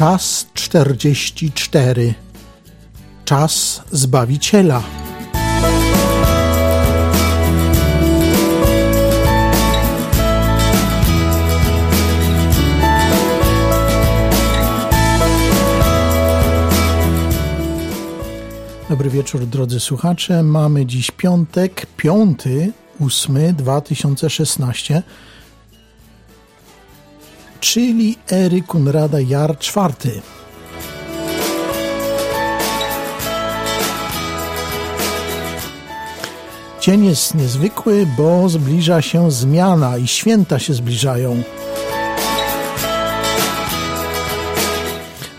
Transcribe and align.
Czas 0.00 0.46
44. 0.54 2.14
Czas 3.24 3.82
Zbawiciela. 3.92 4.82
Dobry 18.88 19.10
wieczór, 19.10 19.46
drodzy 19.46 19.80
słuchacze. 19.80 20.42
Mamy 20.42 20.86
dziś 20.86 21.10
piątek, 21.10 21.86
piąty, 21.96 22.72
ósmy, 23.00 23.52
2016 23.52 25.02
czyli 27.60 28.18
ery 28.30 28.62
Kunrada 28.62 29.20
Jar 29.20 29.50
IV. 29.50 30.20
Dzień 36.80 37.04
jest 37.04 37.34
niezwykły, 37.34 38.06
bo 38.16 38.48
zbliża 38.48 39.02
się 39.02 39.30
zmiana 39.30 39.98
i 39.98 40.06
święta 40.06 40.58
się 40.58 40.74
zbliżają. 40.74 41.42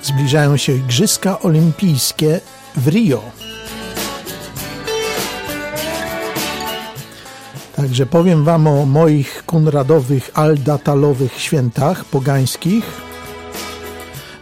Zbliżają 0.04 0.58
się 0.58 0.74
Igrzyska 0.74 1.40
Olimpijskie 1.40 2.40
w 2.76 2.88
Rio. 2.88 3.41
Także 7.82 8.06
powiem 8.06 8.44
Wam 8.44 8.68
o 8.68 8.86
moich 8.86 9.44
kunradowych, 9.46 10.32
aldatalowych 10.34 11.42
świętach 11.42 12.06
pogańskich. 12.06 12.86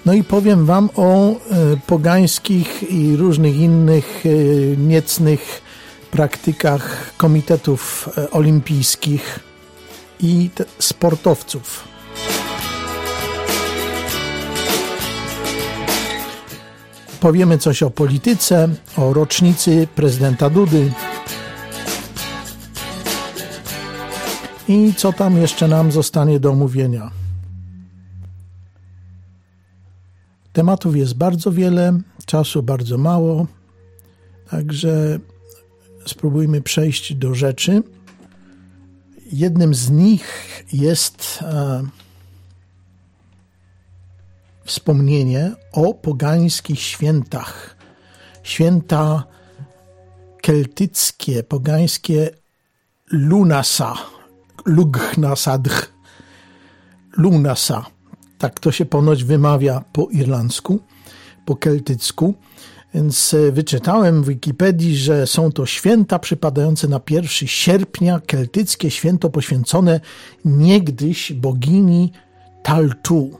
No 0.05 0.13
i 0.13 0.23
powiem 0.23 0.65
Wam 0.65 0.89
o 0.95 1.31
e, 1.31 1.35
pogańskich 1.87 2.91
i 2.91 3.15
różnych 3.15 3.55
innych 3.55 4.23
e, 4.25 4.29
niecnych 4.77 5.61
praktykach 6.11 7.13
komitetów 7.17 8.09
e, 8.17 8.31
olimpijskich 8.31 9.39
i 10.19 10.49
sportowców. 10.79 11.83
Powiemy 17.19 17.57
coś 17.57 17.83
o 17.83 17.89
polityce, 17.89 18.69
o 18.97 19.13
rocznicy 19.13 19.87
prezydenta 19.95 20.49
Dudy. 20.49 20.91
I 24.69 24.93
co 24.93 25.13
tam 25.13 25.37
jeszcze 25.37 25.67
nam 25.67 25.91
zostanie 25.91 26.39
do 26.39 26.51
omówienia. 26.51 27.11
Tematów 30.53 30.95
jest 30.95 31.13
bardzo 31.13 31.51
wiele, 31.51 31.99
czasu 32.25 32.63
bardzo 32.63 32.97
mało, 32.97 33.47
także 34.49 35.19
spróbujmy 36.05 36.61
przejść 36.61 37.13
do 37.13 37.35
rzeczy. 37.35 37.83
Jednym 39.31 39.73
z 39.73 39.89
nich 39.89 40.63
jest 40.73 41.39
e, 41.41 41.83
wspomnienie 44.65 45.51
o 45.71 45.93
pogańskich 45.93 46.79
świętach. 46.79 47.75
Święta 48.43 49.23
keltyckie, 50.41 51.43
pogańskie 51.43 52.29
Lunasa, 53.11 54.18
Lugnasadh, 54.65 55.93
Lunasa. 57.17 57.85
Tak 58.37 58.59
to 58.59 58.71
się 58.71 58.85
ponoć 58.85 59.23
wymawia 59.23 59.83
po 59.93 60.07
irlandzku, 60.11 60.79
po 61.45 61.55
keltycku. 61.55 62.33
Więc 62.93 63.33
e, 63.33 63.51
wyczytałem 63.51 64.23
w 64.23 64.27
Wikipedii, 64.27 64.97
że 64.97 65.27
są 65.27 65.51
to 65.51 65.65
święta 65.65 66.19
przypadające 66.19 66.87
na 66.87 67.01
1 67.09 67.27
sierpnia, 67.29 68.19
keltyckie 68.19 68.91
święto 68.91 69.29
poświęcone 69.29 69.99
niegdyś 70.45 71.33
bogini 71.33 72.11
Taltu, 72.63 73.39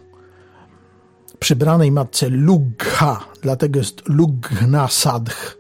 przybranej 1.40 1.92
matce 1.92 2.30
Lugha, 2.30 3.26
dlatego 3.42 3.80
jest 3.80 4.02
Lugnasadh. 4.10 5.58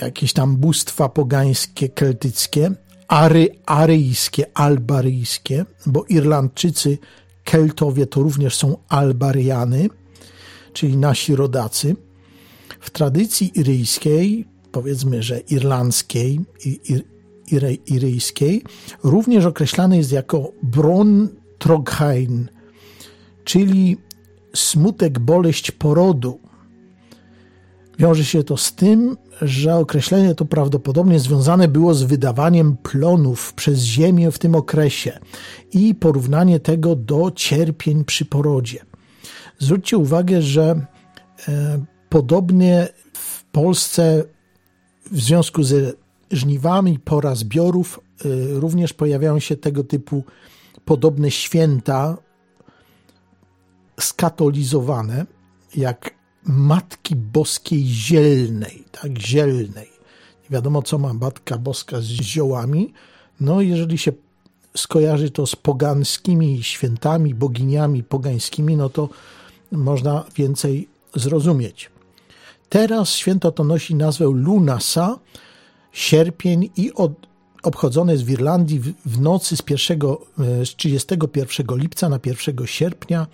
Jakieś 0.00 0.32
tam 0.32 0.56
bóstwa 0.56 1.08
pogańskie, 1.08 1.88
keltyckie 1.88 2.70
ary, 3.12 3.48
aryjskie, 3.66 4.44
albaryjskie, 4.54 5.64
bo 5.86 6.04
Irlandczycy, 6.08 6.98
Keltowie 7.44 8.06
to 8.06 8.22
również 8.22 8.56
są 8.56 8.76
Albaryjany, 8.88 9.88
czyli 10.72 10.96
nasi 10.96 11.36
rodacy. 11.36 11.96
W 12.80 12.90
tradycji 12.90 13.58
iryjskiej, 13.60 14.44
powiedzmy, 14.72 15.22
że 15.22 15.40
irlandzkiej 15.40 16.40
ir, 17.50 17.78
iryjskiej, 17.86 18.62
również 19.04 19.44
określany 19.44 19.96
jest 19.96 20.12
jako 20.12 20.52
Bron 20.62 21.28
Troghain, 21.58 22.48
czyli 23.44 23.96
smutek, 24.54 25.18
boleść 25.18 25.70
porodu. 25.70 26.38
Wiąże 28.02 28.24
się 28.24 28.44
to 28.44 28.56
z 28.56 28.74
tym, 28.74 29.16
że 29.42 29.76
określenie 29.76 30.34
to 30.34 30.44
prawdopodobnie 30.44 31.20
związane 31.20 31.68
było 31.68 31.94
z 31.94 32.02
wydawaniem 32.02 32.76
plonów 32.76 33.54
przez 33.54 33.80
Ziemię 33.80 34.30
w 34.30 34.38
tym 34.38 34.54
okresie 34.54 35.18
i 35.72 35.94
porównanie 35.94 36.60
tego 36.60 36.96
do 36.96 37.30
cierpień 37.30 38.04
przy 38.04 38.24
porodzie. 38.24 38.84
Zwróćcie 39.58 39.96
uwagę, 39.96 40.42
że 40.42 40.86
e, 41.48 41.84
podobnie 42.08 42.88
w 43.12 43.44
Polsce 43.44 44.24
w 45.10 45.20
związku 45.20 45.62
ze 45.62 45.92
żniwami 46.30 46.98
pora 46.98 47.34
zbiorów 47.34 48.00
e, 48.24 48.28
również 48.60 48.92
pojawiają 48.92 49.38
się 49.38 49.56
tego 49.56 49.84
typu 49.84 50.24
podobne 50.84 51.30
święta 51.30 52.16
skatolizowane, 54.00 55.26
jak 55.76 56.21
Matki 56.46 57.16
Boskiej 57.16 57.86
Zielnej, 57.86 58.84
tak, 58.92 59.18
zielnej. 59.18 59.90
Nie 60.42 60.50
wiadomo, 60.50 60.82
co 60.82 60.98
ma 60.98 61.14
Matka 61.14 61.58
Boska 61.58 62.00
z 62.00 62.04
ziołami. 62.04 62.92
No, 63.40 63.60
jeżeli 63.60 63.98
się 63.98 64.12
skojarzy 64.76 65.30
to 65.30 65.46
z 65.46 65.56
pogańskimi 65.56 66.62
świętami, 66.62 67.34
boginiami 67.34 68.02
pogańskimi, 68.02 68.76
no 68.76 68.88
to 68.88 69.08
można 69.72 70.24
więcej 70.36 70.88
zrozumieć. 71.14 71.90
Teraz 72.68 73.10
święto 73.14 73.52
to 73.52 73.64
nosi 73.64 73.94
nazwę 73.94 74.24
Lunasa, 74.24 75.18
sierpień 75.92 76.70
i 76.76 76.92
od, 76.92 77.12
obchodzone 77.62 78.12
jest 78.12 78.24
w 78.24 78.30
Irlandii 78.30 78.80
w, 78.80 78.92
w 79.06 79.20
nocy 79.20 79.56
z, 79.56 79.62
1, 79.70 80.00
e, 80.02 80.66
z 80.66 80.76
31 80.76 81.66
lipca 81.78 82.08
na 82.08 82.18
1 82.24 82.66
sierpnia 82.66 83.26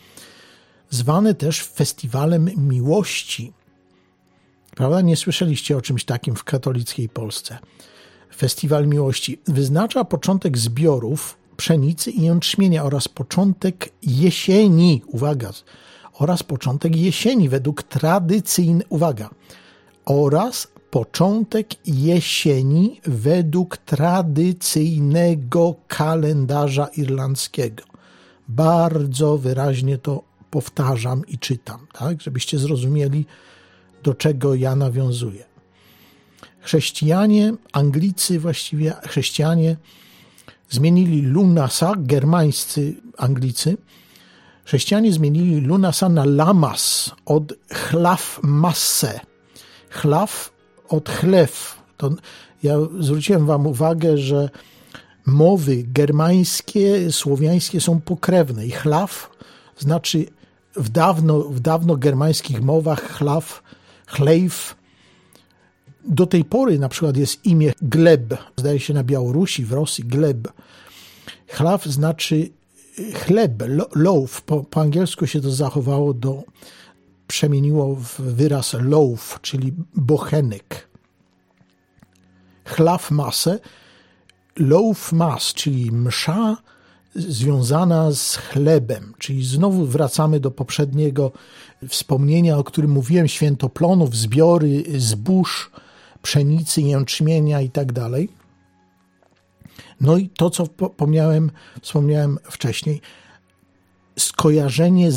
zwane 0.91 1.34
też 1.34 1.62
festiwalem 1.65 2.50
miłości. 2.69 3.53
Prawda? 4.76 5.00
Nie 5.00 5.16
słyszeliście 5.16 5.76
o 5.76 5.81
czymś 5.81 6.04
takim 6.04 6.37
w 6.37 6.44
katolickiej 6.44 7.09
Polsce. 7.09 7.59
Festiwal 8.36 8.86
miłości 8.86 9.41
wyznacza 9.47 10.04
początek 10.04 10.59
zbiorów 10.59 11.39
pszenicy 11.57 12.10
i 12.10 12.22
jęczmienia 12.22 12.84
oraz 12.84 13.09
początek 13.09 13.89
jesieni, 14.03 15.03
uwaga, 15.07 15.51
oraz 16.13 16.42
początek 16.42 16.97
jesieni 16.97 17.48
według 17.48 17.83
uwaga, 18.89 19.30
oraz 20.04 20.68
początek 20.91 21.86
jesieni 21.86 23.01
według 23.04 23.77
tradycyjnego 23.77 25.74
kalendarza 25.89 26.86
irlandzkiego. 26.86 27.84
Bardzo 28.48 29.39
wyraźnie 29.39 29.98
to 29.98 30.28
powtarzam 30.50 31.27
i 31.27 31.39
czytam, 31.39 31.86
tak, 31.92 32.22
żebyście 32.22 32.59
zrozumieli, 32.59 33.27
do 34.03 34.15
czego 34.15 34.54
ja 34.54 34.77
nawiązuję. 34.77 35.45
Chrześcijanie, 36.60 37.54
Anglicy 37.72 38.41
właściwie, 38.41 38.95
chrześcijanie 39.09 39.77
zmienili 40.71 41.22
Lunasa, 41.22 41.95
germańscy 41.97 42.95
Anglicy, 43.16 43.77
chrześcijanie 44.65 45.12
zmienili 45.12 45.60
Lunasa 45.60 46.09
na 46.09 46.24
Lamas 46.24 47.10
od 47.27 47.54
chlaw 47.72 48.41
masse. 48.42 49.21
Chlaw 49.91 50.53
od 50.89 51.09
chlew. 51.09 51.78
To 51.97 52.10
ja 52.62 52.77
zwróciłem 53.01 53.47
wam 53.47 53.66
uwagę, 53.66 54.18
że 54.18 54.51
mowy 55.27 55.84
germańskie, 55.86 57.12
słowiańskie 57.12 57.80
są 57.80 58.01
pokrewne 58.01 58.66
i 58.66 58.71
chlaw 58.71 59.30
znaczy 59.78 60.27
w 60.76 60.88
dawno, 60.88 61.41
w 61.41 61.60
dawno 61.60 61.97
germańskich 61.97 62.62
mowach 62.62 63.03
chlaw, 63.03 63.62
chlejf. 64.06 64.76
Do 66.04 66.26
tej 66.26 66.44
pory 66.44 66.78
na 66.78 66.88
przykład 66.88 67.16
jest 67.16 67.47
imię 67.47 67.72
Gleb, 67.82 68.34
zdaje 68.56 68.80
się 68.80 68.94
na 68.94 69.04
Białorusi, 69.04 69.65
w 69.65 69.72
Rosji 69.72 70.04
Gleb. 70.04 70.48
Chlaw 71.48 71.84
znaczy 71.84 72.50
chleb, 73.15 73.62
loaf, 73.94 74.42
po, 74.42 74.65
po 74.65 74.80
angielsku 74.80 75.26
się 75.26 75.41
to 75.41 75.50
zachowało 75.50 76.15
do, 76.15 76.42
przemieniło 77.26 77.94
w 77.94 78.20
wyraz 78.20 78.74
loaf, 78.74 79.38
czyli 79.42 79.72
bochenek. 79.94 80.88
Chlaw 82.65 83.10
masę, 83.10 83.59
loaf 84.56 85.12
mas, 85.12 85.54
czyli 85.54 85.92
msza 85.92 86.56
związana 87.18 88.12
z 88.12 88.36
chlebem, 88.36 89.15
czyli 89.18 89.44
znowu 89.44 89.86
wracamy 89.86 90.41
do 90.41 90.50
poprzedniego 90.50 91.32
wspomnienia, 91.88 92.59
o 92.59 92.65
którym 92.65 92.91
mówiłem, 92.91 93.28
święto 93.28 93.68
plonów, 93.68 94.16
zbiory 94.16 94.84
zbóż, 94.98 95.70
pszenicy, 96.22 96.82
jęczmienia 96.82 97.60
i 97.60 97.70
tak. 97.70 97.88
No 100.00 100.16
i 100.16 100.28
to, 100.28 100.50
co 100.50 100.66
wspomniałem, 100.66 101.50
wspomniałem 101.82 102.38
wcześniej, 102.50 103.00
skojarzenie 104.18 105.10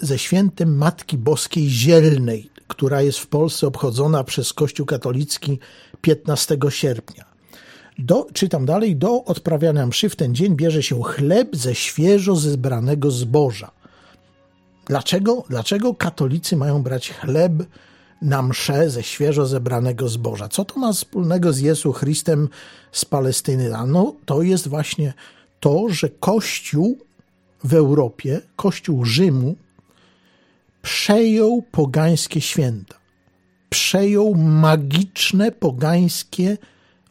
ze 0.00 0.18
świętem 0.18 0.76
Matki 0.76 1.18
Boskiej 1.18 1.68
Zielnej, 1.68 2.50
która 2.68 3.02
jest 3.02 3.18
w 3.18 3.26
Polsce 3.26 3.66
obchodzona 3.66 4.24
przez 4.24 4.52
Kościół 4.52 4.86
katolicki 4.86 5.58
15 6.00 6.58
sierpnia. 6.68 7.27
Do, 7.98 8.26
czytam 8.32 8.66
dalej, 8.66 8.96
do 8.96 9.24
odprawiania 9.24 9.86
mszy 9.86 10.08
w 10.08 10.16
ten 10.16 10.34
dzień 10.34 10.56
bierze 10.56 10.82
się 10.82 11.02
chleb 11.02 11.56
ze 11.56 11.74
świeżo 11.74 12.36
zebranego 12.36 13.10
zboża. 13.10 13.70
Dlaczego, 14.86 15.44
dlaczego 15.48 15.94
katolicy 15.94 16.56
mają 16.56 16.82
brać 16.82 17.10
chleb 17.10 17.52
na 18.22 18.42
mszę 18.42 18.90
ze 18.90 19.02
świeżo 19.02 19.46
zebranego 19.46 20.08
zboża? 20.08 20.48
Co 20.48 20.64
to 20.64 20.80
ma 20.80 20.92
wspólnego 20.92 21.52
z 21.52 21.58
Jezu 21.58 21.92
Chrystem 21.92 22.48
z 22.92 23.04
Palestyny? 23.04 23.70
No, 23.86 24.14
to 24.24 24.42
jest 24.42 24.68
właśnie 24.68 25.12
to, 25.60 25.88
że 25.88 26.08
Kościół 26.08 26.98
w 27.64 27.74
Europie, 27.74 28.40
Kościół 28.56 29.04
Rzymu, 29.04 29.56
przejął 30.82 31.62
pogańskie 31.62 32.40
święta. 32.40 32.94
Przejął 33.70 34.34
magiczne 34.34 35.52
pogańskie 35.52 36.56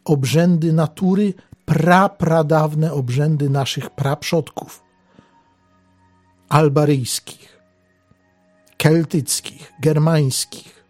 obrzędy 0.08 0.72
natury, 0.72 1.34
prapradawne 1.64 2.92
obrzędy 2.92 3.50
naszych 3.50 3.90
praprzodków. 3.90 4.82
Albaryjskich, 6.48 7.58
keltyckich, 8.76 9.72
germańskich, 9.80 10.84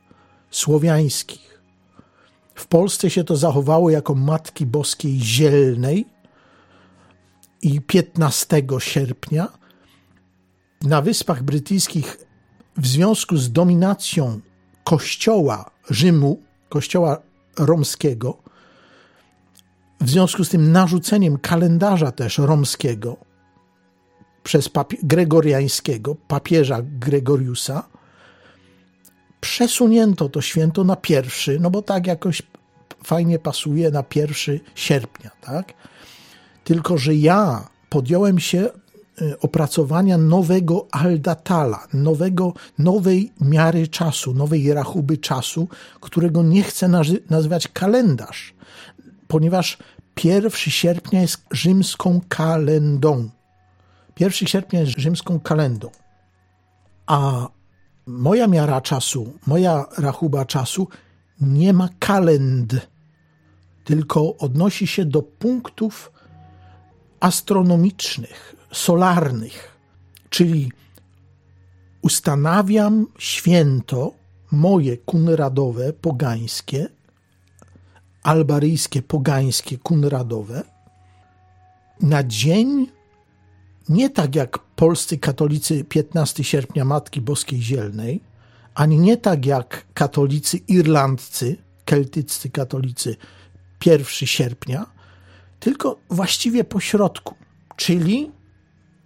słowiańskich. 0.51 1.63
W 2.55 2.67
Polsce 2.67 3.11
się 3.11 3.25
to 3.25 3.37
zachowało 3.37 3.91
jako 3.91 4.15
Matki 4.15 4.67
Boskiej 4.67 5.21
Zielnej 5.21 6.07
i 7.63 7.81
15 7.81 8.63
sierpnia 8.79 9.49
na 10.83 11.03
Wyspach 11.03 11.43
Brytyjskich 11.43 12.17
w 12.77 12.87
związku 12.87 13.37
z 13.37 13.53
dominacją 13.53 14.41
kościoła 14.85 15.71
Rzymu, 15.91 16.43
kościoła 16.69 17.23
romskiego, 17.59 18.48
w 20.01 20.11
związku 20.11 20.45
z 20.45 20.49
tym 20.49 20.73
narzuceniem 20.73 21.39
kalendarza 21.39 22.13
też 22.13 22.39
romskiego 22.39 23.17
przez 24.43 24.69
papie- 24.69 24.99
gregoriańskiego, 25.03 26.15
papieża 26.29 26.79
Gregoriusa, 26.83 27.85
przesunięto 29.41 30.29
to 30.29 30.41
święto 30.41 30.85
na 30.85 30.97
pierwszy, 30.97 31.59
no 31.61 31.71
bo 31.71 31.83
tak 31.83 32.07
jakoś 32.07 32.43
fajnie 33.05 33.39
pasuje 33.39 33.91
na 33.91 34.03
pierwszy 34.03 34.61
sierpnia, 34.75 35.31
tak? 35.41 35.75
Tylko, 36.65 36.99
że 36.99 37.15
ja 37.15 37.69
podjąłem 37.89 38.39
się 38.39 38.71
y, 39.23 39.41
opracowania 39.41 40.19
nowego 40.19 40.87
aldatala, 40.91 41.87
nowego, 41.93 42.55
nowej 42.79 43.33
miary 43.41 43.89
czasu, 43.89 44.35
nowej 44.35 44.73
rachuby 44.73 45.19
czasu, 45.19 45.69
którego 46.01 46.43
nie 46.43 46.63
chcę 46.63 46.89
nazywać 47.31 47.69
kalendarz, 47.69 48.55
ponieważ 49.29 49.79
1 50.25 50.51
sierpnia 50.51 51.21
jest 51.21 51.45
rzymską 51.51 52.21
kalendą. 52.29 53.31
1 54.21 54.49
sierpnia 54.49 54.81
jest 54.81 54.99
rzymską 54.99 55.41
kalendą. 55.41 55.91
A 57.07 57.49
moja 58.07 58.47
miara 58.47 58.81
czasu, 58.81 59.33
moja 59.47 59.85
rachuba 59.99 60.45
czasu 60.45 60.89
nie 61.41 61.73
ma 61.73 61.89
kalend, 61.99 62.89
tylko 63.85 64.37
odnosi 64.37 64.87
się 64.87 65.05
do 65.05 65.23
punktów 65.23 66.13
astronomicznych, 67.21 68.57
solarnych, 68.73 69.77
czyli 70.31 70.73
ustanawiam 72.03 73.07
święto 73.19 74.13
moje 74.51 74.97
kunradowe, 74.97 75.93
pogańskie, 75.93 76.89
albaryjskie, 78.29 79.03
pogańskie, 79.03 79.79
kunradowe, 79.79 80.63
na 82.01 82.25
dzień 82.25 82.87
nie 83.89 84.11
tak 84.11 84.35
jak 84.35 84.59
polscy 84.59 85.19
katolicy 85.19 85.85
15 85.85 86.45
sierpnia 86.45 86.85
Matki 86.85 87.21
Boskiej 87.21 87.63
Zielnej, 87.63 88.21
ani 88.75 88.99
nie 88.99 89.17
tak 89.17 89.47
jak 89.47 89.87
katolicy 89.95 90.57
irlandzcy, 90.57 91.57
keltyccy 91.85 92.51
katolicy 92.51 93.17
1 93.87 94.07
sierpnia, 94.07 94.87
tylko 95.61 95.99
właściwie 96.11 96.65
po 96.65 96.81
środku, 96.81 97.35
czyli 97.77 98.31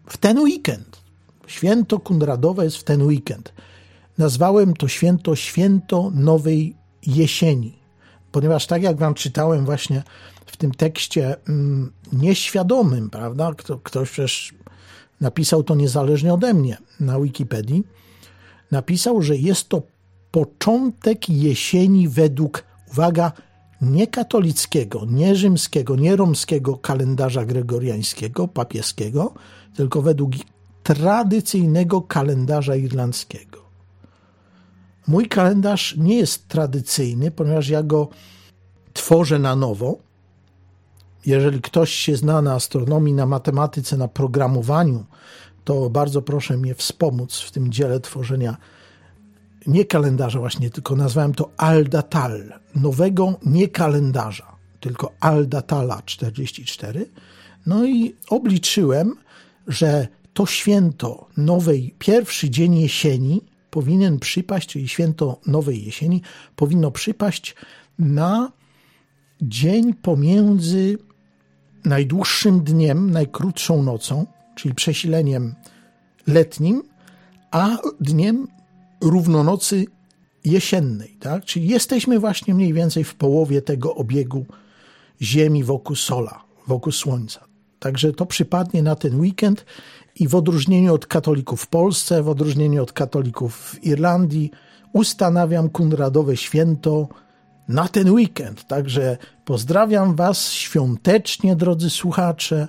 w 0.07 0.17
ten 0.17 0.39
weekend. 0.39 1.03
Święto 1.47 1.99
Kunradowe 1.99 2.65
jest 2.65 2.77
w 2.77 2.85
ten 2.85 3.03
weekend. 3.03 3.53
Nazwałem 4.19 4.75
to 4.75 4.89
święto 4.89 5.37
Święto 5.37 6.11
Nowej 6.15 6.77
Jesieni 7.07 7.82
ponieważ 8.33 8.67
tak 8.67 8.83
jak 8.83 8.97
wam 8.97 9.15
czytałem 9.15 9.65
właśnie 9.65 10.03
w 10.47 10.57
tym 10.57 10.73
tekście 10.73 11.37
mm, 11.49 11.93
nieświadomym, 12.13 13.11
prawda, 13.11 13.53
Kto, 13.57 13.79
ktoś 13.79 14.11
przecież 14.11 14.55
napisał 15.21 15.63
to 15.63 15.75
niezależnie 15.75 16.35
ode 16.35 16.55
mnie 16.55 16.77
na 17.01 17.21
Wikipedii, 17.21 17.85
napisał, 18.71 19.23
że 19.23 19.37
jest 19.37 19.69
to 19.69 19.83
początek 20.31 21.29
jesieni 21.29 22.09
według, 22.09 22.65
uwaga, 22.93 23.33
nie 23.83 24.07
katolickiego, 24.07 25.07
nie 25.11 25.37
rzymskiego, 25.37 25.97
nie 25.97 26.17
romskiego 26.17 26.77
kalendarza 26.77 27.45
gregoriańskiego, 27.45 28.49
papieskiego, 28.49 29.35
tylko 29.77 30.03
według 30.03 30.33
tradycyjnego 30.83 32.03
kalendarza 32.03 32.77
irlandzkiego. 32.77 33.62
Mój 35.07 35.29
kalendarz 35.29 35.97
nie 35.97 36.17
jest 36.17 36.49
tradycyjny, 36.49 37.31
ponieważ 37.31 37.69
ja 37.69 37.83
go 37.83 38.09
tworzę 38.93 39.39
na 39.39 39.57
nowo. 39.57 39.99
Jeżeli 41.27 41.61
ktoś 41.61 41.93
się 41.93 42.17
zna 42.17 42.43
na 42.43 42.55
astronomii, 42.55 43.15
na 43.15 43.27
matematyce, 43.27 43.97
na 43.97 44.09
programowaniu, 44.09 45.07
to 45.65 45.91
bardzo 45.91 46.23
proszę 46.23 46.57
mnie 46.57 46.75
wspomóc 46.75 47.41
w 47.41 47.51
tym 47.51 47.73
dziele 47.73 48.01
tworzenia 48.01 48.57
nie 49.67 49.85
kalendarza 49.85 50.39
właśnie, 50.39 50.71
tylko 50.71 50.97
nazwałem 50.97 51.35
to 51.35 51.51
Aldatal, 51.57 52.53
nowego 52.75 53.35
nie 53.47 53.69
kalendarza, 53.69 54.57
tylko 54.81 55.13
Aldatala 55.21 56.03
44. 56.05 57.11
No 57.67 57.85
i 57.85 58.17
obliczyłem, 58.31 59.15
że 59.67 60.09
to 60.35 60.47
święto 60.47 61.27
nowej, 61.37 61.95
pierwszy 61.99 62.51
dzień 62.51 62.79
jesieni 62.79 63.41
powinien 63.73 64.19
przypaść, 64.19 64.69
czyli 64.69 64.89
święto 64.89 65.41
Nowej 65.47 65.85
Jesieni, 65.85 66.23
powinno 66.57 66.91
przypaść 66.91 67.55
na 67.99 68.53
dzień 69.43 69.95
pomiędzy 69.95 70.99
najdłuższym 71.85 72.61
dniem, 72.61 73.11
najkrótszą 73.11 73.83
nocą, 73.83 74.27
czyli 74.55 74.75
przesileniem 74.75 75.55
letnim, 76.27 76.83
a 77.51 77.77
dniem 78.01 78.49
równonocy 79.01 79.87
jesiennej. 80.45 81.17
Tak? 81.21 81.45
Czyli 81.45 81.69
jesteśmy 81.69 82.19
właśnie 82.19 82.55
mniej 82.55 82.73
więcej 82.73 83.05
w 83.05 83.15
połowie 83.15 83.63
tego 83.63 83.95
obiegu 83.95 84.47
Ziemi 85.23 85.65
wokół 85.65 85.97
Sola, 85.97 86.45
wokół 86.67 86.93
Słońca. 86.93 87.52
Także 87.83 88.13
to 88.13 88.27
przypadnie 88.27 88.83
na 88.83 88.97
ten 88.97 89.21
weekend 89.21 89.65
i 90.17 90.29
w 90.29 90.35
odróżnieniu 90.35 90.95
od 90.95 91.07
katolików 91.07 91.63
w 91.63 91.67
Polsce, 91.67 92.23
w 92.23 92.29
odróżnieniu 92.29 92.83
od 92.83 92.93
katolików 92.93 93.57
w 93.57 93.85
Irlandii, 93.85 94.51
ustanawiam 94.93 95.69
kunradowe 95.71 96.37
święto 96.37 97.09
na 97.69 97.89
ten 97.89 98.11
weekend. 98.11 98.67
Także 98.67 99.17
pozdrawiam 99.45 100.17
Was 100.17 100.53
świątecznie, 100.53 101.57
drodzy 101.57 101.91
słuchacze. 101.91 102.69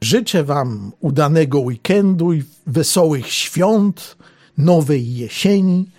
Życzę 0.00 0.44
Wam 0.44 0.92
udanego 1.00 1.60
weekendu 1.60 2.32
i 2.32 2.44
wesołych 2.66 3.26
świąt, 3.26 4.16
nowej 4.58 5.14
jesieni. 5.14 5.90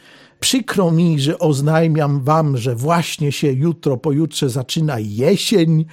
Przykro 0.42 0.92
mi, 0.92 1.20
że 1.20 1.40
oznajmiam 1.40 2.22
wam, 2.22 2.58
że 2.58 2.76
właśnie 2.76 3.32
się 3.32 3.52
jutro, 3.52 3.98
pojutrze 3.98 4.50
zaczyna 4.50 5.00
jesień. 5.00 5.86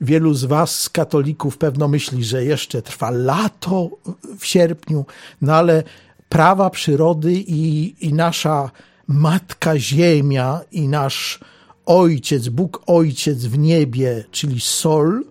Wielu 0.00 0.34
z 0.34 0.44
was, 0.44 0.88
katolików, 0.88 1.58
pewno 1.58 1.88
myśli, 1.88 2.24
że 2.24 2.44
jeszcze 2.44 2.82
trwa 2.82 3.10
lato 3.10 3.90
w 4.38 4.46
sierpniu, 4.46 5.04
no 5.42 5.54
ale 5.54 5.82
prawa 6.28 6.70
przyrody 6.70 7.32
i, 7.32 7.94
i 8.00 8.12
nasza 8.14 8.70
Matka 9.06 9.78
Ziemia 9.78 10.60
i 10.72 10.88
nasz 10.88 11.40
Ojciec, 11.86 12.48
Bóg 12.48 12.82
Ojciec 12.86 13.38
w 13.44 13.58
niebie, 13.58 14.24
czyli 14.30 14.60
Sol, 14.60 15.24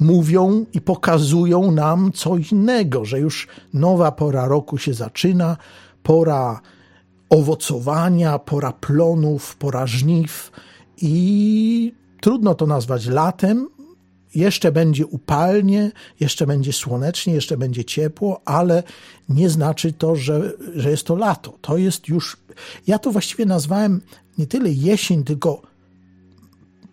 mówią 0.00 0.66
i 0.72 0.80
pokazują 0.80 1.70
nam 1.70 2.12
coś 2.12 2.52
innego, 2.52 3.04
że 3.04 3.20
już 3.20 3.48
nowa 3.74 4.12
pora 4.12 4.46
roku 4.46 4.78
się 4.78 4.94
zaczyna, 4.94 5.56
pora 6.02 6.60
owocowania, 7.30 8.38
pora 8.38 8.72
plonów, 8.72 9.56
pora 9.56 9.86
żniw 9.86 10.50
i 11.02 11.92
trudno 12.20 12.54
to 12.54 12.66
nazwać 12.66 13.06
latem. 13.06 13.68
Jeszcze 14.34 14.72
będzie 14.72 15.06
upalnie, 15.06 15.92
jeszcze 16.20 16.46
będzie 16.46 16.72
słonecznie, 16.72 17.34
jeszcze 17.34 17.56
będzie 17.56 17.84
ciepło, 17.84 18.40
ale 18.44 18.82
nie 19.28 19.50
znaczy 19.50 19.92
to, 19.92 20.16
że, 20.16 20.52
że 20.74 20.90
jest 20.90 21.06
to 21.06 21.16
lato. 21.16 21.58
To 21.60 21.76
jest 21.76 22.08
już. 22.08 22.36
Ja 22.86 22.98
to 22.98 23.12
właściwie 23.12 23.46
nazwałem 23.46 24.00
nie 24.38 24.46
tyle 24.46 24.70
jesień, 24.70 25.24
tylko 25.24 25.62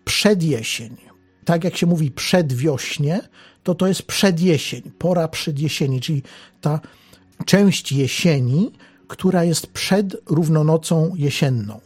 przedjesień. 0.04 0.96
Tak 1.44 1.64
jak 1.64 1.76
się 1.76 1.86
mówi 1.86 2.10
przedwiośnie, 2.10 3.20
to 3.62 3.74
to 3.74 3.86
jest 3.86 4.02
przedjesień, 4.02 4.82
pora 4.98 5.28
przedjesieni, 5.28 6.00
czyli 6.00 6.22
ta 6.60 6.80
część 7.46 7.92
jesieni, 7.92 8.72
która 9.08 9.44
jest 9.44 9.66
przed 9.66 10.16
równonocą 10.26 11.12
jesienną. 11.16 11.80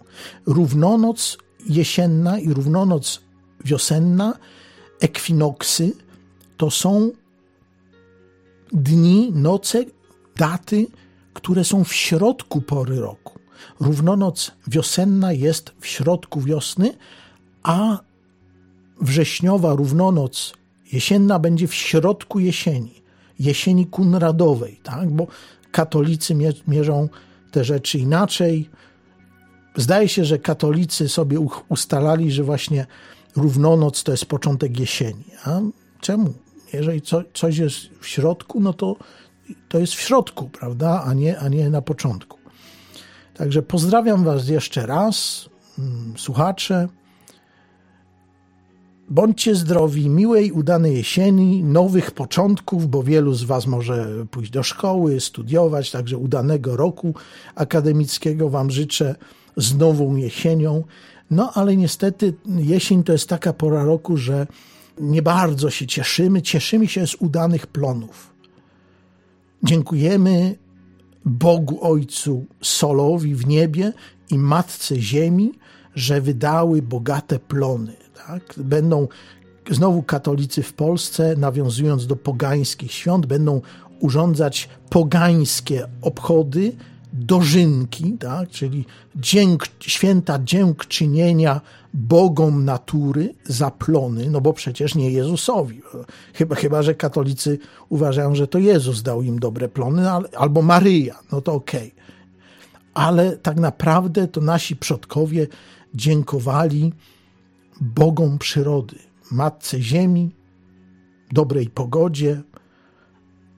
Równonoc 0.47 1.38
jesienna 1.69 2.38
i 2.38 2.49
równonoc 2.49 3.21
wiosenna, 3.64 4.38
ekwinoksy, 5.00 5.93
to 6.57 6.71
są 6.71 7.11
dni, 8.73 9.33
noce, 9.35 9.85
daty, 10.37 10.87
które 11.35 11.64
są 11.64 11.85
w 11.85 11.95
środku 11.95 12.61
pory 12.61 13.00
roku. 13.00 13.38
Równonoc 13.81 14.52
wiosenna 14.67 15.33
jest 15.33 15.73
w 15.81 15.87
środku 15.87 16.41
wiosny, 16.41 16.95
a 17.62 17.99
wrześniowa 19.00 19.75
równonoc 19.75 20.55
jesienna 20.93 21.38
będzie 21.38 21.69
w 21.69 21.75
środku 21.75 22.38
jesieni, 22.38 23.02
jesieni 23.38 23.87
kunradowej, 23.87 24.81
tak? 24.83 25.11
bo 25.11 25.26
katolicy 25.73 26.35
mierzą 26.69 27.09
te 27.50 27.64
rzeczy 27.64 27.99
inaczej. 27.99 28.71
Zdaje 29.76 30.09
się, 30.09 30.25
że 30.25 30.38
katolicy 30.38 31.09
sobie 31.09 31.41
ustalali, 31.69 32.33
że 32.33 32.43
właśnie 32.43 32.87
równonoc 33.37 34.02
to 34.02 34.12
jest 34.12 34.26
początek 34.26 34.81
jesieni. 34.81 35.25
A 35.45 35.61
czemu? 36.00 36.35
Jeżeli 36.73 37.02
co, 37.02 37.23
coś 37.35 37.59
jest 37.59 37.76
w 38.00 38.07
środku, 38.07 38.61
no 38.61 38.73
to 38.73 38.97
to 39.69 39.79
jest 39.79 39.95
w 39.95 40.00
środku, 40.00 40.49
prawda, 40.49 41.05
a 41.07 41.14
nie, 41.14 41.38
a 41.38 41.49
nie 41.49 41.71
na 41.71 41.83
początku. 41.83 42.38
Także 43.35 43.62
pozdrawiam 43.62 44.25
Was 44.25 44.49
jeszcze 44.49 44.87
raz, 44.87 45.49
mm, 45.79 46.14
słuchacze. 46.17 46.88
Bądźcie 49.12 49.54
zdrowi, 49.54 50.09
miłej, 50.09 50.52
udanej 50.52 50.97
jesieni, 50.97 51.64
nowych 51.64 52.11
początków, 52.11 52.88
bo 52.88 53.02
wielu 53.02 53.35
z 53.35 53.45
Was 53.45 53.66
może 53.66 54.26
pójść 54.31 54.50
do 54.50 54.62
szkoły, 54.62 55.21
studiować, 55.21 55.90
także 55.90 56.19
udanego 56.19 56.76
roku 56.76 57.14
akademickiego 57.54 58.49
Wam 58.49 58.71
życzę 58.71 59.14
z 59.57 59.76
nową 59.76 60.16
jesienią. 60.16 60.85
No 61.31 61.52
ale 61.54 61.76
niestety 61.76 62.35
jesień 62.47 63.02
to 63.02 63.12
jest 63.12 63.28
taka 63.28 63.52
pora 63.52 63.85
roku, 63.85 64.16
że 64.16 64.47
nie 65.00 65.23
bardzo 65.23 65.71
się 65.71 65.87
cieszymy. 65.87 66.42
Cieszymy 66.42 66.88
się 66.88 67.07
z 67.07 67.14
udanych 67.14 67.66
plonów. 67.66 68.35
Dziękujemy 69.62 70.57
Bogu 71.25 71.78
Ojcu 71.85 72.45
Solowi 72.62 73.35
w 73.35 73.47
niebie 73.47 73.92
i 74.31 74.38
Matce 74.38 75.00
Ziemi, 75.00 75.52
że 75.95 76.21
wydały 76.21 76.83
bogate 76.83 77.38
plony. 77.38 78.01
Tak? 78.26 78.43
Będą 78.57 79.09
znowu 79.71 80.02
katolicy 80.02 80.62
w 80.62 80.73
Polsce, 80.73 81.35
nawiązując 81.37 82.07
do 82.07 82.17
pogańskich 82.17 82.93
świąt, 82.93 83.26
będą 83.26 83.61
urządzać 84.00 84.69
pogańskie 84.91 85.87
obchody, 86.02 86.73
dożynki, 87.12 88.12
tak? 88.19 88.50
czyli 88.50 88.85
dzięk, 89.17 89.67
święta 89.81 90.38
dziękczynienia 90.45 91.61
bogom 91.95 92.64
natury 92.64 93.35
za 93.45 93.71
plony, 93.71 94.31
no 94.31 94.41
bo 94.41 94.52
przecież 94.52 94.95
nie 94.95 95.11
Jezusowi. 95.11 95.83
Chyba, 96.35 96.55
chyba 96.55 96.83
że 96.83 96.95
katolicy 96.95 97.59
uważają, 97.88 98.35
że 98.35 98.47
to 98.47 98.59
Jezus 98.59 99.02
dał 99.02 99.23
im 99.23 99.38
dobre 99.38 99.69
plony, 99.69 100.11
albo 100.37 100.62
Maryja, 100.62 101.19
no 101.33 101.41
to 101.41 101.52
okej. 101.52 101.93
Okay. 101.93 102.02
Ale 102.95 103.37
tak 103.37 103.57
naprawdę 103.57 104.29
to 104.29 104.41
nasi 104.41 104.76
przodkowie 104.76 105.47
dziękowali 105.95 106.93
bogom 107.82 108.38
przyrody, 108.38 108.96
matce 109.30 109.82
ziemi, 109.82 110.34
dobrej 111.32 111.70
pogodzie, 111.70 112.42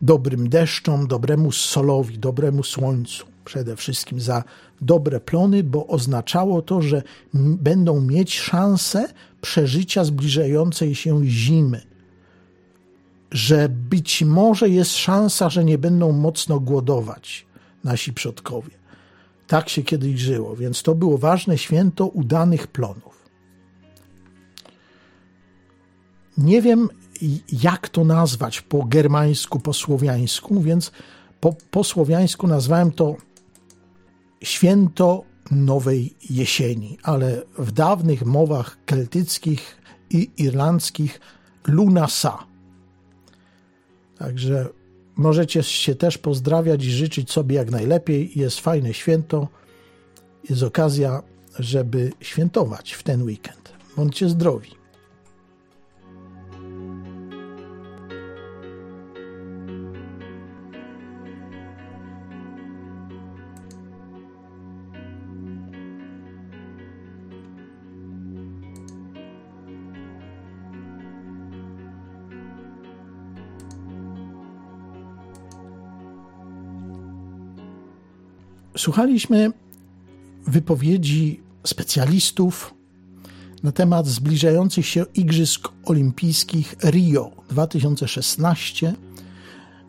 dobrym 0.02 0.48
deszczom, 0.48 1.06
dobremu 1.06 1.52
solowi, 1.52 2.18
dobremu 2.18 2.62
słońcu. 2.62 3.26
Przede 3.44 3.76
wszystkim 3.76 4.20
za 4.20 4.44
dobre 4.80 5.20
plony, 5.20 5.62
bo 5.62 5.86
oznaczało 5.86 6.62
to, 6.62 6.82
że 6.82 7.02
będą 7.34 8.00
mieć 8.00 8.40
szansę 8.40 9.08
przeżycia 9.40 10.04
zbliżającej 10.04 10.94
się 10.94 11.24
zimy. 11.24 11.80
Że 13.30 13.68
być 13.68 14.22
może 14.22 14.68
jest 14.68 14.96
szansa, 14.96 15.50
że 15.50 15.64
nie 15.64 15.78
będą 15.78 16.12
mocno 16.12 16.60
głodować 16.60 17.46
nasi 17.84 18.12
przodkowie. 18.12 18.70
Tak 19.46 19.68
się 19.68 19.82
kiedyś 19.82 20.20
żyło, 20.20 20.56
więc 20.56 20.82
to 20.82 20.94
było 20.94 21.18
ważne 21.18 21.58
święto 21.58 22.06
udanych 22.06 22.66
plonów. 22.66 23.13
Nie 26.38 26.62
wiem, 26.62 26.88
jak 27.62 27.88
to 27.88 28.04
nazwać 28.04 28.60
po 28.60 28.84
germańsku, 28.84 29.60
po 29.60 29.72
słowiańsku, 29.72 30.60
więc 30.60 30.92
po, 31.40 31.54
po 31.70 31.84
słowiańsku 31.84 32.46
nazwałem 32.46 32.92
to 32.92 33.16
święto 34.42 35.24
nowej 35.50 36.14
jesieni, 36.30 36.98
ale 37.02 37.42
w 37.58 37.72
dawnych 37.72 38.26
mowach 38.26 38.78
keltyckich 38.86 39.80
i 40.10 40.30
irlandzkich 40.36 41.20
Lunasa. 41.66 42.38
Także 44.18 44.68
możecie 45.16 45.62
się 45.62 45.94
też 45.94 46.18
pozdrawiać 46.18 46.84
i 46.84 46.90
życzyć 46.90 47.32
sobie 47.32 47.56
jak 47.56 47.70
najlepiej. 47.70 48.32
Jest 48.36 48.60
fajne 48.60 48.94
święto, 48.94 49.48
jest 50.50 50.62
okazja, 50.62 51.22
żeby 51.58 52.12
świętować 52.20 52.92
w 52.92 53.02
ten 53.02 53.22
weekend. 53.22 53.72
Bądźcie 53.96 54.28
zdrowi. 54.28 54.83
Słuchaliśmy 78.84 79.52
wypowiedzi 80.46 81.40
specjalistów 81.66 82.74
na 83.62 83.72
temat 83.72 84.06
zbliżających 84.06 84.86
się 84.86 85.04
Igrzysk 85.14 85.68
Olimpijskich 85.84 86.76
Rio 86.84 87.30
2016. 87.50 88.94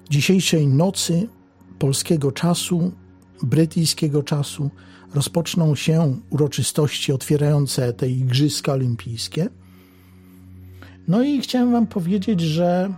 Dzisiejszej 0.09 0.67
nocy 0.67 1.27
polskiego 1.79 2.31
czasu, 2.31 2.91
brytyjskiego 3.43 4.23
czasu, 4.23 4.69
rozpoczną 5.13 5.75
się 5.75 6.17
uroczystości 6.29 7.13
otwierające 7.13 7.93
te 7.93 8.09
Igrzyska 8.09 8.73
Olimpijskie. 8.73 9.49
No 11.07 11.23
i 11.23 11.41
chciałem 11.41 11.71
Wam 11.71 11.87
powiedzieć, 11.87 12.41
że 12.41 12.93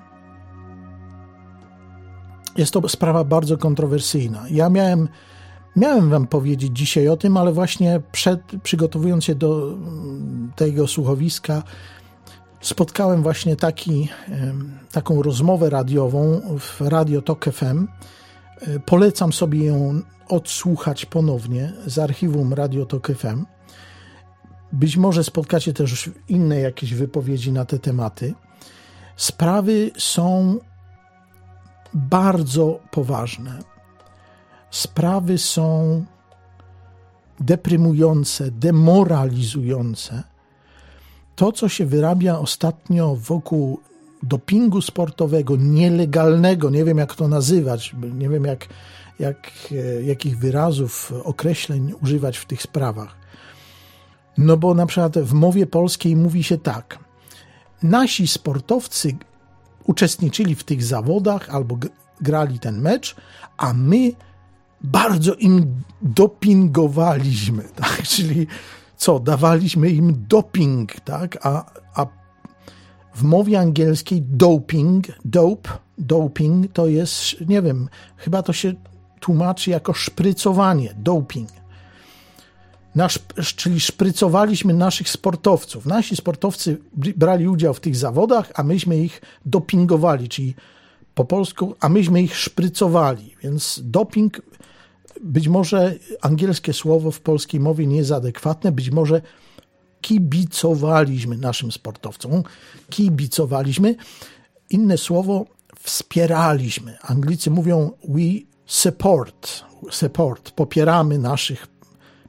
jest 2.58 2.74
to 2.74 2.90
sprawa 2.90 3.24
bardzo 3.24 3.58
kontrowersyjna. 3.58 4.46
Ja 4.52 4.70
miałem 4.70 5.08
Miałem 5.78 6.10
wam 6.10 6.28
powiedzieć 6.28 6.78
dzisiaj 6.78 7.08
o 7.08 7.18
tym, 7.18 7.38
ale 7.38 7.52
właśnie 7.52 8.02
przed 8.12 8.42
przygotowując 8.64 9.24
się 9.24 9.36
do 9.36 9.74
mm, 9.74 10.52
tego 10.56 10.88
słuchowiska, 10.88 11.64
spotkałem 12.62 13.24
właśnie 13.24 13.56
taki, 13.56 14.10
taką 14.92 15.22
rozmowę 15.22 15.70
radiową 15.70 16.42
w 16.60 16.82
Radio 16.82 17.22
Tok 17.22 17.46
FM 17.46 17.88
Polecam 18.86 19.34
sobie 19.34 19.66
ją 19.66 20.02
odsłuchać 20.28 21.06
ponownie 21.06 21.74
z 21.86 22.00
archiwum 22.00 22.54
Radio 22.54 22.86
Tok 22.86 23.08
FM. 23.08 23.46
Być 24.72 24.98
może 24.98 25.24
spotkacie 25.24 25.74
też 25.74 26.10
inne 26.30 26.60
jakieś 26.60 26.94
wypowiedzi 26.94 27.52
na 27.52 27.66
te 27.66 27.80
tematy. 27.80 28.34
Sprawy 29.16 29.92
są 29.98 30.60
bardzo 31.94 32.80
poważne. 32.92 33.60
Sprawy 34.72 35.38
są 35.38 36.06
deprymujące, 37.40 38.52
demoralizujące. 38.52 40.24
To, 41.36 41.52
co 41.52 41.70
się 41.70 41.86
wyrabia 41.86 42.40
ostatnio 42.40 43.16
wokół 43.16 43.80
dopingu 44.24 44.82
sportowego, 44.82 45.56
nielegalnego, 45.60 46.70
nie 46.70 46.86
wiem 46.86 46.98
jak 46.98 47.16
to 47.16 47.28
nazywać, 47.28 47.96
nie 48.14 48.30
wiem 48.30 48.46
jak, 48.46 48.68
jak, 49.20 49.52
e, 49.72 50.04
jakich 50.04 50.40
wyrazów, 50.40 51.14
określeń 51.24 51.94
używać 52.02 52.38
w 52.38 52.46
tych 52.46 52.62
sprawach. 52.62 53.16
No 54.38 54.58
bo 54.58 54.74
na 54.74 54.86
przykład 54.86 55.20
w 55.20 55.34
mowie 55.34 55.68
polskiej 55.68 56.16
mówi 56.16 56.44
się 56.44 56.58
tak. 56.58 57.00
Nasi 57.84 58.28
sportowcy 58.28 59.16
uczestniczyli 59.84 60.56
w 60.56 60.64
tych 60.64 60.84
zawodach 60.84 61.50
albo 61.50 61.78
grali 62.22 62.60
ten 62.60 62.82
mecz, 62.82 63.16
a 63.58 63.74
my 63.74 64.12
bardzo 64.82 65.34
im 65.34 65.76
dopingowaliśmy, 66.02 67.64
tak? 67.82 68.04
Czyli 68.04 68.48
co, 68.98 69.20
dawaliśmy 69.20 69.90
im 69.90 70.26
doping, 70.28 71.00
tak? 71.00 71.46
A, 71.46 71.66
a 71.96 72.06
w 73.16 73.24
mowie 73.24 73.60
angielskiej 73.60 74.22
doping, 74.22 75.08
dope, 75.26 75.70
doping 75.98 76.74
to 76.74 76.88
jest, 76.88 77.48
nie 77.48 77.62
wiem, 77.62 77.90
chyba 78.18 78.44
to 78.44 78.54
się 78.54 78.74
tłumaczy 79.20 79.70
jako 79.70 79.94
szprycowanie, 79.94 80.96
doping. 80.98 81.50
Nasz, 82.96 83.20
czyli 83.56 83.80
szprycowaliśmy 83.80 84.74
naszych 84.74 85.10
sportowców. 85.10 85.86
Nasi 85.86 86.16
sportowcy 86.16 86.78
brali 86.94 87.48
udział 87.48 87.74
w 87.74 87.80
tych 87.80 87.96
zawodach, 87.96 88.52
a 88.56 88.64
myśmy 88.64 88.98
ich 88.98 89.22
dopingowali, 89.46 90.30
czyli 90.30 90.56
po 91.18 91.26
polsku, 91.26 91.76
a 91.80 91.90
myśmy 91.90 92.22
ich 92.22 92.38
szprycowali. 92.38 93.36
Więc 93.44 93.82
doping, 93.84 94.42
być 95.22 95.48
może 95.48 95.96
angielskie 96.22 96.74
słowo 96.74 97.12
w 97.12 97.22
polskiej 97.22 97.60
mowie 97.60 97.88
nie 97.88 97.98
jest 97.98 98.12
adekwatne, 98.12 98.72
być 98.72 98.92
może 98.92 99.22
kibicowaliśmy 100.02 101.38
naszym 101.38 101.72
sportowcom. 101.72 102.44
Kibicowaliśmy. 102.90 103.96
Inne 104.70 104.98
słowo, 104.98 105.46
wspieraliśmy. 105.80 106.98
Anglicy 107.02 107.52
mówią 107.52 107.92
we 108.08 108.22
support, 108.66 109.64
support, 109.92 110.52
popieramy 110.52 111.18
naszych 111.18 111.68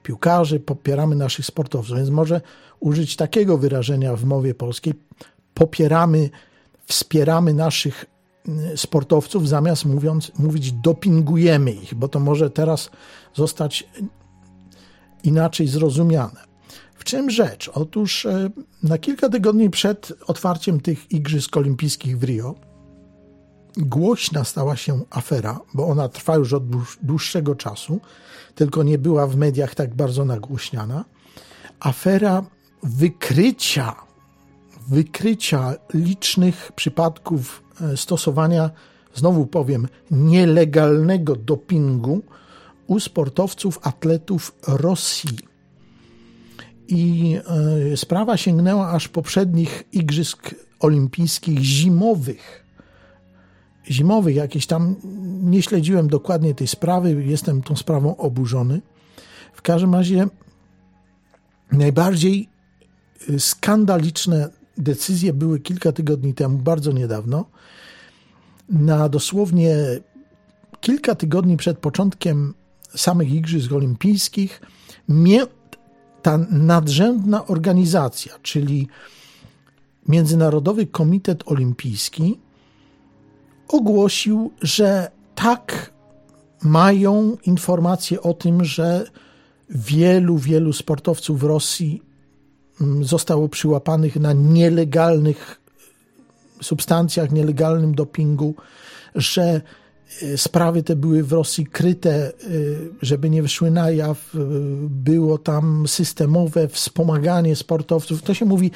piłkarzy, 0.03 0.61
popieramy 0.61 1.17
naszych 1.17 1.47
sportowców, 1.47 1.97
więc 1.97 2.11
może 2.11 2.41
użyć 2.81 3.17
takiego 3.17 3.59
wyrażenia 3.59 4.17
w 4.17 4.25
mowie 4.25 4.55
polskiej. 4.55 4.95
Popieramy, 5.55 6.31
wspieramy 6.87 7.55
naszych 7.55 8.18
sportowców, 8.77 9.49
zamiast 9.49 9.85
mówiąc, 9.85 10.33
mówić 10.39 10.73
dopingujemy 10.73 11.73
ich, 11.73 11.95
bo 11.95 12.09
to 12.09 12.21
może 12.21 12.51
teraz 12.51 12.91
zostać 13.35 13.89
inaczej 15.25 15.67
zrozumiane. 15.67 16.49
W 16.95 17.05
czym 17.05 17.31
rzecz? 17.31 17.71
Otóż 17.75 18.27
e, 18.27 18.51
na 18.83 18.99
kilka 18.99 19.29
tygodni 19.29 19.71
przed 19.71 20.13
otwarciem 20.27 20.81
tych 20.81 21.13
Igrzysk 21.13 21.57
Olimpijskich 21.57 22.19
w 22.19 22.25
Rio 22.25 22.55
głośna 23.77 24.45
stała 24.45 24.77
się 24.77 25.01
afera, 25.11 25.61
bo 25.75 25.87
ona 25.87 26.09
trwa 26.09 26.37
już 26.37 26.53
od 26.53 26.65
dłuższego 27.03 27.55
czasu, 27.55 28.01
tylko 28.55 28.83
nie 28.83 28.99
była 28.99 29.27
w 29.27 29.37
mediach 29.37 29.75
tak 29.75 29.95
bardzo 29.95 30.25
nagłośniana. 30.25 31.05
Afera 31.81 32.45
wykrycia, 32.83 33.95
wykrycia 34.89 35.75
licznych 35.95 36.73
przypadków 36.77 37.63
stosowania, 37.97 38.71
znowu 39.15 39.47
powiem, 39.47 39.89
nielegalnego 40.11 41.37
dopingu 41.37 42.23
u 42.87 43.01
sportowców, 43.01 43.79
atletów 43.83 44.55
Rosji. 44.67 45.39
I 46.89 47.37
e, 47.93 47.97
sprawa 47.97 48.37
sięgnęła 48.37 48.91
aż 48.91 49.09
poprzednich 49.09 49.85
Igrzysk 49.93 50.55
Olimpijskich 50.81 51.59
zimowych 51.59 52.69
zimowych, 53.91 54.37
jakieś 54.37 54.67
tam, 54.67 54.97
nie 55.43 55.63
śledziłem 55.63 56.09
dokładnie 56.09 56.55
tej 56.55 56.67
sprawy, 56.67 57.25
jestem 57.25 57.63
tą 57.63 57.77
sprawą 57.77 58.17
oburzony. 58.17 58.81
W 59.53 59.63
każdym 59.63 59.95
razie 59.95 60.27
najbardziej 61.73 62.49
y, 63.31 63.41
skandaliczne 63.41 64.49
decyzje 64.79 65.33
były 65.33 65.61
kilka 65.61 65.93
tygodni 65.93 66.35
temu, 66.35 66.59
bardzo 66.59 66.93
niedawno. 66.93 67.45
Na 68.69 69.09
dosłownie 69.09 69.77
kilka 70.81 71.15
tygodni 71.15 71.57
przed 71.57 71.79
początkiem 71.79 72.55
samych 72.97 73.33
Igrzysk 73.33 73.73
Olimpijskich 73.73 74.61
ta 76.23 76.39
nadrzędna 76.51 77.47
organizacja, 77.47 78.33
czyli 78.43 78.89
Międzynarodowy 80.09 80.87
Komitet 80.87 81.43
Olimpijski, 81.47 82.39
ogłosił, 83.69 84.53
że 84.63 85.11
tak 85.35 85.93
mają 86.63 87.37
informacje 87.47 88.23
o 88.23 88.35
tym, 88.35 88.65
że 88.65 89.07
wielu, 89.71 90.39
wielu 90.39 90.73
sportowców 90.73 91.41
w 91.41 91.43
Rosji 91.43 92.03
mm, 92.81 93.05
zostało 93.05 93.49
przyłapanych 93.49 94.17
na 94.17 94.33
nielegalnych 94.33 95.61
substancjach, 96.63 97.33
nielegalnym 97.33 97.95
dopingu, 97.95 98.55
że 99.15 99.61
e, 100.23 100.39
sprawy 100.39 100.83
te 100.83 100.97
były 100.97 101.25
w 101.25 101.33
Rosji 101.33 101.67
kryte, 101.67 102.11
e, 102.11 102.33
żeby 103.03 103.31
nie 103.31 103.43
wyszły 103.43 103.71
na 103.71 103.91
jaw. 103.91 104.35
E, 104.35 104.39
było 104.89 105.39
tam 105.39 105.89
systemowe 105.89 106.69
wspomaganie 106.69 107.57
sportowców. 107.57 108.23
To 108.23 108.35
się 108.35 108.45
mówi 108.45 108.71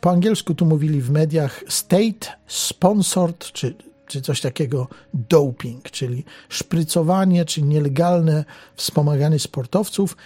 po 0.00 0.10
angielsku 0.10 0.54
tu 0.54 0.66
mówili 0.66 1.00
w 1.00 1.10
mediach 1.10 1.64
state 1.68 2.26
sponsored, 2.46 3.44
czy, 3.52 3.74
czy 4.06 4.20
coś 4.20 4.40
takiego 4.40 4.88
doping, 5.14 5.90
czyli 5.90 6.24
szprycowanie, 6.48 7.44
czy 7.44 7.62
nielegalne 7.62 8.44
wspomaganie 8.76 9.38
sportowców 9.38 10.16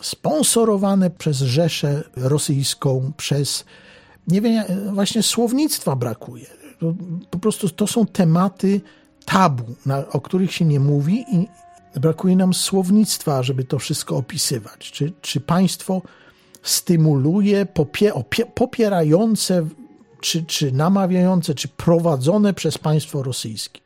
sponsorowane 0.00 1.10
przez 1.10 1.36
Rzeszę 1.36 2.04
Rosyjską, 2.16 3.12
przez 3.16 3.64
nie 4.28 4.40
wiem, 4.40 4.64
właśnie 4.94 5.22
słownictwa 5.22 5.96
brakuje. 5.96 6.46
Po 7.30 7.38
prostu 7.38 7.68
to 7.68 7.86
są 7.86 8.06
tematy 8.06 8.80
tabu, 9.24 9.64
na, 9.86 10.08
o 10.08 10.20
których 10.20 10.52
się 10.52 10.64
nie 10.64 10.80
mówi 10.80 11.24
i 11.32 11.48
brakuje 12.00 12.36
nam 12.36 12.54
słownictwa, 12.54 13.42
żeby 13.42 13.64
to 13.64 13.78
wszystko 13.78 14.16
opisywać. 14.16 14.90
Czy, 14.92 15.12
czy 15.20 15.40
państwo 15.40 16.02
stymuluje, 16.62 17.66
popie, 17.66 18.14
opie, 18.14 18.46
popierające, 18.46 19.66
czy, 20.20 20.44
czy 20.44 20.72
namawiające, 20.72 21.54
czy 21.54 21.68
prowadzone 21.68 22.54
przez 22.54 22.78
państwo 22.78 23.22
rosyjskie. 23.22 23.80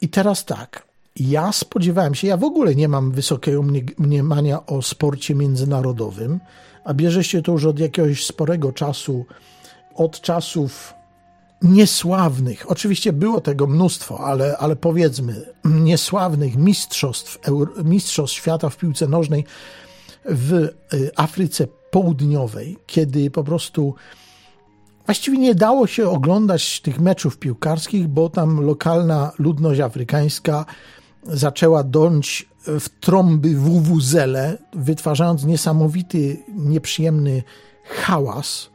I 0.00 0.08
teraz 0.08 0.44
tak, 0.44 0.87
ja 1.20 1.52
spodziewałem 1.52 2.14
się, 2.14 2.28
ja 2.28 2.36
w 2.36 2.44
ogóle 2.44 2.74
nie 2.74 2.88
mam 2.88 3.12
wysokiego 3.12 3.64
mniemania 3.98 4.66
o 4.66 4.82
sporcie 4.82 5.34
międzynarodowym, 5.34 6.40
a 6.84 6.94
bierze 6.94 7.24
się 7.24 7.42
to 7.42 7.52
już 7.52 7.64
od 7.64 7.78
jakiegoś 7.78 8.26
sporego 8.26 8.72
czasu, 8.72 9.26
od 9.94 10.20
czasów 10.20 10.94
niesławnych, 11.62 12.70
oczywiście 12.70 13.12
było 13.12 13.40
tego 13.40 13.66
mnóstwo, 13.66 14.20
ale, 14.20 14.56
ale 14.58 14.76
powiedzmy, 14.76 15.46
niesławnych 15.64 16.56
mistrzostw, 16.56 17.38
mistrzostw 17.84 18.36
świata 18.36 18.68
w 18.68 18.76
piłce 18.76 19.08
nożnej 19.08 19.44
w 20.24 20.52
y, 20.52 21.10
Afryce 21.16 21.66
Południowej, 21.90 22.76
kiedy 22.86 23.30
po 23.30 23.44
prostu 23.44 23.94
właściwie 25.06 25.38
nie 25.38 25.54
dało 25.54 25.86
się 25.86 26.08
oglądać 26.08 26.80
tych 26.80 27.00
meczów 27.00 27.38
piłkarskich, 27.38 28.08
bo 28.08 28.28
tam 28.28 28.60
lokalna 28.60 29.32
ludność 29.38 29.80
afrykańska 29.80 30.66
zaczęła 31.28 31.82
dąć 31.82 32.48
w 32.66 32.88
trąby 33.00 33.54
wuwuzele, 33.54 34.58
wytwarzając 34.72 35.44
niesamowity, 35.44 36.36
nieprzyjemny 36.48 37.42
hałas. 37.84 38.70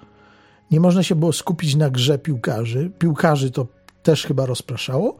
Nie 0.72 0.80
można 0.80 1.04
się 1.04 1.16
było 1.16 1.34
skupić 1.34 1.76
na 1.76 1.90
grze 1.90 2.18
piłkarzy. 2.18 2.92
Piłkarzy 3.00 3.52
to 3.52 3.68
też 4.04 4.26
chyba 4.26 4.46
rozpraszało. 4.46 5.18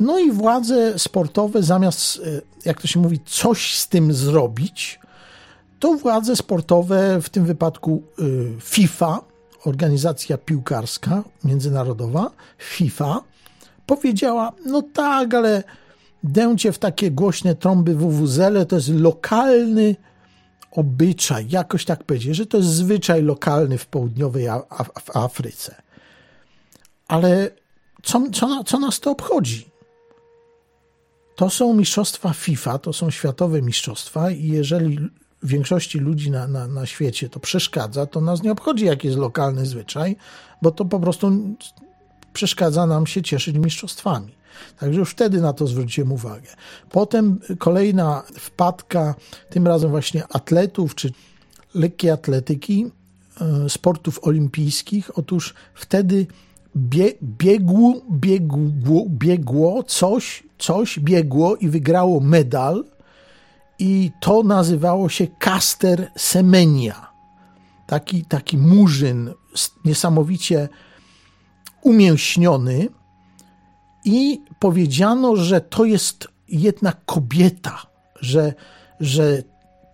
No 0.00 0.18
i 0.18 0.32
władze 0.32 0.98
sportowe, 0.98 1.62
zamiast, 1.62 2.16
y, 2.16 2.42
jak 2.64 2.82
to 2.82 2.88
się 2.88 3.00
mówi, 3.00 3.20
coś 3.26 3.76
z 3.76 3.88
tym 3.88 4.12
zrobić, 4.12 5.00
to 5.78 5.94
władze 5.94 6.36
sportowe, 6.36 7.20
w 7.22 7.28
tym 7.28 7.44
wypadku 7.44 8.02
y, 8.18 8.60
FIFA, 8.60 9.20
organizacja 9.64 10.38
piłkarska 10.38 11.24
międzynarodowa, 11.44 12.30
FIFA, 12.58 13.22
powiedziała: 13.86 14.52
No 14.66 14.82
tak, 14.82 15.34
ale 15.34 15.62
dęcie 16.24 16.72
w 16.72 16.78
takie 16.78 17.10
głośne 17.10 17.54
trąby 17.54 17.94
WWZL 17.94 18.66
to 18.68 18.76
jest 18.76 18.88
lokalny 18.88 19.96
obyczaj, 20.70 21.46
jakoś 21.48 21.84
tak 21.84 22.04
powiedzieć, 22.04 22.36
że 22.36 22.46
to 22.46 22.56
jest 22.56 22.68
zwyczaj 22.68 23.22
lokalny 23.22 23.78
w 23.78 23.86
południowej 23.86 24.46
w 25.00 25.16
Afryce. 25.16 25.82
Ale 27.08 27.50
co, 28.02 28.22
co, 28.32 28.64
co 28.64 28.78
nas 28.78 29.00
to 29.00 29.10
obchodzi? 29.10 29.70
To 31.36 31.50
są 31.50 31.74
mistrzostwa 31.74 32.32
FIFA, 32.32 32.78
to 32.78 32.92
są 32.92 33.10
światowe 33.10 33.62
mistrzostwa 33.62 34.30
i 34.30 34.46
jeżeli 34.46 34.98
większości 35.42 35.98
ludzi 35.98 36.30
na, 36.30 36.46
na, 36.46 36.68
na 36.68 36.86
świecie 36.86 37.28
to 37.28 37.40
przeszkadza, 37.40 38.06
to 38.06 38.20
nas 38.20 38.42
nie 38.42 38.52
obchodzi, 38.52 38.84
jaki 38.84 39.06
jest 39.06 39.18
lokalny 39.18 39.66
zwyczaj, 39.66 40.16
bo 40.62 40.70
to 40.70 40.84
po 40.84 41.00
prostu 41.00 41.32
przeszkadza 42.32 42.86
nam 42.86 43.06
się 43.06 43.22
cieszyć 43.22 43.56
mistrzostwami. 43.56 44.39
Także 44.78 45.00
już 45.00 45.10
wtedy 45.10 45.40
na 45.40 45.52
to 45.52 45.66
zwróciłem 45.66 46.12
uwagę. 46.12 46.48
Potem 46.90 47.38
kolejna 47.58 48.22
wpadka, 48.38 49.14
tym 49.50 49.66
razem 49.66 49.90
właśnie 49.90 50.24
atletów 50.28 50.94
czy 50.94 51.12
lekkiej 51.74 52.10
atletyki, 52.10 52.90
e, 53.40 53.68
sportów 53.68 54.18
olimpijskich. 54.22 55.18
Otóż 55.18 55.54
wtedy 55.74 56.26
bie, 56.76 57.12
biegł, 57.22 58.02
biegło, 58.10 59.06
biegło 59.08 59.82
coś, 59.82 60.42
coś 60.58 60.98
biegło 60.98 61.56
i 61.56 61.68
wygrało 61.68 62.20
medal 62.20 62.84
i 63.78 64.10
to 64.20 64.42
nazywało 64.42 65.08
się 65.08 65.26
Caster 65.38 66.10
Semenia. 66.16 67.10
Taki, 67.86 68.24
taki 68.24 68.58
murzyn 68.58 69.32
niesamowicie 69.84 70.68
umięśniony 71.82 72.88
i 74.04 74.42
powiedziano, 74.58 75.36
że 75.36 75.60
to 75.60 75.84
jest 75.84 76.28
jednak 76.48 77.04
kobieta, 77.04 77.82
że, 78.20 78.54
że 79.00 79.42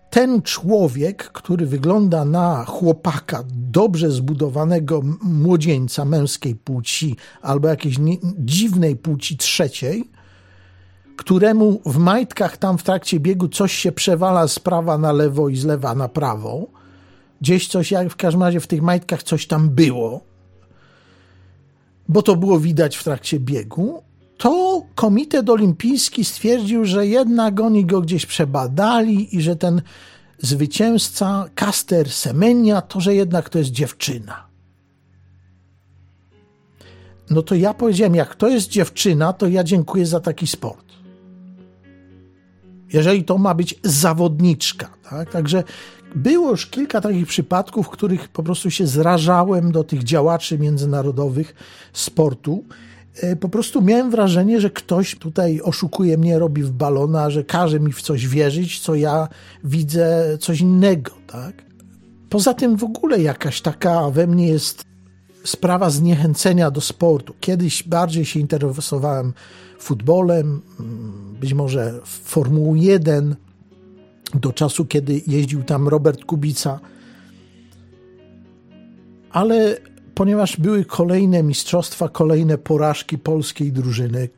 ten 0.09 0.41
człowiek, 0.41 1.23
który 1.23 1.65
wygląda 1.65 2.25
na 2.25 2.65
chłopaka 2.65 3.43
dobrze 3.51 4.11
zbudowanego 4.11 5.01
młodzieńca 5.21 6.05
męskiej 6.05 6.55
płci 6.55 7.15
albo 7.41 7.67
jakiejś 7.67 7.97
nie, 7.99 8.17
dziwnej 8.37 8.95
płci 8.95 9.37
trzeciej, 9.37 10.11
któremu 11.17 11.81
w 11.85 11.97
majtkach 11.97 12.57
tam 12.57 12.77
w 12.77 12.83
trakcie 12.83 13.19
biegu 13.19 13.47
coś 13.47 13.73
się 13.73 13.91
przewala 13.91 14.47
z 14.47 14.59
prawa 14.59 14.97
na 14.97 15.11
lewo 15.11 15.49
i 15.49 15.55
z 15.55 15.65
lewa 15.65 15.95
na 15.95 16.07
prawo, 16.07 16.67
gdzieś 17.41 17.67
coś, 17.67 17.91
jak 17.91 18.09
w 18.09 18.15
każdym 18.15 18.43
razie 18.43 18.59
w 18.59 18.67
tych 18.67 18.81
majtkach 18.81 19.23
coś 19.23 19.47
tam 19.47 19.69
było, 19.69 20.21
bo 22.09 22.21
to 22.21 22.35
było 22.35 22.59
widać 22.59 22.97
w 22.97 23.03
trakcie 23.03 23.39
biegu, 23.39 24.03
to 24.37 24.81
Komitet 24.95 25.49
Olimpijski 25.49 26.25
stwierdził, 26.25 26.85
że 26.85 27.07
jednak 27.07 27.59
oni 27.59 27.85
go 27.85 28.01
gdzieś 28.01 28.25
przebadali 28.25 29.35
i 29.35 29.41
że 29.41 29.55
ten 29.55 29.81
zwycięzca 30.39 31.49
Caster 31.55 32.11
Semenia 32.11 32.81
to, 32.81 33.01
że 33.01 33.15
jednak 33.15 33.49
to 33.49 33.59
jest 33.59 33.71
dziewczyna. 33.71 34.47
No 37.29 37.41
to 37.41 37.55
ja 37.55 37.73
powiedziałem, 37.73 38.15
jak 38.15 38.35
to 38.35 38.47
jest 38.47 38.69
dziewczyna, 38.69 39.33
to 39.33 39.47
ja 39.47 39.63
dziękuję 39.63 40.05
za 40.05 40.19
taki 40.19 40.47
sport. 40.47 40.87
Jeżeli 42.93 43.23
to 43.23 43.37
ma 43.37 43.53
być 43.53 43.75
zawodniczka, 43.83 44.89
tak? 45.09 45.31
Także 45.31 45.63
było 46.15 46.51
już 46.51 46.65
kilka 46.65 47.01
takich 47.01 47.27
przypadków, 47.27 47.85
w 47.85 47.89
których 47.89 48.27
po 48.27 48.43
prostu 48.43 48.71
się 48.71 48.87
zrażałem 48.87 49.71
do 49.71 49.83
tych 49.83 50.03
działaczy 50.03 50.59
międzynarodowych 50.59 51.55
sportu. 51.93 52.63
E, 53.21 53.35
po 53.35 53.49
prostu 53.49 53.81
miałem 53.81 54.11
wrażenie, 54.11 54.61
że 54.61 54.69
ktoś 54.69 55.15
tutaj 55.15 55.61
oszukuje 55.61 56.17
mnie, 56.17 56.39
robi 56.39 56.63
w 56.63 56.71
balona, 56.71 57.29
że 57.29 57.43
każe 57.43 57.79
mi 57.79 57.93
w 57.93 58.01
coś 58.01 58.27
wierzyć, 58.27 58.79
co 58.79 58.95
ja 58.95 59.27
widzę 59.63 60.37
coś 60.39 60.61
innego, 60.61 61.11
tak? 61.27 61.67
Poza 62.29 62.53
tym 62.53 62.77
w 62.77 62.83
ogóle 62.83 63.21
jakaś 63.21 63.61
taka 63.61 64.09
we 64.09 64.27
mnie 64.27 64.47
jest 64.47 64.83
sprawa 65.43 65.89
zniechęcenia 65.89 66.71
do 66.71 66.81
sportu. 66.81 67.33
Kiedyś 67.39 67.83
bardziej 67.83 68.25
się 68.25 68.39
interesowałem 68.39 69.33
futbolem, 69.79 70.61
mm, 70.79 71.35
być 71.39 71.53
może 71.53 71.99
Formułą 72.05 72.75
1, 72.75 73.35
do 74.33 74.53
czasu, 74.53 74.85
kiedy 74.85 75.21
jeździł 75.27 75.63
tam 75.63 75.87
Robert 75.87 76.25
Kubica. 76.25 76.79
Ale 79.31 79.77
ponieważ 80.15 80.57
były 80.57 80.85
kolejne 80.85 81.43
mistrzostwa, 81.43 82.09
kolejne 82.09 82.57
porażki 82.57 83.17
polskiej 83.17 83.71
drużyny, 83.71 84.29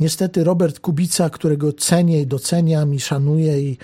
niestety 0.00 0.44
Robert 0.44 0.80
Kubica, 0.80 1.30
którego 1.30 1.72
cenię 1.72 2.22
i 2.22 2.26
doceniam 2.26 2.94
i 2.94 3.00
szanuję 3.00 3.62
i 3.62 3.78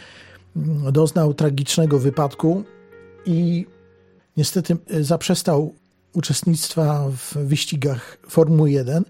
mm, 0.57 0.93
doznał 0.93 1.35
tragicznego 1.35 1.99
wypadku 1.99 2.65
i 3.27 3.67
niestety 4.37 4.77
e, 4.91 5.05
zaprzestał 5.05 5.75
uczestnictwa 6.13 7.09
w 7.11 7.35
wyścigach 7.35 8.19
Formuły 8.29 8.71
1. 8.71 9.05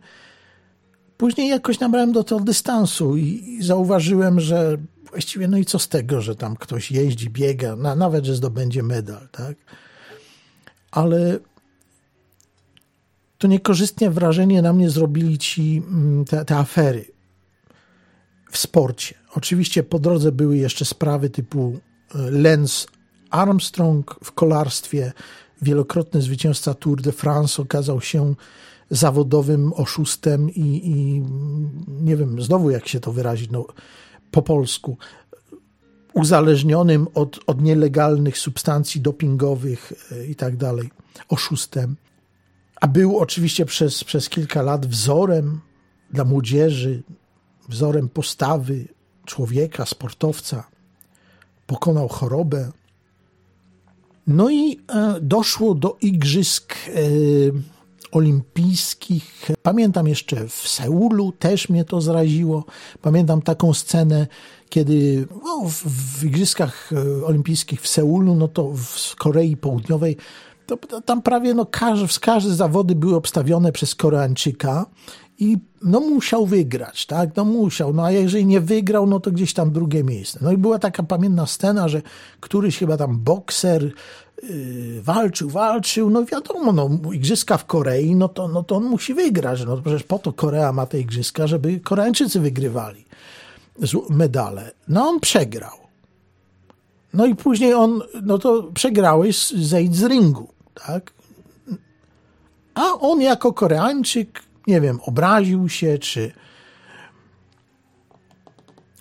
Później 1.17 1.49
jakoś 1.49 1.81
nabrałem 1.81 2.13
do 2.13 2.25
tego 2.25 2.41
dystansu 2.41 3.17
i 3.17 3.59
zauważyłem, 3.63 4.41
że 4.41 4.79
właściwie 5.11 5.49
no 5.49 5.59
i 5.59 5.64
co 5.64 5.79
z 5.79 5.88
tego, 5.88 6.21
że 6.21 6.37
tam 6.37 6.57
ktoś 6.57 6.90
jeździ, 6.90 7.31
biega, 7.31 7.77
na, 7.77 7.94
nawet, 7.94 8.25
że 8.25 8.35
zdobędzie 8.35 8.83
medal, 8.83 9.29
tak? 9.33 9.57
Ale 10.90 11.38
to 13.38 13.49
niekorzystnie 13.49 14.11
wrażenie 14.11 14.62
na 14.62 14.73
mnie 14.73 14.90
zrobili 14.90 15.38
ci 15.38 15.83
mm, 15.88 16.25
te, 16.25 16.44
te 16.44 16.57
afery 16.57 17.05
w 18.51 18.59
sporcie. 18.59 19.14
Oczywiście 19.35 19.83
po 19.83 19.99
drodze 19.99 20.33
były 20.33 20.57
jeszcze 20.57 20.85
sprawy 20.85 21.31
typu 21.31 21.79
e, 22.14 22.31
Lance 22.31 22.87
Armstrong 23.31 24.18
w 24.25 24.33
kolarstwie, 24.33 25.12
wielokrotny 25.62 26.23
zwycięzca 26.23 26.75
Tour 26.75 27.03
de 27.03 27.12
France 27.12 27.62
okazał 27.62 28.01
się 28.01 28.35
zawodowym 28.90 29.73
oszustem 29.73 30.51
i, 30.51 30.81
i 30.85 31.23
nie 31.88 32.16
wiem, 32.16 32.42
znowu 32.42 32.71
jak 32.71 32.88
się 32.88 33.01
to 33.01 33.12
wyrazić, 33.12 33.51
no, 33.51 33.66
po 34.31 34.43
polsku, 34.43 34.97
uzależnionym 36.12 37.09
od, 37.14 37.41
od 37.47 37.62
nielegalnych 37.62 38.38
substancji 38.38 39.01
dopingowych 39.01 39.93
e, 40.12 40.27
i 40.27 40.35
tak 40.35 40.57
dalej, 40.57 40.91
oszustem. 41.29 41.97
A 42.81 42.88
był 42.88 43.19
oczywiście 43.19 43.67
przez, 43.67 44.05
przez 44.05 44.29
kilka 44.29 44.62
lat 44.62 44.87
wzorem 44.87 45.61
dla 46.11 46.25
młodzieży, 46.25 47.03
wzorem 47.69 48.09
postawy 48.09 48.88
człowieka, 49.25 49.87
sportowca. 49.87 50.64
Pokonał 51.67 52.09
chorobę. 52.09 52.73
No 54.27 54.51
i 54.51 54.81
e, 54.88 55.21
doszło 55.21 55.75
do 55.75 55.97
igrzysk 56.01 56.75
e, 56.75 57.01
olimpijskich. 58.12 59.51
Pamiętam 59.62 60.09
jeszcze 60.09 60.49
w 60.49 60.68
Seulu 60.68 61.33
też 61.33 61.68
mnie 61.68 61.85
to 61.85 62.01
zraziło. 62.01 62.64
Pamiętam 63.03 63.42
taką 63.42 63.75
scenę, 63.75 64.27
kiedy 64.68 65.27
no, 65.44 65.68
w, 65.68 65.83
w 66.18 66.25
Igrzyskach 66.25 66.92
e, 66.92 67.27
Olimpijskich 67.27 67.83
w 67.83 67.88
Seulu, 67.88 68.35
no 68.35 68.49
to 68.49 68.73
w 68.77 69.16
Korei 69.16 69.57
Południowej, 69.57 70.16
to, 70.66 71.01
tam 71.01 71.23
prawie 71.23 71.55
no, 71.55 71.66
każde, 71.66 72.07
każde 72.21 72.55
zawody 72.55 72.94
były 72.94 73.16
obstawione 73.16 73.73
przez 73.73 73.94
Koreańczyka 73.94 74.87
i 75.38 75.59
no 75.83 76.01
musiał 76.01 76.47
wygrać, 76.47 77.07
tak? 77.07 77.37
No 77.37 77.44
musiał. 77.44 77.94
No 77.94 78.05
a 78.05 78.11
jeżeli 78.11 78.47
nie 78.47 78.61
wygrał, 78.61 79.07
no 79.07 79.21
to 79.21 79.31
gdzieś 79.31 79.55
tam 79.55 79.73
drugie 79.73 80.05
miejsce. 80.05 80.38
No 80.42 80.53
i 80.53 80.57
była 80.57 80.79
taka 80.79 81.03
pamiętna 81.03 81.47
scena, 81.47 81.88
że 81.88 82.03
któryś 82.40 82.79
chyba 82.79 82.97
tam 82.97 83.18
bokser 83.18 83.92
walczył, 85.03 85.51
walczył, 85.51 86.11
no 86.11 86.24
wiadomo, 86.24 86.72
no 86.72 87.12
igrzyska 87.12 87.57
w 87.57 87.66
Korei, 87.66 88.14
no 88.16 88.29
to, 88.29 88.48
no 88.48 88.62
to 88.62 88.77
on 88.77 88.85
musi 88.85 89.14
wygrać. 89.14 89.64
No 89.66 89.77
przecież 89.77 90.03
po 90.03 90.18
to 90.18 90.33
Korea 90.33 90.72
ma 90.72 90.87
te 90.87 91.01
igrzyska, 91.01 91.46
żeby 91.46 91.81
Koreańczycy 91.81 92.40
wygrywali 92.40 93.05
medale. 94.11 94.70
No 94.88 95.09
on 95.09 95.20
przegrał. 95.20 95.77
No 97.14 97.27
i 97.27 97.35
później 97.35 97.74
on, 97.74 98.03
no 98.22 98.38
to 98.38 98.62
przegrałeś, 98.74 99.48
zejdź 99.48 99.96
z 99.96 100.05
ringu, 100.05 100.48
tak? 100.74 101.12
A 102.74 102.92
on 103.01 103.20
jako 103.20 103.53
Koreańczyk 103.53 104.42
nie 104.66 104.81
wiem, 104.81 105.01
obraził 105.07 105.68
się, 105.68 105.98
czy 105.98 106.33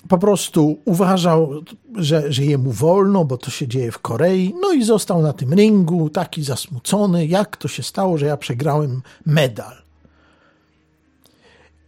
po 0.09 0.17
prostu 0.17 0.79
uważał, 0.85 1.63
że, 1.95 2.31
że 2.31 2.45
jemu 2.45 2.71
wolno, 2.71 3.25
bo 3.25 3.37
to 3.37 3.51
się 3.51 3.67
dzieje 3.67 3.91
w 3.91 3.99
Korei, 3.99 4.53
no 4.61 4.73
i 4.73 4.83
został 4.83 5.21
na 5.21 5.33
tym 5.33 5.53
ringu 5.53 6.09
taki 6.09 6.43
zasmucony, 6.43 7.27
jak 7.27 7.57
to 7.57 7.67
się 7.67 7.83
stało, 7.83 8.17
że 8.17 8.25
ja 8.25 8.37
przegrałem 8.37 9.01
medal. 9.25 9.75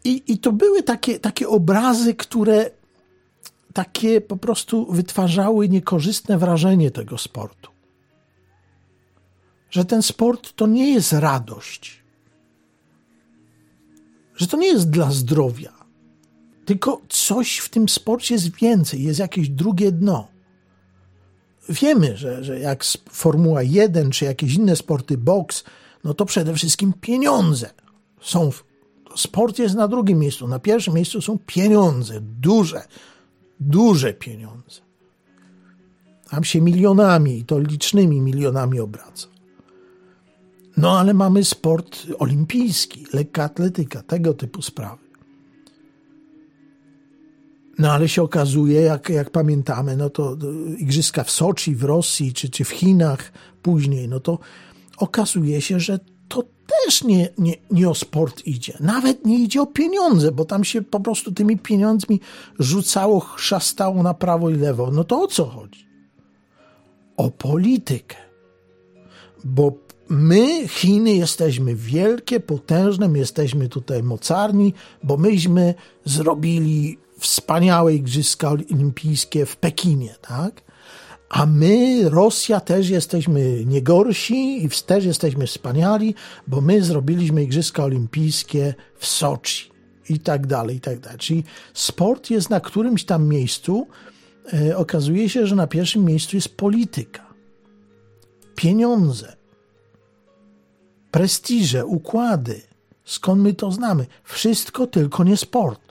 I, 0.04 0.24
i 0.28 0.38
to 0.38 0.52
były 0.52 0.84
takie, 0.84 1.20
takie 1.20 1.48
obrazy, 1.48 2.16
które 2.16 2.72
takie 3.74 4.22
po 4.22 4.38
prostu 4.38 4.92
wytwarzały 4.92 5.70
niekorzystne 5.70 6.38
wrażenie 6.38 6.92
tego 6.92 7.18
sportu. 7.18 7.72
Że 9.70 9.86
ten 9.86 10.02
sport 10.02 10.54
to 10.56 10.68
nie 10.68 10.94
jest 10.94 11.14
radość 11.14 12.00
że 14.40 14.48
to 14.48 14.58
nie 14.58 14.68
jest 14.68 14.90
dla 14.90 15.12
zdrowia. 15.12 15.79
Tylko 16.70 17.02
coś 17.10 17.58
w 17.58 17.70
tym 17.70 17.90
sporcie 17.90 18.34
jest 18.34 18.56
więcej, 18.56 19.04
jest 19.04 19.20
jakieś 19.20 19.50
drugie 19.50 19.92
dno. 19.92 20.28
Wiemy, 21.70 22.18
że, 22.18 22.44
że 22.44 22.60
jak 22.60 22.84
Formuła 23.12 23.64
1 23.64 24.12
czy 24.12 24.26
jakieś 24.26 24.54
inne 24.54 24.76
sporty, 24.76 25.18
boks, 25.18 25.64
no 26.04 26.14
to 26.14 26.26
przede 26.26 26.54
wszystkim 26.54 26.94
pieniądze 27.02 27.70
są. 28.22 28.50
Sport 29.16 29.60
jest 29.60 29.76
na 29.76 29.88
drugim 29.88 30.20
miejscu. 30.20 30.48
Na 30.48 30.60
pierwszym 30.60 30.94
miejscu 30.94 31.22
są 31.22 31.38
pieniądze, 31.46 32.22
duże, 32.22 32.84
duże 33.60 34.14
pieniądze. 34.14 34.82
Tam 36.30 36.44
się 36.44 36.62
milionami, 36.62 37.38
i 37.38 37.46
to 37.46 37.60
licznymi 37.60 38.22
milionami 38.22 38.80
obraca. 38.80 39.28
No 40.78 41.00
ale 41.00 41.14
mamy 41.14 41.46
sport 41.46 42.08
olimpijski, 42.20 43.06
lekka 43.14 43.44
atletyka, 43.44 44.04
tego 44.04 44.34
typu 44.34 44.62
sprawy. 44.62 45.09
No 47.80 47.92
ale 47.92 48.10
się 48.10 48.24
okazuje, 48.24 48.82
jak, 48.82 49.10
jak 49.10 49.30
pamiętamy, 49.30 49.98
no 49.98 50.10
to 50.10 50.38
igrzyska 50.78 51.24
w 51.24 51.32
Soczi, 51.32 51.76
w 51.76 51.84
Rosji 51.84 52.34
czy, 52.34 52.50
czy 52.50 52.64
w 52.64 52.70
Chinach 52.70 53.32
później, 53.62 54.08
no 54.08 54.20
to 54.20 54.40
okazuje 54.98 55.62
się, 55.62 55.80
że 55.80 56.00
to 56.28 56.44
też 56.68 57.04
nie, 57.04 57.30
nie, 57.38 57.54
nie 57.72 57.90
o 57.90 57.96
sport 57.96 58.48
idzie. 58.48 58.78
Nawet 58.80 59.26
nie 59.26 59.40
idzie 59.40 59.62
o 59.62 59.66
pieniądze, 59.66 60.32
bo 60.32 60.46
tam 60.46 60.64
się 60.64 60.82
po 60.82 61.00
prostu 61.00 61.32
tymi 61.32 61.58
pieniądzmi 61.58 62.20
rzucało, 62.60 63.20
chrzastało 63.20 64.04
na 64.04 64.14
prawo 64.14 64.50
i 64.50 64.56
lewo. 64.56 64.92
No 64.92 65.04
to 65.04 65.22
o 65.22 65.28
co 65.28 65.46
chodzi? 65.46 65.90
O 67.18 67.32
politykę. 67.32 68.16
Bo 69.44 69.72
my, 70.10 70.68
Chiny, 70.68 71.14
jesteśmy 71.14 71.76
wielkie, 71.76 72.40
potężne, 72.40 73.08
my 73.08 73.20
jesteśmy 73.20 73.70
tutaj 73.70 74.04
mocarni, 74.04 74.74
bo 75.04 75.18
myśmy 75.18 75.74
zrobili 76.06 76.98
wspaniałe 77.20 77.94
Igrzyska 77.94 78.50
Olimpijskie 78.50 79.46
w 79.46 79.58
Pekinie, 79.58 80.16
tak? 80.22 80.62
A 81.30 81.46
my, 81.46 82.10
Rosja, 82.10 82.60
też 82.60 82.90
jesteśmy 82.90 83.66
nie 83.66 83.82
gorsi 83.82 84.66
i 84.66 84.70
też 84.70 85.06
jesteśmy 85.06 85.48
wspaniali, 85.48 86.16
bo 86.48 86.62
my 86.62 86.84
zrobiliśmy 86.84 87.44
Igrzyska 87.44 87.84
Olimpijskie 87.84 88.74
w 88.98 89.06
Soczi 89.06 89.72
i 90.10 90.20
tak 90.20 90.48
dalej, 90.48 90.76
i 90.76 90.80
tak 90.80 91.00
dalej. 91.00 91.20
Czyli 91.20 91.44
sport 91.74 92.30
jest 92.30 92.50
na 92.50 92.60
którymś 92.60 93.04
tam 93.04 93.28
miejscu. 93.28 93.88
E, 94.54 94.78
okazuje 94.78 95.30
się, 95.30 95.48
że 95.48 95.56
na 95.56 95.68
pierwszym 95.68 96.06
miejscu 96.06 96.36
jest 96.36 96.58
polityka, 96.58 97.34
pieniądze, 98.56 99.36
prestiże, 101.12 101.86
układy. 101.86 102.62
Skąd 103.06 103.42
my 103.42 103.54
to 103.54 103.72
znamy? 103.72 104.06
Wszystko 104.24 104.88
tylko 104.88 105.24
nie 105.24 105.38
sport 105.38 105.89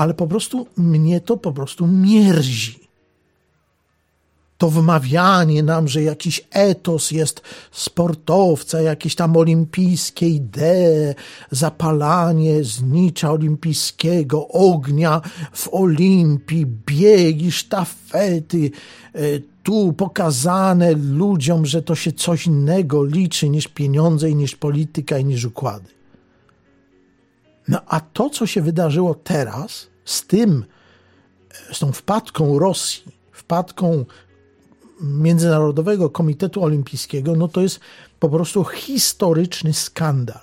ale 0.00 0.14
po 0.14 0.26
prostu 0.26 0.66
mnie 0.76 1.20
to 1.20 1.36
po 1.36 1.52
prostu 1.52 1.86
mierzi. 1.86 2.80
To 4.58 4.70
wmawianie 4.70 5.62
nam, 5.62 5.88
że 5.88 6.02
jakiś 6.02 6.46
etos 6.50 7.10
jest 7.10 7.42
sportowca, 7.72 8.80
jakieś 8.80 9.14
tam 9.14 9.36
olimpijskie 9.36 10.28
idee, 10.28 11.14
zapalanie 11.50 12.64
znicza 12.64 13.32
olimpijskiego, 13.32 14.48
ognia 14.48 15.20
w 15.52 15.68
Olimpii, 15.72 16.66
biegi, 16.86 17.52
sztafety, 17.52 18.70
e, 19.14 19.20
tu 19.62 19.92
pokazane 19.92 20.92
ludziom, 20.92 21.66
że 21.66 21.82
to 21.82 21.94
się 21.94 22.12
coś 22.12 22.46
innego 22.46 23.04
liczy 23.04 23.48
niż 23.48 23.68
pieniądze 23.68 24.30
i 24.30 24.34
niż 24.34 24.56
polityka 24.56 25.18
i 25.18 25.24
niż 25.24 25.44
układy. 25.44 25.88
No 27.68 27.78
a 27.86 28.00
to, 28.00 28.30
co 28.30 28.46
się 28.46 28.62
wydarzyło 28.62 29.14
teraz, 29.14 29.89
z 30.10 30.26
tym, 30.26 30.64
z 31.72 31.78
tą 31.78 31.92
wpadką 31.92 32.58
Rosji, 32.58 33.02
wpadką 33.32 34.04
Międzynarodowego 35.00 36.10
Komitetu 36.10 36.64
Olimpijskiego, 36.64 37.36
no 37.36 37.48
to 37.48 37.60
jest 37.60 37.80
po 38.20 38.28
prostu 38.28 38.64
historyczny 38.64 39.72
skandal. 39.72 40.40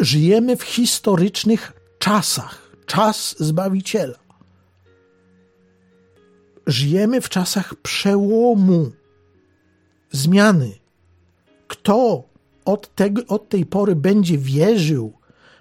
Żyjemy 0.00 0.56
w 0.56 0.62
historycznych 0.62 1.72
czasach, 1.98 2.70
czas 2.86 3.36
Zbawiciela. 3.38 4.18
Żyjemy 6.66 7.20
w 7.20 7.28
czasach 7.28 7.74
przełomu, 7.74 8.92
zmiany. 10.10 10.72
Kto 11.68 12.24
od, 12.64 12.94
tego, 12.94 13.22
od 13.28 13.48
tej 13.48 13.66
pory 13.66 13.96
będzie 13.96 14.38
wierzył 14.38 15.12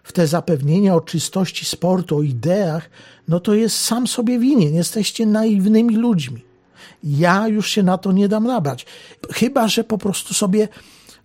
w 0.03 0.11
te 0.11 0.27
zapewnienia 0.27 0.95
o 0.95 1.01
czystości 1.01 1.65
sportu, 1.65 2.17
o 2.17 2.21
ideach, 2.21 2.89
no 3.27 3.39
to 3.39 3.53
jest 3.53 3.77
sam 3.77 4.07
sobie 4.07 4.39
winien. 4.39 4.75
Jesteście 4.75 5.25
naiwnymi 5.25 5.95
ludźmi. 5.95 6.45
Ja 7.03 7.47
już 7.47 7.69
się 7.69 7.83
na 7.83 7.97
to 7.97 8.11
nie 8.11 8.27
dam 8.27 8.43
nabrać. 8.43 8.85
Chyba, 9.31 9.67
że 9.67 9.83
po 9.83 9.97
prostu 9.97 10.33
sobie 10.33 10.67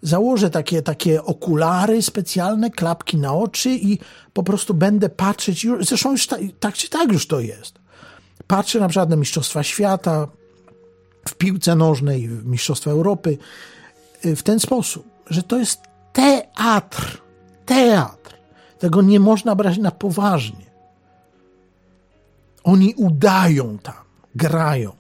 założę 0.03 0.51
takie, 0.51 0.83
takie 0.83 1.25
okulary 1.25 2.03
specjalne, 2.03 2.71
klapki 2.71 3.17
na 3.17 3.35
oczy 3.35 3.71
i 3.71 3.99
po 4.33 4.43
prostu 4.43 4.75
będę 4.75 5.09
patrzeć. 5.09 5.67
Zresztą 5.81 6.13
już 6.13 6.27
tak, 6.27 6.41
tak 6.61 6.75
czy 6.75 6.89
tak 6.89 7.13
już 7.13 7.27
to 7.27 7.41
jest. 7.41 7.79
Patrzę 8.47 8.81
na 8.81 8.89
przykład 8.89 9.11
na 9.11 9.17
Mistrzostwa 9.17 9.63
Świata 9.63 10.29
w 11.29 11.35
piłce 11.35 11.77
nożnej, 11.77 12.29
w 12.29 12.47
Mistrzostwa 12.47 12.91
Europy 12.91 13.39
y, 14.25 14.37
w 14.37 14.43
ten 14.43 14.61
sposób, 14.61 15.09
że 15.31 15.43
to 15.43 15.59
jest 15.59 15.81
teatr. 16.13 17.23
Teatr. 17.67 18.38
Tego 18.79 19.03
nie 19.03 19.21
można 19.21 19.55
brać 19.55 19.79
na 19.79 19.91
poważnie. 19.91 20.69
Oni 22.65 22.95
udają 22.97 23.79
tam, 23.79 23.95
grają, 24.35 24.93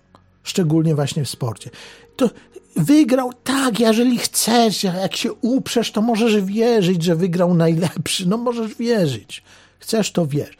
szczególnie 0.42 0.94
właśnie 0.94 1.24
w 1.24 1.28
sporcie. 1.28 1.70
To 2.16 2.30
wygrał, 2.76 3.32
tak, 3.44 3.80
jeżeli 3.80 4.18
chcesz, 4.18 4.84
jak 4.84 5.16
się 5.16 5.32
uprzesz, 5.32 5.92
to 5.92 6.02
możesz 6.02 6.40
wierzyć, 6.40 7.02
że 7.02 7.16
wygrał 7.16 7.54
najlepszy. 7.54 8.28
No 8.28 8.36
możesz 8.36 8.74
wierzyć. 8.74 9.42
Chcesz, 9.78 10.12
to 10.12 10.26
wiesz. 10.26 10.56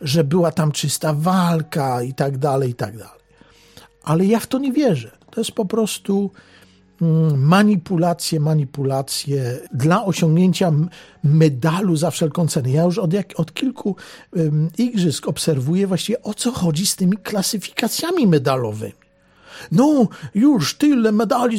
Że 0.00 0.24
była 0.24 0.52
tam 0.52 0.72
czysta 0.72 1.12
walka 1.12 2.02
i 2.02 2.14
tak 2.14 2.38
dalej, 2.38 2.70
i 2.70 2.74
tak 2.74 2.96
dalej. 2.96 3.22
Ale 4.02 4.24
ja 4.24 4.40
w 4.40 4.46
to 4.46 4.58
nie 4.58 4.72
wierzę. 4.72 5.10
To 5.30 5.40
jest 5.40 5.52
po 5.52 5.64
prostu 5.64 6.30
manipulacje, 7.36 8.40
manipulacje 8.40 9.58
dla 9.74 10.04
osiągnięcia 10.04 10.72
medalu 11.24 11.96
za 11.96 12.10
wszelką 12.10 12.48
cenę. 12.48 12.70
Ja 12.70 12.84
już 12.84 12.98
od, 12.98 13.12
jak, 13.12 13.32
od 13.36 13.54
kilku 13.54 13.96
um, 14.32 14.70
igrzysk 14.78 15.28
obserwuję 15.28 15.86
właściwie 15.86 16.22
o 16.22 16.34
co 16.34 16.52
chodzi 16.52 16.86
z 16.86 16.96
tymi 16.96 17.16
klasyfikacjami 17.16 18.26
medalowymi. 18.26 18.92
No, 19.72 20.08
już 20.34 20.74
tyle 20.74 21.12
medali 21.12 21.58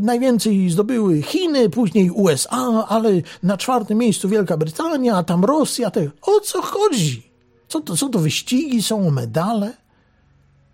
najwięcej 0.00 0.70
zdobyły 0.70 1.22
Chiny, 1.22 1.70
później 1.70 2.10
USA, 2.10 2.86
ale 2.88 3.10
na 3.42 3.56
czwartym 3.56 3.98
miejscu 3.98 4.28
Wielka 4.28 4.56
Brytania, 4.56 5.16
a 5.16 5.22
tam 5.22 5.44
Rosja. 5.44 5.90
Te... 5.90 6.10
O 6.22 6.40
co 6.40 6.62
chodzi? 6.62 7.22
Co 7.68 7.80
to, 7.80 7.96
co 7.96 8.08
to 8.08 8.18
wyścigi 8.18 8.82
są, 8.82 9.10
medale? 9.10 9.72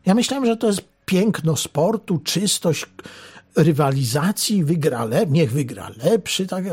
Ja 0.06 0.14
myślałem, 0.14 0.46
że 0.46 0.56
to 0.56 0.66
jest 0.66 0.82
piękno 1.06 1.56
sportu, 1.56 2.18
czystość 2.18 2.86
rywalizacji 3.56 4.64
wygra 4.64 5.04
lep, 5.04 5.30
niech 5.30 5.52
wygra 5.52 5.90
lepszy. 6.04 6.46
Tak, 6.46 6.64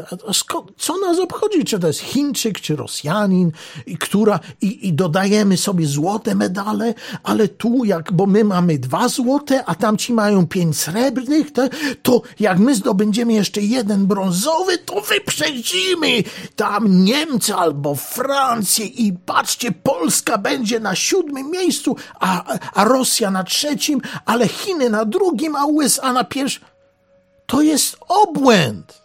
co 0.78 0.98
nas 0.98 1.20
obchodzi, 1.20 1.64
czy 1.64 1.80
to 1.80 1.88
jest 1.88 2.00
Chińczyk, 2.00 2.60
czy 2.60 2.76
Rosjanin, 2.76 3.52
i, 3.86 3.98
która, 3.98 4.40
i, 4.62 4.88
i 4.88 4.94
dodajemy 4.94 5.58
sobie 5.58 5.88
złote 5.88 6.36
medale, 6.36 6.94
ale 7.24 7.48
tu, 7.48 7.86
jak, 7.86 8.12
bo 8.12 8.26
my 8.26 8.44
mamy 8.44 8.78
dwa 8.78 9.08
złote, 9.08 9.66
a 9.66 9.76
tamci 9.76 10.14
mają 10.14 10.48
pięć 10.48 10.78
srebrnych, 10.78 11.52
to, 11.52 11.62
to 12.02 12.22
jak 12.40 12.60
my 12.60 12.76
zdobędziemy 12.76 13.34
jeszcze 13.34 13.62
jeden 13.62 14.06
brązowy, 14.06 14.78
to 14.78 15.02
wyprzedzimy 15.02 16.24
tam 16.56 17.04
Niemcy 17.04 17.56
albo 17.56 17.96
Francję 17.96 18.86
i 18.86 19.14
patrzcie, 19.14 19.72
Polska 19.72 20.38
będzie 20.38 20.80
na 20.80 20.96
siódmym 20.96 21.52
miejscu, 21.52 21.96
a, 22.20 22.58
a 22.74 22.84
Rosja 22.84 23.32
na 23.32 23.44
trzecim, 23.44 24.02
ale 24.26 24.48
Chiny 24.48 24.90
na 24.90 25.06
drugim, 25.06 25.56
a 25.56 25.66
USA 25.66 26.14
na 26.14 26.24
pierwszym. 26.24 26.71
To 27.52 27.62
jest 27.62 27.98
obłęd. 28.08 29.04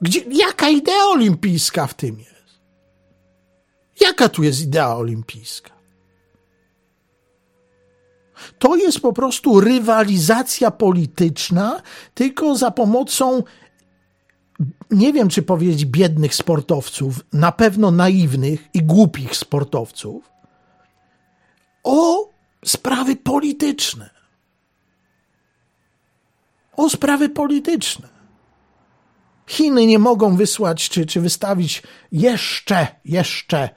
Gdzie, 0.00 0.20
jaka 0.30 0.68
idea 0.68 1.04
olimpijska 1.04 1.86
w 1.86 1.94
tym 1.94 2.18
jest? 2.18 2.60
Jaka 4.00 4.28
tu 4.28 4.42
jest 4.42 4.62
idea 4.62 4.96
olimpijska? 4.96 5.70
To 8.58 8.76
jest 8.76 9.00
po 9.00 9.12
prostu 9.12 9.60
rywalizacja 9.60 10.70
polityczna, 10.70 11.82
tylko 12.14 12.56
za 12.56 12.70
pomocą, 12.70 13.42
nie 14.90 15.12
wiem 15.12 15.28
czy 15.28 15.42
powiedzieć 15.42 15.84
biednych 15.84 16.34
sportowców, 16.34 17.20
na 17.32 17.52
pewno 17.52 17.90
naiwnych 17.90 18.68
i 18.74 18.82
głupich 18.82 19.36
sportowców, 19.36 20.30
o 21.84 22.28
sprawy 22.64 23.16
polityczne 23.16 24.19
o 26.76 26.90
sprawy 26.90 27.28
polityczne. 27.28 28.08
Chiny 29.46 29.86
nie 29.86 29.98
mogą 29.98 30.36
wysłać 30.36 30.88
czy, 30.88 31.06
czy 31.06 31.20
wystawić 31.20 31.82
jeszcze, 32.12 32.86
jeszcze 33.04 33.68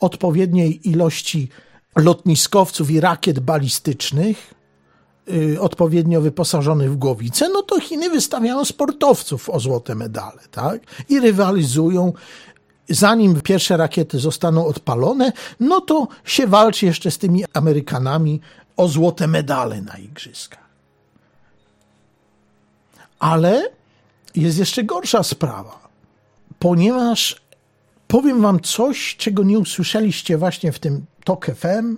odpowiedniej 0.00 0.88
ilości 0.88 1.48
lotniskowców 1.96 2.90
i 2.90 3.00
rakiet 3.00 3.40
balistycznych, 3.40 4.54
yy, 5.26 5.60
odpowiednio 5.60 6.20
wyposażonych 6.20 6.92
w 6.92 6.96
głowice, 6.96 7.48
no 7.48 7.62
to 7.62 7.80
Chiny 7.80 8.10
wystawiają 8.10 8.64
sportowców 8.64 9.50
o 9.50 9.60
złote 9.60 9.94
medale, 9.94 10.42
tak? 10.50 10.80
I 11.08 11.20
rywalizują. 11.20 12.12
Zanim 12.88 13.40
pierwsze 13.40 13.76
rakiety 13.76 14.18
zostaną 14.18 14.66
odpalone, 14.66 15.32
no 15.60 15.80
to 15.80 16.08
się 16.24 16.46
walczy 16.46 16.86
jeszcze 16.86 17.10
z 17.10 17.18
tymi 17.18 17.44
Amerykanami 17.52 18.40
o 18.76 18.88
złote 18.88 19.26
medale 19.26 19.82
na 19.82 19.98
igrzyskach. 19.98 20.59
Ale 23.20 23.70
jest 24.34 24.58
jeszcze 24.58 24.84
gorsza 24.84 25.22
sprawa, 25.22 25.88
ponieważ 26.58 27.40
powiem 28.08 28.42
wam 28.42 28.60
coś, 28.60 29.16
czego 29.16 29.42
nie 29.42 29.58
usłyszeliście 29.58 30.38
właśnie 30.38 30.72
w 30.72 30.78
tym 30.78 31.06
TOK 31.24 31.46
FM 31.46 31.96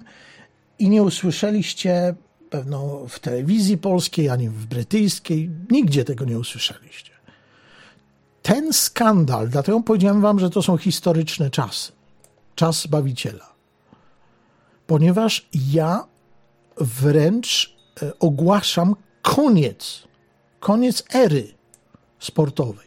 i 0.78 0.88
nie 0.88 1.02
usłyszeliście 1.02 2.14
pewno 2.50 3.06
w 3.08 3.18
telewizji 3.18 3.78
polskiej, 3.78 4.28
ani 4.28 4.48
w 4.48 4.66
brytyjskiej, 4.66 5.50
nigdzie 5.70 6.04
tego 6.04 6.24
nie 6.24 6.38
usłyszeliście. 6.38 7.12
Ten 8.42 8.72
skandal, 8.72 9.48
dlatego 9.48 9.80
powiedziałem 9.80 10.20
wam, 10.20 10.38
że 10.38 10.50
to 10.50 10.62
są 10.62 10.76
historyczne 10.76 11.50
czasy, 11.50 11.92
czas 12.54 12.82
Zbawiciela, 12.82 13.52
ponieważ 14.86 15.48
ja 15.72 16.04
wręcz 16.76 17.76
e, 18.02 18.18
ogłaszam 18.18 18.96
koniec, 19.22 20.02
koniec 20.62 21.04
ery 21.14 21.54
sportowej. 22.18 22.86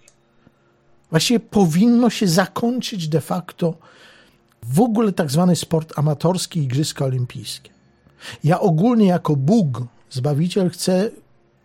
Właściwie 1.09 1.39
powinno 1.39 2.09
się 2.09 2.27
zakończyć 2.27 3.07
de 3.07 3.21
facto 3.21 3.73
w 4.63 4.79
ogóle 4.79 5.11
tak 5.13 5.31
zwany 5.31 5.55
sport 5.55 5.99
amatorski, 5.99 6.59
Igrzyska 6.59 7.05
Olimpijskie. 7.05 7.71
Ja 8.43 8.59
ogólnie 8.59 9.07
jako 9.07 9.35
Bóg, 9.35 9.83
Zbawiciel, 10.09 10.69
chcę 10.69 11.11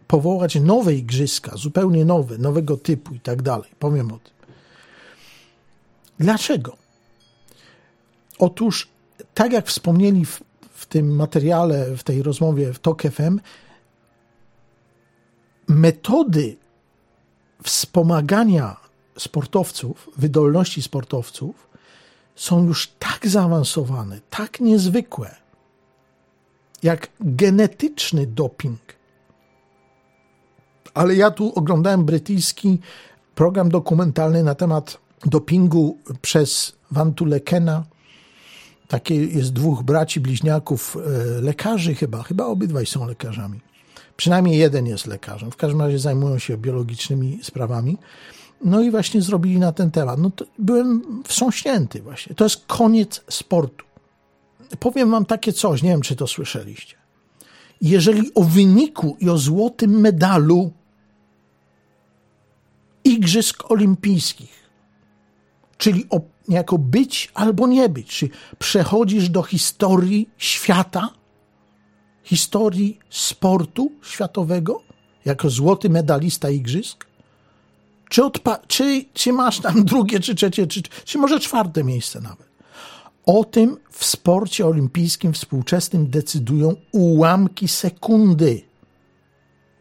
powołać 0.06 0.54
nowe 0.54 0.94
igrzyska, 0.94 1.56
zupełnie 1.56 2.04
nowe, 2.04 2.38
nowego 2.38 2.76
typu 2.76 3.14
i 3.14 3.20
tak 3.20 3.42
dalej. 3.42 3.70
Powiem 3.78 4.12
o 4.12 4.18
tym. 4.18 4.34
Dlaczego? 6.18 6.76
Otóż, 8.38 8.88
tak 9.34 9.52
jak 9.52 9.66
wspomnieli 9.66 10.24
w, 10.24 10.42
w 10.70 10.86
tym 10.86 11.16
materiale, 11.16 11.96
w 11.96 12.02
tej 12.02 12.22
rozmowie 12.22 12.72
w 12.72 12.78
TOK 12.78 13.02
FM, 13.02 13.40
metody 15.80 16.56
wspomagania 17.62 18.76
sportowców, 19.18 20.10
wydolności 20.16 20.82
sportowców 20.82 21.68
są 22.36 22.66
już 22.66 22.88
tak 22.98 23.28
zaawansowane, 23.28 24.20
tak 24.30 24.60
niezwykłe, 24.60 25.36
jak 26.82 27.08
genetyczny 27.20 28.26
doping. 28.26 28.80
Ale 30.94 31.14
ja 31.14 31.30
tu 31.30 31.52
oglądałem 31.54 32.04
brytyjski 32.04 32.78
program 33.34 33.68
dokumentalny 33.68 34.42
na 34.42 34.54
temat 34.54 34.98
dopingu 35.26 35.98
przez 36.22 36.72
Van 36.90 37.14
Tulekena. 37.14 37.84
Takie 38.88 39.24
jest 39.24 39.52
dwóch 39.52 39.82
braci 39.82 40.20
bliźniaków, 40.20 40.96
e, 40.96 41.40
lekarzy 41.40 41.94
chyba, 41.94 42.22
chyba 42.22 42.44
obydwaj 42.44 42.86
są 42.86 43.06
lekarzami. 43.06 43.60
Przynajmniej 44.20 44.58
jeden 44.58 44.86
jest 44.86 45.06
lekarzem. 45.06 45.50
W 45.50 45.56
każdym 45.56 45.80
razie 45.80 45.98
zajmują 45.98 46.38
się 46.38 46.56
biologicznymi 46.56 47.38
sprawami. 47.42 47.98
No 48.64 48.80
i 48.80 48.90
właśnie 48.90 49.22
zrobili 49.22 49.58
na 49.58 49.72
ten 49.72 49.90
temat. 49.90 50.18
No 50.18 50.30
byłem 50.58 51.22
wstrząśnięty 51.24 52.02
właśnie. 52.02 52.34
To 52.34 52.44
jest 52.44 52.66
koniec 52.66 53.24
sportu. 53.30 53.84
Powiem 54.80 55.10
wam 55.10 55.24
takie 55.26 55.52
coś, 55.52 55.82
nie 55.82 55.90
wiem 55.90 56.00
czy 56.00 56.16
to 56.16 56.26
słyszeliście. 56.26 56.96
Jeżeli 57.80 58.34
o 58.34 58.44
wyniku 58.44 59.16
i 59.20 59.28
o 59.28 59.38
złotym 59.38 60.00
medalu 60.00 60.72
Igrzysk 63.04 63.70
Olimpijskich, 63.70 64.70
czyli 65.78 66.06
o 66.10 66.20
niejako 66.48 66.78
być 66.78 67.30
albo 67.34 67.66
nie 67.66 67.88
być, 67.88 68.08
czy 68.08 68.28
przechodzisz 68.58 69.28
do 69.28 69.42
historii 69.42 70.28
świata, 70.38 71.19
historii 72.24 72.98
sportu 73.10 73.92
światowego, 74.02 74.82
jako 75.24 75.50
złoty 75.50 75.90
medalista 75.90 76.50
Igrzysk, 76.50 77.06
czy, 78.08 78.22
czy, 78.66 79.04
czy 79.14 79.32
masz 79.32 79.60
tam 79.60 79.84
drugie, 79.84 80.20
czy 80.20 80.34
trzecie, 80.34 80.66
czy, 80.66 80.82
czy 81.04 81.18
może 81.18 81.40
czwarte 81.40 81.84
miejsce 81.84 82.20
nawet. 82.20 82.50
O 83.26 83.44
tym 83.44 83.76
w 83.90 84.04
sporcie 84.04 84.66
olimpijskim 84.66 85.32
współczesnym 85.32 86.10
decydują 86.10 86.74
ułamki 86.92 87.68
sekundy. 87.68 88.62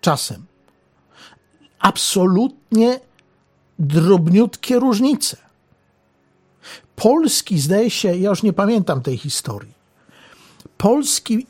Czasem. 0.02 0.45
Absolutnie 1.80 2.99
drobniutkie 3.80 4.80
różnice. 4.80 5.38
Polski, 6.95 7.60
zdaje 7.60 7.89
się, 7.89 8.17
ja 8.17 8.30
już 8.30 8.43
nie 8.43 8.54
pamiętam 8.54 9.02
tej 9.02 9.17
historii. 9.17 9.73
Polski 10.78 11.47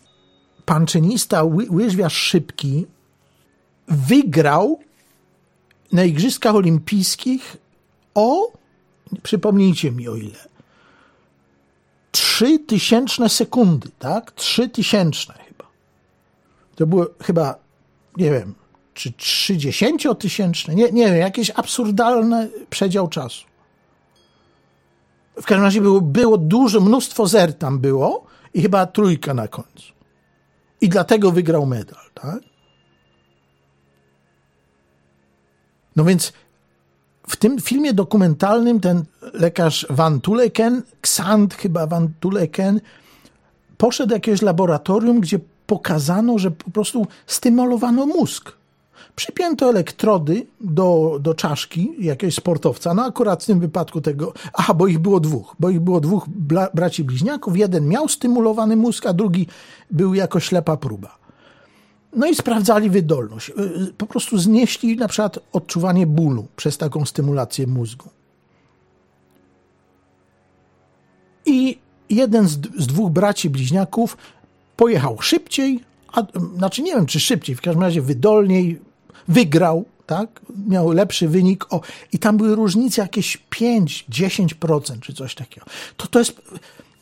panczynista, 0.69 1.43
łyżwiarz 1.69 2.13
szybki, 2.13 2.85
wygrał 3.87 4.79
na 5.91 6.03
Igrzyskach 6.03 6.55
Olimpijskich 6.55 7.57
o, 8.15 8.51
przypomnijcie 9.23 9.91
mi 9.91 10.07
o 10.07 10.15
ile, 10.15 10.47
trzy 12.11 12.59
tysięczne 12.59 13.29
sekundy, 13.29 13.89
tak? 13.99 14.31
Trzy 14.31 14.69
tysięczne 14.69 15.33
chyba. 15.47 15.65
To 16.75 16.87
było 16.87 17.07
chyba, 17.21 17.55
nie 18.17 18.31
wiem, 18.31 18.53
czy 18.93 19.11
trzydziesięciotysięczne, 19.11 20.75
nie, 20.75 20.91
nie 20.91 21.05
wiem, 21.05 21.17
jakieś 21.17 21.51
absurdalny 21.55 22.49
przedział 22.69 23.07
czasu. 23.07 23.45
W 25.41 25.45
każdym 25.45 25.63
razie 25.63 25.81
było, 25.81 26.01
było 26.01 26.37
dużo, 26.37 26.81
mnóstwo 26.81 27.27
zer 27.27 27.53
tam 27.53 27.79
było 27.79 28.25
i 28.53 28.61
chyba 28.61 28.85
trójka 28.85 29.33
na 29.33 29.47
końcu. 29.47 29.98
I 30.81 30.89
dlatego 30.89 31.31
wygrał 31.31 31.65
medal, 31.65 32.03
tak? 32.13 32.39
No 35.95 36.05
więc 36.05 36.33
w 37.27 37.35
tym 37.35 37.61
filmie 37.61 37.93
dokumentalnym 37.93 38.79
ten 38.79 39.03
lekarz 39.33 39.87
Van 39.89 40.21
Tuleken, 40.21 40.83
Ksant 41.01 41.53
chyba 41.53 41.87
Van 41.87 42.13
Tuleken, 42.19 42.81
poszedł 43.77 44.09
do 44.09 44.15
jakiegoś 44.15 44.41
laboratorium, 44.41 45.19
gdzie 45.19 45.39
pokazano, 45.67 46.39
że 46.39 46.51
po 46.51 46.71
prostu 46.71 47.07
stymulowano 47.27 48.05
mózg. 48.05 48.58
Przypięto 49.15 49.69
elektrody 49.69 50.45
do, 50.61 51.19
do 51.21 51.33
czaszki 51.33 51.95
jakiegoś 51.99 52.35
sportowca. 52.35 52.93
No 52.93 53.05
akurat 53.05 53.43
w 53.43 53.45
tym 53.45 53.59
wypadku 53.59 54.01
tego, 54.01 54.33
aha, 54.53 54.73
bo 54.73 54.87
ich 54.87 54.99
było 54.99 55.19
dwóch, 55.19 55.55
bo 55.59 55.69
ich 55.69 55.79
było 55.79 55.99
dwóch 55.99 56.25
braci 56.73 57.03
bliźniaków. 57.03 57.57
Jeden 57.57 57.87
miał 57.87 58.07
stymulowany 58.07 58.75
mózg, 58.75 59.05
a 59.05 59.13
drugi 59.13 59.47
był 59.91 60.13
jako 60.13 60.39
ślepa 60.39 60.77
próba. 60.77 61.19
No 62.15 62.27
i 62.27 62.35
sprawdzali 62.35 62.89
wydolność. 62.89 63.49
Y, 63.49 63.53
y, 63.53 63.93
po 63.97 64.05
prostu 64.05 64.37
znieśli 64.37 64.95
na 64.95 65.07
przykład 65.07 65.39
odczuwanie 65.53 66.07
bólu 66.07 66.47
przez 66.55 66.77
taką 66.77 67.05
stymulację 67.05 67.67
mózgu. 67.67 68.09
I 71.45 71.79
jeden 72.09 72.47
z, 72.47 72.59
z 72.77 72.87
dwóch 72.87 73.11
braci 73.11 73.49
bliźniaków 73.49 74.17
pojechał 74.77 75.21
szybciej, 75.21 75.79
a, 76.13 76.23
znaczy 76.57 76.81
nie 76.81 76.95
wiem 76.95 77.05
czy 77.05 77.19
szybciej, 77.19 77.55
w 77.55 77.61
każdym 77.61 77.83
razie 77.83 78.01
wydolniej, 78.01 78.79
wygrał, 79.29 79.85
tak? 80.05 80.41
Miał 80.67 80.91
lepszy 80.91 81.27
wynik. 81.27 81.73
O, 81.73 81.81
I 82.13 82.19
tam 82.19 82.37
były 82.37 82.55
różnice 82.55 83.01
jakieś 83.01 83.37
5-10% 83.51 84.99
czy 84.99 85.13
coś 85.13 85.35
takiego. 85.35 85.65
To 85.97 86.07
to 86.07 86.19
jest 86.19 86.41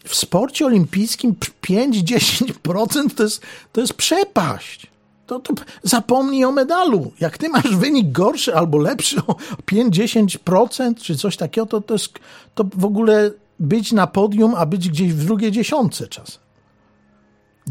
w 0.03 0.15
sporcie 0.15 0.65
olimpijskim 0.65 1.35
5-10% 1.61 3.13
to 3.15 3.23
jest, 3.23 3.41
to 3.73 3.81
jest 3.81 3.93
przepaść 3.93 4.87
to, 5.27 5.39
to 5.39 5.53
zapomnij 5.83 6.45
o 6.45 6.51
medalu. 6.51 7.11
Jak 7.19 7.37
ty 7.37 7.49
masz 7.49 7.75
wynik 7.75 8.11
gorszy 8.11 8.55
albo 8.55 8.77
lepszy 8.77 9.17
o 9.27 9.35
5-10% 9.71 10.95
czy 10.95 11.15
coś 11.15 11.37
takiego, 11.37 11.67
to, 11.67 11.81
to 11.81 11.93
jest 11.93 12.09
to 12.55 12.63
w 12.73 12.85
ogóle 12.85 13.31
być 13.59 13.91
na 13.91 14.07
podium, 14.07 14.55
a 14.55 14.65
być 14.65 14.89
gdzieś 14.89 15.13
w 15.13 15.25
drugiej 15.25 15.51
dziesiątce 15.51 16.07
czasem. 16.07 16.41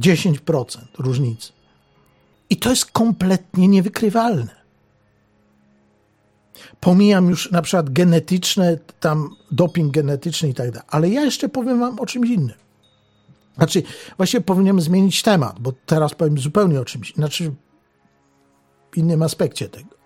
10% 0.00 0.78
różnicy. 0.98 1.52
I 2.50 2.56
to 2.56 2.70
jest 2.70 2.86
kompletnie 2.86 3.68
niewykrywalne. 3.68 4.56
Pomijam 6.80 7.28
już 7.28 7.50
na 7.50 7.62
przykład 7.62 7.90
genetyczne, 7.90 8.78
tam 9.00 9.30
doping 9.50 9.92
genetyczny 9.92 10.48
i 10.48 10.54
tak 10.54 10.70
dalej, 10.70 10.88
ale 10.90 11.08
ja 11.08 11.22
jeszcze 11.22 11.48
powiem 11.48 11.80
wam 11.80 12.00
o 12.00 12.06
czymś 12.06 12.30
innym. 12.30 12.56
Znaczy, 13.56 13.82
właściwie 14.16 14.40
powinienem 14.40 14.80
zmienić 14.80 15.22
temat, 15.22 15.60
bo 15.60 15.72
teraz 15.86 16.14
powiem 16.14 16.38
zupełnie 16.38 16.80
o 16.80 16.84
czymś, 16.84 17.14
znaczy 17.14 17.54
innym 18.96 19.22
aspekcie 19.22 19.68
tego. 19.68 19.96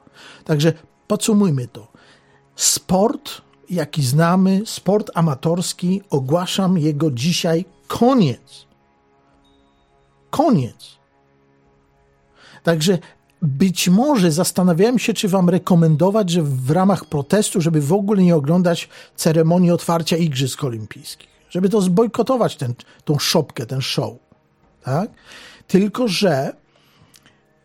Także 0.45 0.73
podsumujmy 1.07 1.69
to. 1.69 1.93
sport, 2.57 3.43
jaki 3.71 4.03
znamy, 4.03 4.63
sport 4.67 5.11
amatorski, 5.15 6.03
ogłaszam 6.11 6.79
jego 6.79 7.11
dzisiaj 7.11 7.65
koniec. 7.87 8.67
Koniec. 10.31 11.00
Także 12.63 12.99
być 13.43 13.89
może 13.89 14.33
zastanawiałem 14.33 14.99
się, 14.99 15.13
czy 15.13 15.29
wam 15.29 15.49
rekomendować, 15.49 16.31
że 16.31 16.43
w 16.43 16.71
ramach 16.71 17.05
protestu, 17.05 17.61
żeby 17.61 17.81
w 17.81 17.93
ogóle 17.93 18.23
nie 18.23 18.37
oglądać 18.37 18.89
ceremonii 19.17 19.71
otwarcia 19.71 20.17
Igrzysk 20.17 20.65
Olimpijskich, 20.65 21.29
żeby 21.51 21.69
to 21.69 21.81
zbojkotować 21.81 22.57
ten, 22.57 22.75
tą 23.05 23.19
szopkę, 23.19 23.67
ten 23.67 23.81
show. 23.81 24.13
Tak? 24.83 25.11
Tylko, 25.67 26.09
że 26.09 26.57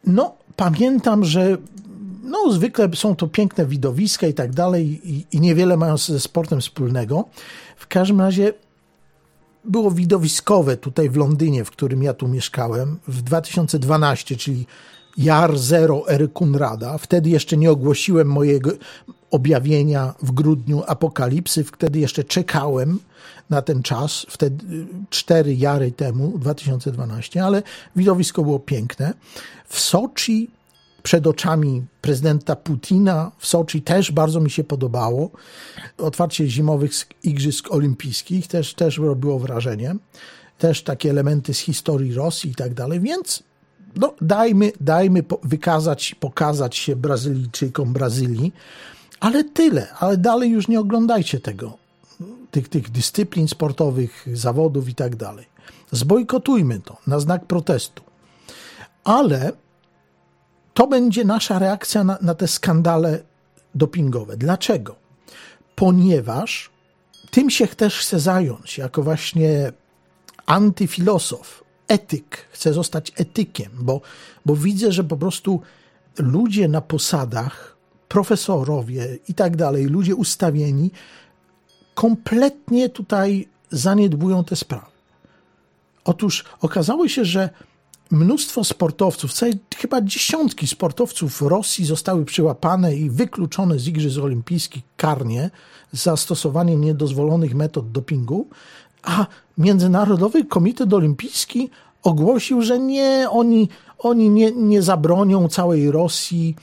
no, 0.06 0.36
pamiętam, 0.56 1.26
że 1.26 1.58
no, 2.24 2.52
zwykle 2.52 2.90
są 2.96 3.16
to 3.16 3.28
piękne 3.28 3.66
widowiska 3.66 4.28
i 4.28 4.34
tak 4.34 4.54
dalej, 4.54 5.02
i, 5.04 5.26
i 5.32 5.42
niewiele 5.42 5.78
mają 5.78 5.98
ze 5.98 6.20
sportem 6.20 6.62
wspólnego. 6.62 7.26
W 7.78 7.88
każdym 7.88 8.22
razie 8.22 8.54
było 9.68 9.92
widowiskowe 9.92 10.78
tutaj 10.78 11.10
w 11.10 11.16
Londynie, 11.16 11.66
w 11.66 11.72
którym 11.72 12.04
ja 12.04 12.14
tu 12.14 12.28
mieszkałem, 12.28 13.00
w 13.08 13.22
2012, 13.22 14.36
czyli 14.36 14.66
Jar 15.18 15.58
Zero 15.58 16.10
ery 16.10 16.28
Kunrada. 16.28 16.98
Wtedy 16.98 17.30
jeszcze 17.30 17.58
nie 17.58 17.72
ogłosiłem 17.72 18.28
mojego 18.28 18.72
objawienia 19.32 20.14
w 20.22 20.32
grudniu 20.32 20.84
apokalipsy, 20.88 21.64
wtedy 21.64 22.00
jeszcze 22.00 22.24
czekałem 22.24 23.00
na 23.50 23.62
ten 23.62 23.84
czas, 23.84 24.26
wtedy 24.30 24.86
cztery 25.10 25.56
jary 25.56 25.92
temu, 25.92 26.38
2012, 26.38 27.44
ale 27.44 27.64
widowisko 27.96 28.42
było 28.42 28.60
piękne. 28.60 29.14
W 29.68 29.80
Soczi 29.80 30.50
przed 31.06 31.28
oczami 31.28 31.86
prezydenta 32.02 32.56
Putina. 32.56 33.32
W 33.38 33.48
Soczi 33.48 33.82
też 33.82 34.12
bardzo 34.12 34.40
mi 34.40 34.50
się 34.50 34.64
podobało. 34.64 35.30
Otwarcie 35.98 36.48
zimowych 36.48 36.92
Igrzysk 37.24 37.72
Olimpijskich 37.72 38.48
też, 38.48 38.74
też 38.74 38.98
robiło 38.98 39.40
wrażenie. 39.40 39.96
Też 40.58 40.84
takie 40.84 41.10
elementy 41.10 41.54
z 41.54 41.60
historii 41.60 42.14
Rosji 42.14 42.52
i 42.52 42.56
tak 42.56 42.74
dalej, 42.74 43.00
więc 43.00 43.44
no, 43.96 44.14
dajmy, 44.22 44.72
dajmy 44.82 45.24
wykazać, 45.44 46.16
pokazać 46.20 46.76
się 46.76 46.96
Brazylijczykom 46.96 47.94
Brazylii, 47.94 48.54
ale 49.20 49.44
tyle, 49.44 49.88
ale 50.00 50.18
dalej 50.18 50.50
już 50.50 50.68
nie 50.68 50.80
oglądajcie 50.80 51.40
tego, 51.40 51.78
tych, 52.52 52.70
tych 52.70 52.90
dyscyplin 52.90 53.48
sportowych, 53.48 54.28
zawodów 54.34 54.90
i 54.90 54.96
tak 54.96 55.16
dalej. 55.16 55.46
Zbojkotujmy 55.92 56.80
to 56.80 56.98
na 57.08 57.20
znak 57.20 57.46
protestu. 57.46 58.04
Ale 59.04 59.52
to 60.76 60.88
będzie 60.88 61.26
nasza 61.26 61.60
reakcja 61.60 62.04
na, 62.04 62.18
na 62.22 62.36
te 62.36 62.48
skandale 62.48 63.24
dopingowe. 63.76 64.38
Dlaczego? 64.38 64.96
Ponieważ 65.76 66.70
tym 67.32 67.50
się 67.50 67.68
też 67.68 68.00
chcę 68.00 68.20
zająć, 68.20 68.78
jako 68.78 69.04
właśnie 69.04 69.72
antyfilosof, 70.46 71.64
etyk, 71.88 72.48
chcę 72.52 72.74
zostać 72.74 73.12
etykiem, 73.16 73.72
bo, 73.80 74.02
bo 74.46 74.56
widzę, 74.56 74.92
że 74.92 75.04
po 75.04 75.18
prostu 75.18 75.62
ludzie 76.18 76.68
na 76.68 76.82
posadach, 76.82 77.78
profesorowie 78.08 79.18
i 79.28 79.34
tak 79.34 79.56
dalej, 79.56 79.86
ludzie 79.86 80.16
ustawieni, 80.16 80.92
kompletnie 81.94 82.90
tutaj 82.90 83.48
zaniedbują 83.72 84.44
te 84.44 84.56
sprawy. 84.56 84.96
Otóż 86.06 86.46
okazało 86.62 87.08
się, 87.08 87.26
że 87.26 87.50
mnóstwo 88.16 88.64
sportowców, 88.64 89.32
chyba 89.78 90.02
dziesiątki 90.02 90.68
sportowców 90.68 91.42
Rosji 91.42 91.86
zostały 91.86 92.26
przyłapane 92.26 92.96
i 92.96 93.10
wykluczone 93.10 93.80
z 93.80 93.88
Igrzysk 93.88 94.20
Olimpijskich 94.24 94.84
karnie 94.98 95.50
za 95.92 96.18
stosowanie 96.18 96.76
niedozwolonych 96.76 97.56
metod 97.56 97.92
dopingu, 97.92 98.48
a 99.04 99.26
Międzynarodowy 99.58 100.46
Komitet 100.46 100.94
Olimpijski 100.94 101.70
ogłosił, 102.04 102.62
że 102.62 102.80
nie, 102.80 103.28
oni, 103.30 103.70
oni 103.98 104.30
nie, 104.30 104.52
nie 104.52 104.82
zabronią 104.82 105.50
całej 105.50 105.92
Rosji 105.92 106.56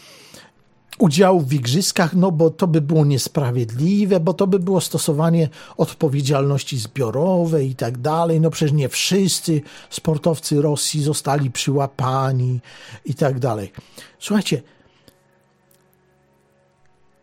udziału 0.99 1.41
w 1.41 1.53
igrzyskach, 1.53 2.15
no 2.15 2.31
bo 2.31 2.51
to 2.51 2.67
by 2.67 2.81
było 2.81 3.05
niesprawiedliwe, 3.05 4.21
bo 4.21 4.35
to 4.35 4.47
by 4.47 4.59
było 4.59 4.81
stosowanie 4.81 5.49
odpowiedzialności 5.77 6.79
zbiorowej 6.79 7.71
i 7.71 7.75
tak 7.75 7.99
dalej. 7.99 8.41
No 8.41 8.51
przecież 8.51 8.73
nie 8.73 8.89
wszyscy 8.89 9.61
sportowcy 9.91 10.63
Rosji 10.63 11.03
zostali 11.03 11.51
przyłapani 11.51 12.61
i 13.05 13.15
tak 13.15 13.39
dalej. 13.39 13.73
Słuchajcie, 14.19 14.63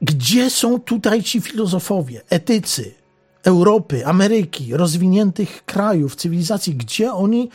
gdzie 0.01 0.49
są 0.49 0.79
tutaj 0.79 1.23
ci 1.23 1.41
filozofowie, 1.41 2.21
etycy 2.29 2.93
Europy, 3.43 4.05
Ameryki, 4.05 4.73
rozwiniętych 4.73 5.65
krajów, 5.65 6.15
cywilizacji? 6.15 6.75
Gdzie 6.75 7.13
oni 7.13 7.49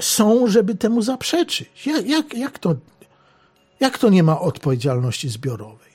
są, 0.00 0.46
żeby 0.46 0.74
temu 0.74 1.02
zaprzeczyć? 1.02 1.70
Jak, 1.86 2.06
jak, 2.06 2.34
jak 2.34 2.58
to 2.58 2.74
jak 3.80 3.98
to 3.98 4.08
nie 4.08 4.22
ma 4.22 4.40
odpowiedzialności 4.40 5.28
zbiorowej? 5.28 5.86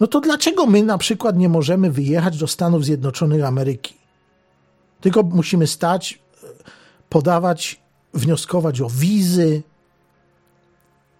No 0.00 0.06
to 0.06 0.20
dlaczego 0.20 0.66
my 0.66 0.82
na 0.82 0.98
przykład 0.98 1.36
nie 1.36 1.48
możemy 1.48 1.90
wyjechać 1.90 2.38
do 2.38 2.46
Stanów 2.46 2.84
Zjednoczonych 2.84 3.44
Ameryki? 3.44 3.94
Tylko 5.00 5.22
musimy 5.22 5.66
stać, 5.66 6.18
podawać, 7.08 7.80
wnioskować 8.14 8.80
o 8.80 8.90
wizy 8.90 9.62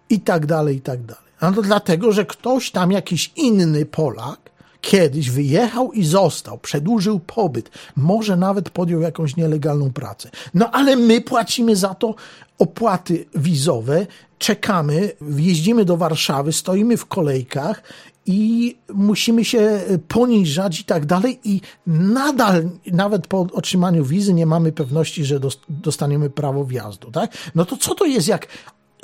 i 0.09 0.19
tak 0.19 0.45
dalej, 0.45 0.75
i 0.75 0.81
tak 0.81 1.03
dalej. 1.03 1.23
A 1.39 1.51
to 1.51 1.61
dlatego, 1.61 2.11
że 2.11 2.25
ktoś 2.25 2.71
tam, 2.71 2.91
jakiś 2.91 3.31
inny 3.35 3.85
Polak, 3.85 4.39
kiedyś 4.81 5.29
wyjechał 5.31 5.91
i 5.91 6.05
został, 6.05 6.57
przedłużył 6.57 7.19
pobyt, 7.19 7.69
może 7.95 8.35
nawet 8.35 8.69
podjął 8.69 9.01
jakąś 9.01 9.35
nielegalną 9.35 9.93
pracę. 9.93 10.29
No 10.53 10.71
ale 10.71 10.95
my 10.95 11.21
płacimy 11.21 11.75
za 11.75 11.95
to 11.95 12.15
opłaty 12.59 13.25
wizowe, 13.35 14.07
czekamy, 14.37 15.11
jeździmy 15.37 15.85
do 15.85 15.97
Warszawy, 15.97 16.53
stoimy 16.53 16.97
w 16.97 17.05
kolejkach 17.05 17.83
i 18.25 18.75
musimy 18.93 19.45
się 19.45 19.81
poniżać 20.07 20.79
i 20.79 20.83
tak 20.83 21.05
dalej 21.05 21.39
i 21.43 21.61
nadal, 21.87 22.69
nawet 22.91 23.27
po 23.27 23.39
otrzymaniu 23.39 24.05
wizy 24.05 24.33
nie 24.33 24.45
mamy 24.45 24.71
pewności, 24.71 25.25
że 25.25 25.39
dostaniemy 25.69 26.29
prawo 26.29 26.65
wjazdu, 26.65 27.11
tak? 27.11 27.31
No 27.55 27.65
to 27.65 27.77
co 27.77 27.95
to 27.95 28.05
jest 28.05 28.27
jak 28.27 28.47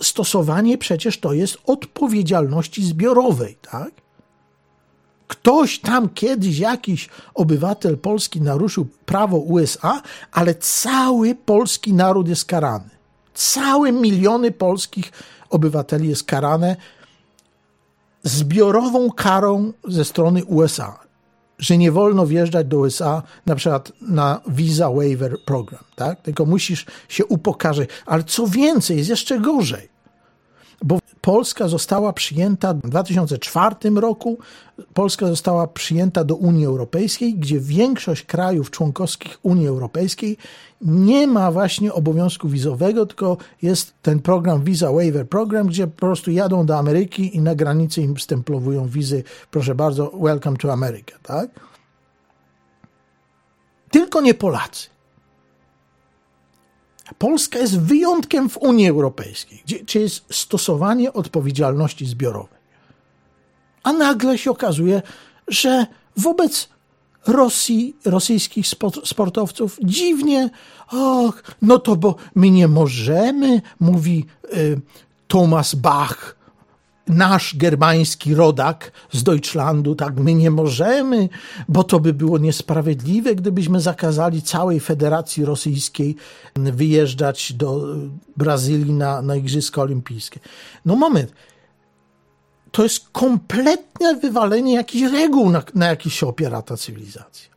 stosowanie 0.02 0.78
przecież 0.78 1.20
to 1.20 1.34
jest 1.34 1.58
odpowiedzialności 1.66 2.84
zbiorowej, 2.86 3.58
tak? 3.72 3.92
Ktoś 5.28 5.80
tam 5.80 6.10
kiedyś, 6.10 6.60
jakiś 6.60 7.10
obywatel 7.34 7.98
polski 7.98 8.42
naruszył 8.42 8.88
prawo 9.06 9.38
USA, 9.38 10.02
ale 10.32 10.56
cały 10.56 11.36
polski 11.36 11.94
naród 11.94 12.28
jest 12.28 12.46
karany. 12.46 12.93
Całe 13.34 13.92
miliony 13.92 14.52
polskich 14.52 15.12
obywateli 15.50 16.10
jest 16.10 16.24
karane 16.24 16.76
zbiorową 18.24 19.12
karą 19.12 19.74
ze 19.88 20.06
strony 20.06 20.46
USA, 20.46 21.00
że 21.58 21.78
nie 21.78 21.92
wolno 21.92 22.26
wjeżdżać 22.28 22.68
do 22.68 22.78
USA 22.78 23.24
na 23.46 23.56
przykład 23.56 23.92
na 24.02 24.42
Visa 24.48 24.92
Waiver 24.92 25.38
Program, 25.46 25.84
tak? 25.96 26.22
Tylko 26.22 26.46
musisz 26.46 26.86
się 27.10 27.26
upokarzyć. 27.26 27.90
Ale 28.06 28.24
co 28.24 28.48
więcej, 28.48 28.98
jest 28.98 29.10
jeszcze 29.10 29.40
gorzej 29.40 29.93
bo 30.84 31.00
Polska 31.22 31.68
została 31.68 32.14
przyjęta 32.14 32.74
w 32.74 32.82
2004 32.82 33.76
roku, 33.96 34.38
Polska 34.94 35.28
została 35.28 35.68
przyjęta 35.68 36.24
do 36.24 36.36
Unii 36.36 36.66
Europejskiej, 36.66 37.36
gdzie 37.36 37.60
większość 37.60 38.24
krajów 38.24 38.72
członkowskich 38.72 39.40
Unii 39.44 39.68
Europejskiej 39.68 40.38
nie 40.82 41.28
ma 41.28 41.52
właśnie 41.52 41.94
obowiązku 41.94 42.50
wizowego, 42.50 43.06
tylko 43.06 43.38
jest 43.62 43.94
ten 44.02 44.20
program 44.20 44.64
Visa 44.64 44.92
Waiver 44.92 45.30
Program, 45.30 45.68
gdzie 45.68 45.88
po 45.88 46.00
prostu 46.00 46.32
jadą 46.32 46.66
do 46.66 46.78
Ameryki 46.78 47.36
i 47.36 47.42
na 47.42 47.56
granicy 47.56 48.02
im 48.02 48.18
stemplowują 48.18 48.88
wizy, 48.88 49.24
proszę 49.52 49.76
bardzo, 49.76 50.12
welcome 50.22 50.58
to 50.58 50.74
America, 50.74 51.16
tak? 51.24 51.50
Tylko 53.92 54.22
nie 54.22 54.34
Polacy. 54.34 54.93
Polska 57.18 57.60
jest 57.60 57.80
wyjątkiem 57.80 58.50
w 58.50 58.58
Unii 58.58 58.90
Europejskiej, 58.90 59.62
gdzie, 59.66 59.80
gdzie 59.80 60.00
jest 60.00 60.26
stosowanie 60.32 61.14
odpowiedzialności 61.14 62.06
zbiorowej. 62.06 62.64
A 63.84 63.94
nagle 63.94 64.38
się 64.38 64.52
okazuje, 64.52 65.02
że 65.48 65.86
wobec 66.18 66.70
Rosji, 67.28 67.96
rosyjskich 68.06 68.66
sportowców 69.06 69.78
dziwnie, 69.84 70.50
och, 70.92 71.44
no 71.62 71.80
to 71.80 71.96
bo 71.96 72.16
my 72.36 72.50
nie 72.50 72.68
możemy, 72.68 73.62
mówi 73.80 74.26
y, 74.54 74.82
Thomas 75.28 75.76
Bach, 75.76 76.36
nasz 77.08 77.56
germański 77.56 78.36
rodak 78.36 78.92
z 79.12 79.24
Deutschlandu, 79.24 79.96
tak, 79.96 80.20
my 80.20 80.34
nie 80.34 80.52
możemy, 80.52 81.30
bo 81.70 81.84
to 81.84 82.00
by 82.00 82.14
było 82.14 82.38
niesprawiedliwe, 82.38 83.36
gdybyśmy 83.36 83.80
zakazali 83.80 84.42
całej 84.42 84.80
Federacji 84.80 85.46
Rosyjskiej 85.46 86.16
wyjeżdżać 86.56 87.54
do 87.54 87.86
Brazylii 88.38 88.94
na, 88.94 89.22
na 89.22 89.36
Igrzyska 89.36 89.82
Olimpijskie. 89.82 90.40
No 90.86 90.96
moment. 90.96 91.34
to 92.72 92.84
jest 92.84 93.10
kompletne 93.12 94.16
wywalenie 94.16 94.74
jakichś 94.74 95.12
reguł, 95.12 95.50
na, 95.50 95.64
na 95.76 95.86
jakich 95.86 96.14
się 96.14 96.28
opiera 96.28 96.62
ta 96.62 96.78
cywilizacja. 96.78 97.54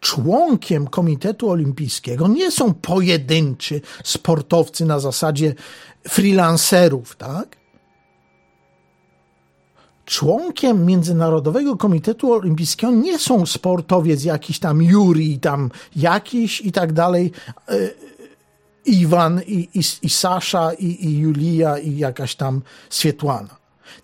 Członkiem 0.00 0.86
Komitetu 0.86 1.50
Olimpijskiego 1.50 2.28
nie 2.28 2.50
są 2.50 2.74
pojedynczy 2.74 3.80
sportowcy 4.04 4.86
na 4.86 5.00
zasadzie 5.00 5.54
freelancerów, 6.08 7.16
tak? 7.16 7.59
Członkiem 10.10 10.86
Międzynarodowego 10.86 11.76
Komitetu 11.76 12.32
Olimpijskiego 12.32 12.92
nie 12.92 13.18
są 13.18 13.46
sportowiec 13.46 14.24
jakiś 14.24 14.58
tam 14.58 14.82
Juri, 14.82 15.38
tam 15.38 15.70
jakiś 15.96 16.60
i 16.60 16.72
tak 16.72 16.92
dalej, 16.92 17.32
e, 17.68 17.74
Iwan 18.84 19.40
i, 19.46 19.68
i, 19.74 19.80
i 20.02 20.10
Sasza 20.10 20.72
i, 20.72 21.06
i 21.06 21.18
Julia 21.18 21.78
i 21.78 21.96
jakaś 21.96 22.34
tam 22.34 22.62
Swietłana. 22.90 23.56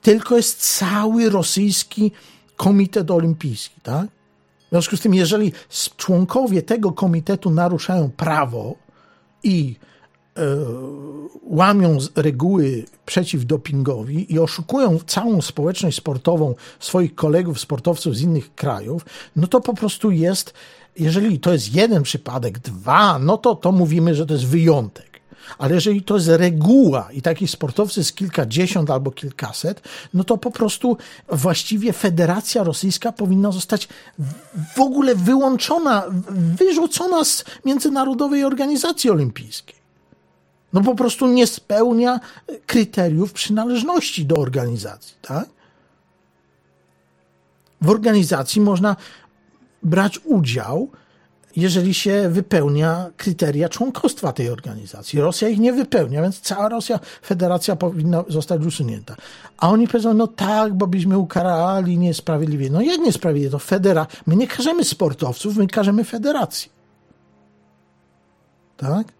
Tylko 0.02 0.36
jest 0.36 0.78
cały 0.78 1.30
rosyjski 1.30 2.12
Komitet 2.56 3.10
Olimpijski, 3.10 3.80
tak? 3.82 4.06
W 4.66 4.68
związku 4.70 4.96
z 4.96 5.00
tym, 5.00 5.14
jeżeli 5.14 5.52
członkowie 5.96 6.62
tego 6.62 6.92
komitetu 6.92 7.50
naruszają 7.50 8.10
prawo 8.10 8.74
i 9.42 9.76
łamią 11.42 11.98
reguły 12.16 12.84
przeciwdopingowi 13.06 14.34
i 14.34 14.38
oszukują 14.38 14.98
całą 15.06 15.42
społeczność 15.42 15.96
sportową 15.96 16.54
swoich 16.80 17.14
kolegów, 17.14 17.60
sportowców 17.60 18.16
z 18.16 18.20
innych 18.20 18.54
krajów, 18.54 19.06
no 19.36 19.46
to 19.46 19.60
po 19.60 19.74
prostu 19.74 20.10
jest, 20.10 20.54
jeżeli 20.98 21.40
to 21.40 21.52
jest 21.52 21.74
jeden 21.74 22.02
przypadek, 22.02 22.58
dwa, 22.58 23.18
no 23.18 23.38
to, 23.38 23.54
to 23.54 23.72
mówimy, 23.72 24.14
że 24.14 24.26
to 24.26 24.34
jest 24.34 24.46
wyjątek. 24.46 25.06
Ale 25.58 25.74
jeżeli 25.74 26.02
to 26.02 26.14
jest 26.14 26.28
reguła 26.28 27.08
i 27.12 27.22
takich 27.22 27.50
sportowców 27.50 27.96
jest 27.96 28.16
kilkadziesiąt 28.16 28.90
albo 28.90 29.10
kilkaset, 29.10 29.82
no 30.14 30.24
to 30.24 30.38
po 30.38 30.50
prostu 30.50 30.96
właściwie 31.28 31.92
Federacja 31.92 32.64
Rosyjska 32.64 33.12
powinna 33.12 33.52
zostać 33.52 33.88
w 34.76 34.80
ogóle 34.80 35.14
wyłączona, 35.14 36.04
wyrzucona 36.58 37.24
z 37.24 37.44
Międzynarodowej 37.64 38.44
Organizacji 38.44 39.10
Olimpijskiej. 39.10 39.75
No 40.72 40.82
po 40.82 40.94
prostu 40.94 41.26
nie 41.26 41.46
spełnia 41.46 42.20
kryteriów 42.66 43.32
przynależności 43.32 44.26
do 44.26 44.36
organizacji, 44.36 45.14
tak? 45.22 45.48
W 47.82 47.90
organizacji 47.90 48.60
można 48.60 48.96
brać 49.82 50.18
udział, 50.24 50.90
jeżeli 51.56 51.94
się 51.94 52.28
wypełnia 52.28 53.10
kryteria 53.16 53.68
członkostwa 53.68 54.32
tej 54.32 54.50
organizacji. 54.50 55.20
Rosja 55.20 55.48
ich 55.48 55.58
nie 55.58 55.72
wypełnia, 55.72 56.22
więc 56.22 56.40
cała 56.40 56.68
Rosja, 56.68 56.98
federacja 57.22 57.76
powinna 57.76 58.24
zostać 58.28 58.66
usunięta. 58.66 59.16
A 59.58 59.70
oni 59.70 59.88
powiedzą, 59.88 60.14
no 60.14 60.26
tak, 60.26 60.74
bo 60.74 60.86
byśmy 60.86 61.18
ukarali 61.18 61.98
niesprawiedliwie. 61.98 62.70
No 62.70 62.80
jak 62.80 62.98
niesprawiedliwie? 62.98 63.50
To 63.50 63.58
federa. 63.58 64.06
My 64.26 64.36
nie 64.36 64.48
karzemy 64.48 64.84
sportowców, 64.84 65.56
my 65.56 65.66
karzemy 65.66 66.04
federacji. 66.04 66.70
Tak? 68.76 69.15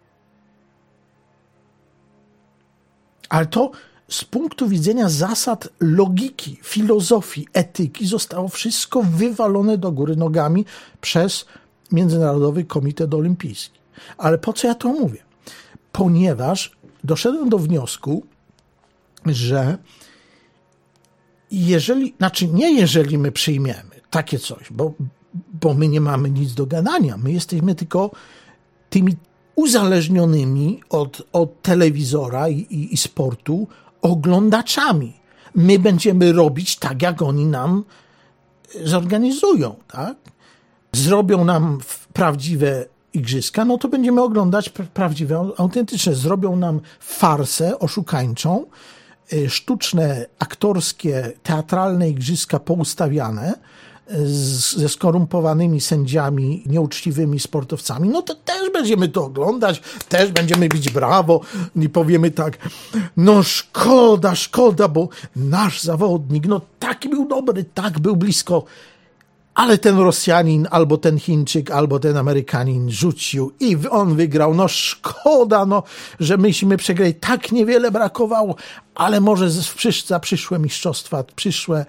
Ale 3.28 3.46
to 3.46 3.70
z 4.08 4.24
punktu 4.24 4.68
widzenia 4.68 5.08
zasad 5.08 5.68
logiki, 5.80 6.58
filozofii, 6.62 7.46
etyki 7.52 8.06
zostało 8.06 8.48
wszystko 8.48 9.02
wywalone 9.02 9.78
do 9.78 9.92
góry 9.92 10.16
nogami 10.16 10.64
przez 11.00 11.46
Międzynarodowy 11.92 12.64
Komitet 12.64 13.14
Olimpijski. 13.14 13.78
Ale 14.18 14.38
po 14.38 14.52
co 14.52 14.68
ja 14.68 14.74
to 14.74 14.88
mówię? 14.88 15.22
Ponieważ 15.92 16.76
doszedłem 17.04 17.48
do 17.48 17.58
wniosku, 17.58 18.26
że 19.26 19.78
jeżeli, 21.50 22.14
znaczy 22.18 22.48
nie 22.48 22.72
jeżeli 22.72 23.18
my 23.18 23.32
przyjmiemy 23.32 23.90
takie 24.10 24.38
coś, 24.38 24.72
bo, 24.72 24.94
bo 25.62 25.74
my 25.74 25.88
nie 25.88 26.00
mamy 26.00 26.30
nic 26.30 26.54
do 26.54 26.66
gadania, 26.66 27.16
my 27.16 27.32
jesteśmy 27.32 27.74
tylko 27.74 28.10
tymi 28.90 29.16
uzależnionymi 29.56 30.80
od, 30.90 31.22
od 31.32 31.62
telewizora 31.62 32.48
i, 32.48 32.58
i, 32.58 32.94
i 32.94 32.96
sportu 32.96 33.68
oglądaczami. 34.02 35.12
My 35.54 35.78
będziemy 35.78 36.32
robić 36.32 36.76
tak, 36.76 37.02
jak 37.02 37.22
oni 37.22 37.46
nam 37.46 37.84
zorganizują, 38.84 39.74
tak? 39.88 40.16
Zrobią 40.92 41.44
nam 41.44 41.78
prawdziwe 42.12 42.86
igrzyska, 43.12 43.64
no 43.64 43.78
to 43.78 43.88
będziemy 43.88 44.22
oglądać 44.22 44.68
prawdziwe, 44.68 45.50
autentyczne. 45.56 46.14
Zrobią 46.14 46.56
nam 46.56 46.80
farsę 47.00 47.78
oszukańczą, 47.78 48.66
y, 49.32 49.50
sztuczne, 49.50 50.26
aktorskie, 50.38 51.32
teatralne 51.42 52.10
igrzyska 52.10 52.58
poustawiane, 52.58 53.54
ze 54.76 54.88
skorumpowanymi 54.88 55.80
sędziami, 55.80 56.62
nieuczciwymi 56.66 57.40
sportowcami, 57.40 58.08
no 58.08 58.22
to 58.22 58.34
też 58.34 58.70
będziemy 58.72 59.08
to 59.08 59.24
oglądać, 59.24 59.82
też 60.08 60.32
będziemy 60.32 60.68
bić 60.68 60.90
brawo 60.90 61.40
i 61.76 61.88
powiemy 61.88 62.30
tak, 62.30 62.58
no 63.16 63.42
szkoda, 63.42 64.34
szkoda, 64.34 64.88
bo 64.88 65.08
nasz 65.36 65.82
zawodnik, 65.82 66.46
no 66.46 66.60
taki 66.78 67.08
był 67.08 67.28
dobry, 67.28 67.64
tak 67.64 67.98
był 67.98 68.16
blisko, 68.16 68.64
ale 69.56 69.78
ten 69.78 69.98
Rosjanin, 69.98 70.68
albo 70.70 70.98
ten 70.98 71.18
Chińczyk, 71.18 71.70
albo 71.70 71.98
ten 71.98 72.16
Amerykanin 72.16 72.90
rzucił 72.90 73.52
i 73.60 73.76
on 73.90 74.16
wygrał. 74.16 74.54
No 74.54 74.68
szkoda, 74.68 75.66
no, 75.66 75.82
że 76.20 76.36
myśmy 76.36 76.76
przegrali. 76.76 77.14
Tak 77.14 77.52
niewiele 77.52 77.90
brakowało, 77.90 78.54
ale 78.94 79.20
może 79.20 79.50
za 80.06 80.20
przyszłe 80.20 80.58
mistrzostwa, 80.58 81.24
przyszłe 81.36 81.86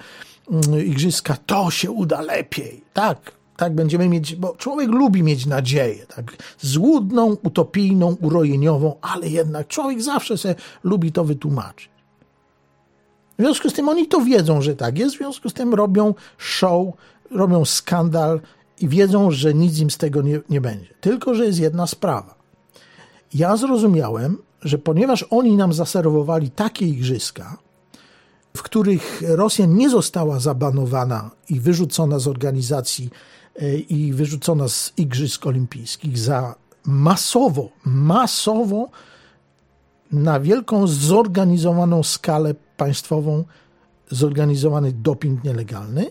igrzyska, 0.86 1.38
to 1.46 1.72
się 1.72 1.92
uda 1.92 2.22
lepiej. 2.22 2.84
Tak, 2.94 3.32
tak 3.58 3.76
będziemy 3.76 4.10
mieć, 4.10 4.36
bo 4.36 4.56
człowiek 4.56 4.90
lubi 4.90 5.24
mieć 5.24 5.46
nadzieję, 5.46 6.06
tak, 6.16 6.38
złudną, 6.60 7.38
utopijną, 7.44 8.16
urojeniową, 8.22 8.96
ale 9.02 9.30
jednak 9.30 9.68
człowiek 9.68 10.02
zawsze 10.02 10.38
sobie 10.38 10.56
lubi 10.84 11.12
to 11.12 11.24
wytłumaczyć. 11.24 11.90
W 13.40 13.42
związku 13.42 13.70
z 13.70 13.74
tym 13.74 13.90
oni 13.90 14.08
to 14.08 14.22
wiedzą, 14.22 14.62
że 14.62 14.76
tak 14.76 14.98
jest, 14.98 15.16
w 15.16 15.18
związku 15.18 15.50
z 15.50 15.54
tym 15.54 15.74
robią 15.74 16.14
show, 16.38 16.88
robią 17.32 17.66
skandal 17.66 18.42
i 18.82 18.88
wiedzą, 18.88 19.32
że 19.32 19.54
nic 19.54 19.80
im 19.80 19.92
z 19.92 19.98
tego 19.98 20.22
nie, 20.22 20.40
nie 20.50 20.62
będzie. 20.62 20.94
Tylko, 21.02 21.36
że 21.36 21.46
jest 21.46 21.60
jedna 21.60 21.88
sprawa. 21.88 22.36
Ja 23.34 23.58
zrozumiałem, 23.58 24.38
że 24.62 24.78
ponieważ 24.78 25.26
oni 25.30 25.58
nam 25.58 25.74
zaserwowali 25.74 26.50
takie 26.50 26.86
igrzyska, 26.86 27.58
w 28.58 28.64
których 28.64 29.22
Rosja 29.28 29.66
nie 29.66 29.90
została 29.90 30.40
zabanowana 30.40 31.32
i 31.50 31.60
wyrzucona 31.60 32.20
z 32.20 32.28
organizacji 32.28 33.10
e, 33.56 33.78
i 33.78 34.14
wyrzucona 34.14 34.68
z 34.68 34.94
Igrzysk 34.98 35.48
Olimpijskich 35.48 36.20
za 36.20 36.56
masowo, 36.86 37.70
masowo 37.86 38.90
na 40.12 40.40
wielką 40.40 40.88
zorganizowaną 40.88 42.04
skalę 42.04 42.56
państwową 42.78 43.44
zorganizowany 44.10 44.92
doping 44.92 45.44
nielegalny, 45.44 46.06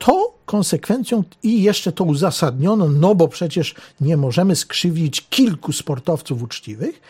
to 0.00 0.34
konsekwencją 0.46 1.24
i 1.42 1.62
jeszcze 1.62 1.92
to 1.92 2.04
uzasadniono, 2.04 2.88
no 2.88 3.14
bo 3.14 3.28
przecież 3.28 3.74
nie 4.00 4.16
możemy 4.16 4.56
skrzywić 4.56 5.28
kilku 5.30 5.72
sportowców 5.72 6.42
uczciwych, 6.42 7.00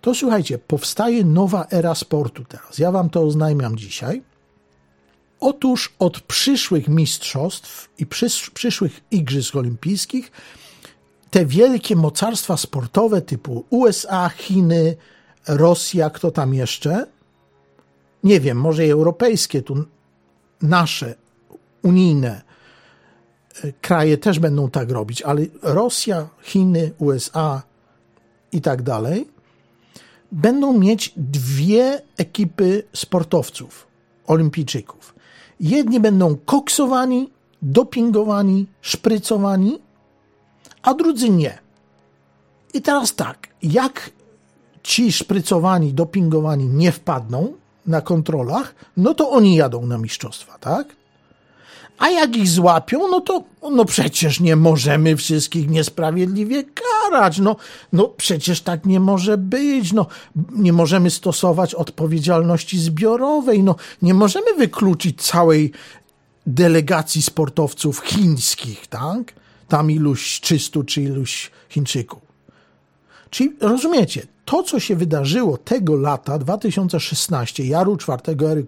to 0.00 0.14
słuchajcie, 0.14 0.58
powstaje 0.58 1.24
nowa 1.24 1.66
era 1.70 1.94
sportu 1.94 2.44
teraz. 2.44 2.78
Ja 2.78 2.92
wam 2.92 3.10
to 3.10 3.22
oznajmiam 3.22 3.76
dzisiaj. 3.76 4.22
Otóż 5.40 5.94
od 5.98 6.20
przyszłych 6.20 6.88
mistrzostw 6.88 7.88
i 7.98 8.06
przysz, 8.06 8.50
przyszłych 8.50 9.00
igrzysk 9.10 9.56
olimpijskich 9.56 10.32
te 11.30 11.46
wielkie 11.46 11.96
mocarstwa 11.96 12.56
sportowe 12.56 13.22
typu 13.22 13.64
USA, 13.70 14.28
Chiny, 14.28 14.96
Rosja, 15.48 16.10
kto 16.10 16.30
tam 16.30 16.54
jeszcze? 16.54 17.06
Nie 18.24 18.40
wiem, 18.40 18.56
może 18.56 18.86
i 18.86 18.90
europejskie, 18.90 19.62
tu 19.62 19.84
nasze, 20.62 21.21
unijne 21.82 22.42
e, 23.64 23.72
kraje 23.72 24.18
też 24.18 24.38
będą 24.38 24.70
tak 24.70 24.90
robić, 24.90 25.22
ale 25.22 25.42
Rosja, 25.62 26.28
Chiny, 26.42 26.92
USA 26.98 27.62
i 28.52 28.60
tak 28.60 28.82
dalej 28.82 29.28
będą 30.32 30.78
mieć 30.78 31.12
dwie 31.16 32.02
ekipy 32.16 32.82
sportowców, 32.92 33.86
olimpijczyków. 34.26 35.14
Jedni 35.60 36.00
będą 36.00 36.36
koksowani, 36.36 37.30
dopingowani, 37.62 38.66
szprycowani, 38.80 39.78
a 40.82 40.94
drudzy 40.94 41.30
nie. 41.30 41.58
I 42.74 42.82
teraz 42.82 43.14
tak, 43.14 43.48
jak 43.62 44.10
ci 44.82 45.12
szprycowani, 45.12 45.92
dopingowani 45.92 46.66
nie 46.66 46.92
wpadną 46.92 47.52
na 47.86 48.00
kontrolach, 48.00 48.74
no 48.96 49.14
to 49.14 49.30
oni 49.30 49.56
jadą 49.56 49.86
na 49.86 49.98
mistrzostwa, 49.98 50.58
tak? 50.58 50.96
A 52.02 52.10
jak 52.10 52.36
ich 52.36 52.48
złapią, 52.48 53.08
no 53.08 53.20
to 53.20 53.44
no 53.70 53.84
przecież 53.84 54.40
nie 54.40 54.56
możemy 54.56 55.16
wszystkich 55.16 55.70
niesprawiedliwie 55.70 56.64
karać. 56.64 57.38
No, 57.38 57.56
no 57.92 58.08
przecież 58.08 58.60
tak 58.60 58.86
nie 58.86 59.00
może 59.00 59.38
być. 59.38 59.92
No, 59.92 60.06
nie 60.52 60.72
możemy 60.72 61.10
stosować 61.10 61.74
odpowiedzialności 61.74 62.78
zbiorowej. 62.78 63.62
No, 63.62 63.76
nie 64.02 64.14
możemy 64.14 64.54
wykluczyć 64.58 65.22
całej 65.22 65.72
delegacji 66.46 67.22
sportowców 67.22 68.00
chińskich, 68.00 68.86
tak? 68.86 69.32
Tam 69.68 69.90
iluś 69.90 70.40
300 70.40 70.80
czy 70.86 71.02
iluś 71.02 71.50
Chińczyków. 71.68 72.22
Czyli 73.30 73.56
rozumiecie, 73.60 74.26
to 74.44 74.62
co 74.62 74.80
się 74.80 74.96
wydarzyło 74.96 75.56
tego 75.56 75.96
lata 75.96 76.38
2016, 76.38 77.64
Jaru 77.64 77.96
czwartego 77.96 78.50
Ery 78.50 78.66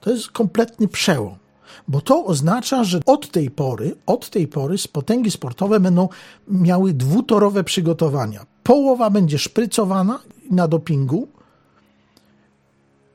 to 0.00 0.10
jest 0.10 0.30
kompletny 0.30 0.88
przełom. 0.88 1.41
Bo 1.88 2.00
to 2.00 2.24
oznacza, 2.24 2.84
że 2.84 3.00
od 3.06 3.30
tej 3.30 3.50
pory, 3.50 3.94
od 4.06 4.30
tej 4.30 4.48
pory 4.48 4.76
potęgi 4.92 5.30
sportowe 5.30 5.80
będą 5.80 6.08
miały 6.48 6.92
dwutorowe 6.92 7.64
przygotowania. 7.64 8.46
Połowa 8.62 9.10
będzie 9.10 9.38
szprycowana 9.38 10.18
na 10.50 10.68
dopingu 10.68 11.28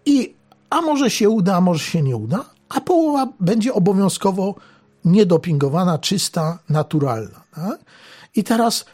i 0.06 0.34
a 0.70 0.82
może 0.82 1.10
się 1.10 1.30
uda, 1.30 1.56
a 1.56 1.62
może 1.62 1.84
się 1.84 2.02
nie 2.02 2.16
uda, 2.16 2.46
a 2.70 2.82
połowa 2.82 3.28
będzie 3.40 3.74
obowiązkowo 3.74 4.56
niedopingowana, 5.06 5.98
czysta, 5.98 6.60
naturalna. 6.70 7.44
Tak? 7.56 7.80
I 8.36 8.44
teraz 8.44 8.86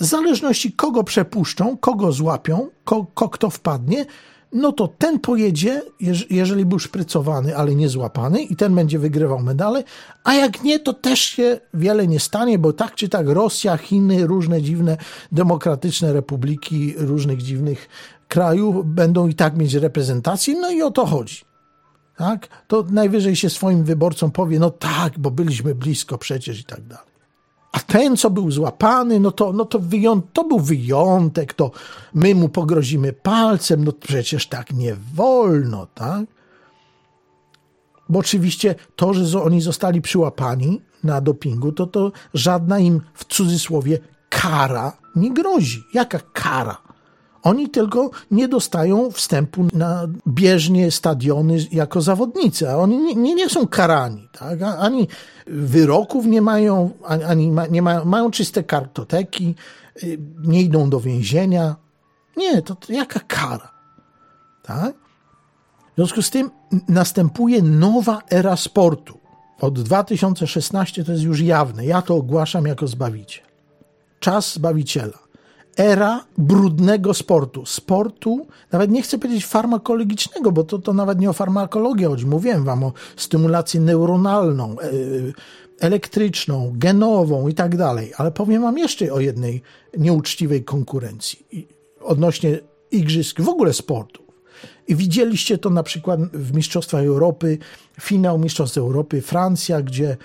w 0.00 0.04
zależności 0.04 0.72
kogo 0.72 1.04
przepuszczą, 1.04 1.76
kogo 1.76 2.12
złapią, 2.12 2.68
ko, 2.84 3.06
ko, 3.14 3.28
kto 3.28 3.50
wpadnie, 3.50 4.06
no 4.52 4.72
to 4.72 4.88
ten 4.88 5.20
pojedzie, 5.20 5.82
jeżeli 6.30 6.64
był 6.64 6.78
szprycowany, 6.78 7.56
ale 7.56 7.74
nie 7.74 7.88
złapany, 7.88 8.42
i 8.42 8.56
ten 8.56 8.74
będzie 8.74 8.98
wygrywał 8.98 9.38
medale, 9.38 9.84
a 10.24 10.34
jak 10.34 10.62
nie, 10.62 10.78
to 10.78 10.92
też 10.92 11.20
się 11.20 11.60
wiele 11.74 12.06
nie 12.06 12.20
stanie, 12.20 12.58
bo 12.58 12.72
tak 12.72 12.94
czy 12.94 13.08
tak 13.08 13.28
Rosja, 13.28 13.76
Chiny, 13.76 14.26
różne 14.26 14.62
dziwne 14.62 14.96
demokratyczne 15.32 16.12
republiki 16.12 16.94
różnych 16.96 17.42
dziwnych 17.42 17.88
krajów 18.28 18.86
będą 18.86 19.28
i 19.28 19.34
tak 19.34 19.56
mieć 19.56 19.74
reprezentację, 19.74 20.60
no 20.60 20.70
i 20.70 20.82
o 20.82 20.90
to 20.90 21.06
chodzi. 21.06 21.36
Tak? 22.16 22.48
To 22.66 22.84
najwyżej 22.90 23.36
się 23.36 23.50
swoim 23.50 23.84
wyborcom 23.84 24.30
powie, 24.30 24.58
no 24.58 24.70
tak, 24.70 25.18
bo 25.18 25.30
byliśmy 25.30 25.74
blisko 25.74 26.18
przecież 26.18 26.60
i 26.60 26.64
tak 26.64 26.82
dalej. 26.82 27.07
A 27.78 27.80
ten, 27.80 28.16
co 28.16 28.30
był 28.30 28.50
złapany, 28.50 29.20
no 29.20 29.30
to, 29.30 29.52
no 29.52 29.64
to, 29.64 29.80
to 30.32 30.44
był 30.44 30.60
wyjątek, 30.60 31.54
to 31.54 31.70
my 32.14 32.34
mu 32.34 32.48
pogrozimy 32.48 33.12
palcem, 33.12 33.84
no 33.84 33.92
przecież 33.92 34.46
tak 34.46 34.72
nie 34.72 34.96
wolno, 35.14 35.86
tak? 35.94 36.24
Bo 38.08 38.18
oczywiście 38.18 38.74
to, 38.96 39.14
że 39.14 39.42
oni 39.42 39.60
zostali 39.60 40.00
przyłapani 40.00 40.82
na 41.04 41.20
dopingu, 41.20 41.72
to 41.72 41.86
to 41.86 42.12
żadna 42.34 42.78
im 42.78 43.00
w 43.14 43.24
cudzysłowie 43.24 43.98
kara 44.28 44.92
nie 45.16 45.34
grozi. 45.34 45.84
Jaka 45.94 46.18
kara? 46.32 46.87
Oni 47.42 47.70
tylko 47.70 48.10
nie 48.30 48.48
dostają 48.48 49.10
wstępu 49.10 49.66
na 49.72 50.08
bieżnie 50.26 50.90
stadiony 50.90 51.58
jako 51.72 52.00
zawodnicy, 52.00 52.70
a 52.70 52.76
oni 52.76 53.16
nie, 53.16 53.34
nie, 53.34 53.48
są 53.48 53.66
karani. 53.66 54.28
Tak? 54.38 54.62
Ani 54.62 55.08
wyroków 55.46 56.26
nie 56.26 56.42
mają, 56.42 56.90
ani, 57.06 57.24
ani 57.24 57.52
nie 57.70 57.82
mają, 57.82 58.04
mają 58.04 58.30
czyste 58.30 58.62
kartoteki, 58.62 59.54
y, 60.02 60.18
nie 60.38 60.62
idą 60.62 60.90
do 60.90 61.00
więzienia. 61.00 61.76
Nie, 62.36 62.62
to, 62.62 62.74
to 62.74 62.92
jaka 62.92 63.20
kara? 63.20 63.70
Tak? 64.62 64.94
W 65.92 65.94
związku 65.96 66.22
z 66.22 66.30
tym 66.30 66.50
następuje 66.88 67.62
nowa 67.62 68.22
era 68.30 68.56
sportu. 68.56 69.18
Od 69.60 69.82
2016 69.82 71.04
to 71.04 71.12
jest 71.12 71.24
już 71.24 71.40
jawne. 71.40 71.86
Ja 71.86 72.02
to 72.02 72.14
ogłaszam 72.14 72.66
jako 72.66 72.86
zbawiciel. 72.86 73.44
Czas 74.20 74.54
zbawiciela 74.54 75.27
era 75.78 76.24
brudnego 76.38 77.14
sportu. 77.14 77.66
Sportu, 77.66 78.46
nawet 78.72 78.90
nie 78.90 79.02
chcę 79.02 79.18
powiedzieć 79.18 79.46
farmakologicznego, 79.46 80.52
bo 80.52 80.64
to, 80.64 80.78
to 80.78 80.92
nawet 80.92 81.18
nie 81.18 81.30
o 81.30 81.32
farmakologię 81.32 82.06
chodzi. 82.06 82.26
Mówiłem 82.26 82.64
wam 82.64 82.84
o 82.84 82.92
stymulacji 83.16 83.80
neuronalną, 83.80 84.76
e, 84.80 84.86
elektryczną, 85.80 86.72
genową 86.74 87.48
i 87.48 87.54
tak 87.54 87.76
dalej. 87.76 88.12
Ale 88.16 88.32
powiem 88.32 88.62
wam 88.62 88.78
jeszcze 88.78 89.12
o 89.12 89.20
jednej 89.20 89.62
nieuczciwej 89.98 90.64
konkurencji 90.64 91.68
odnośnie 92.00 92.58
igrzysk, 92.90 93.40
w 93.40 93.48
ogóle 93.48 93.72
sportu. 93.72 94.22
I 94.88 94.96
widzieliście 94.96 95.58
to 95.58 95.70
na 95.70 95.82
przykład 95.82 96.20
w 96.20 96.54
Mistrzostwach 96.54 97.04
Europy, 97.04 97.58
finał 98.00 98.38
Mistrzostw 98.38 98.78
Europy, 98.78 99.22
Francja, 99.22 99.82
gdzie 99.82 100.16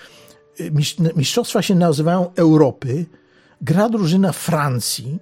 e, 0.59 1.13
mistrzostwa 1.15 1.61
się 1.61 1.75
nazywają 1.75 2.31
Europy, 2.35 3.05
gra 3.61 3.89
drużyna 3.89 4.31
Francji, 4.31 5.19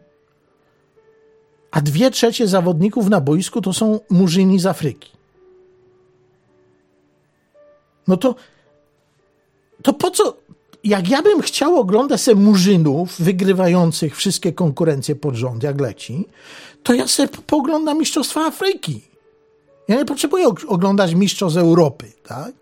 a 1.71 1.81
dwie 1.81 2.11
trzecie 2.11 2.47
zawodników 2.47 3.09
na 3.09 3.21
boisku 3.21 3.61
to 3.61 3.73
są 3.73 3.99
murzyni 4.09 4.59
z 4.59 4.65
Afryki. 4.65 5.11
No 8.07 8.17
to, 8.17 8.35
to 9.81 9.93
po 9.93 10.11
co, 10.11 10.37
jak 10.83 11.09
ja 11.09 11.21
bym 11.21 11.41
chciał 11.41 11.79
oglądać 11.79 12.21
se 12.21 12.35
murzynów 12.35 13.21
wygrywających 13.21 14.17
wszystkie 14.17 14.53
konkurencje 14.53 15.15
pod 15.15 15.35
rząd, 15.35 15.63
jak 15.63 15.81
leci, 15.81 16.25
to 16.83 16.93
ja 16.93 17.07
sobie 17.07 17.29
poglądam 17.47 17.97
Mistrzostwa 17.97 18.45
Afryki. 18.45 19.01
Ja 19.87 19.95
nie 19.95 20.05
potrzebuję 20.05 20.47
oglądać 20.67 21.13
Mistrzostw 21.13 21.59
Europy, 21.59 22.11
tak? 22.23 22.60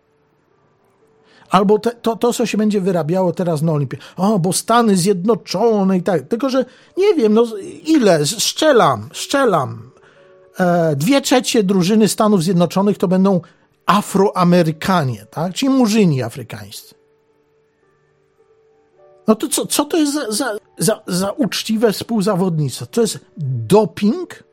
Albo 1.49 1.79
te, 1.79 1.91
to, 1.91 2.15
to, 2.15 2.33
co 2.33 2.45
się 2.45 2.57
będzie 2.57 2.81
wyrabiało 2.81 3.33
teraz 3.33 3.61
na 3.61 3.71
Olimpie. 3.71 3.97
O, 4.17 4.39
bo 4.39 4.53
Stany 4.53 4.97
Zjednoczone 4.97 5.97
i 5.97 6.03
tak. 6.03 6.27
Tylko, 6.27 6.49
że 6.49 6.65
nie 6.97 7.15
wiem, 7.15 7.33
no 7.33 7.45
ile, 7.85 8.25
szczelam, 8.25 9.09
szczelam. 9.11 9.91
E, 10.59 10.95
dwie 10.95 11.21
trzecie 11.21 11.63
drużyny 11.63 12.07
Stanów 12.07 12.43
Zjednoczonych 12.43 12.97
to 12.97 13.07
będą 13.07 13.41
Afroamerykanie, 13.85 15.25
tak? 15.31 15.53
Czyli 15.53 15.69
murzyni 15.69 16.23
afrykańscy. 16.23 16.95
No 19.27 19.35
to 19.35 19.47
co, 19.47 19.65
co 19.65 19.85
to 19.85 19.97
jest 19.97 20.13
za, 20.13 20.31
za, 20.31 20.59
za, 20.77 21.01
za 21.07 21.31
uczciwe 21.31 21.93
współzawodnictwo? 21.93 22.85
To 22.85 23.01
jest 23.01 23.19
doping, 23.67 24.43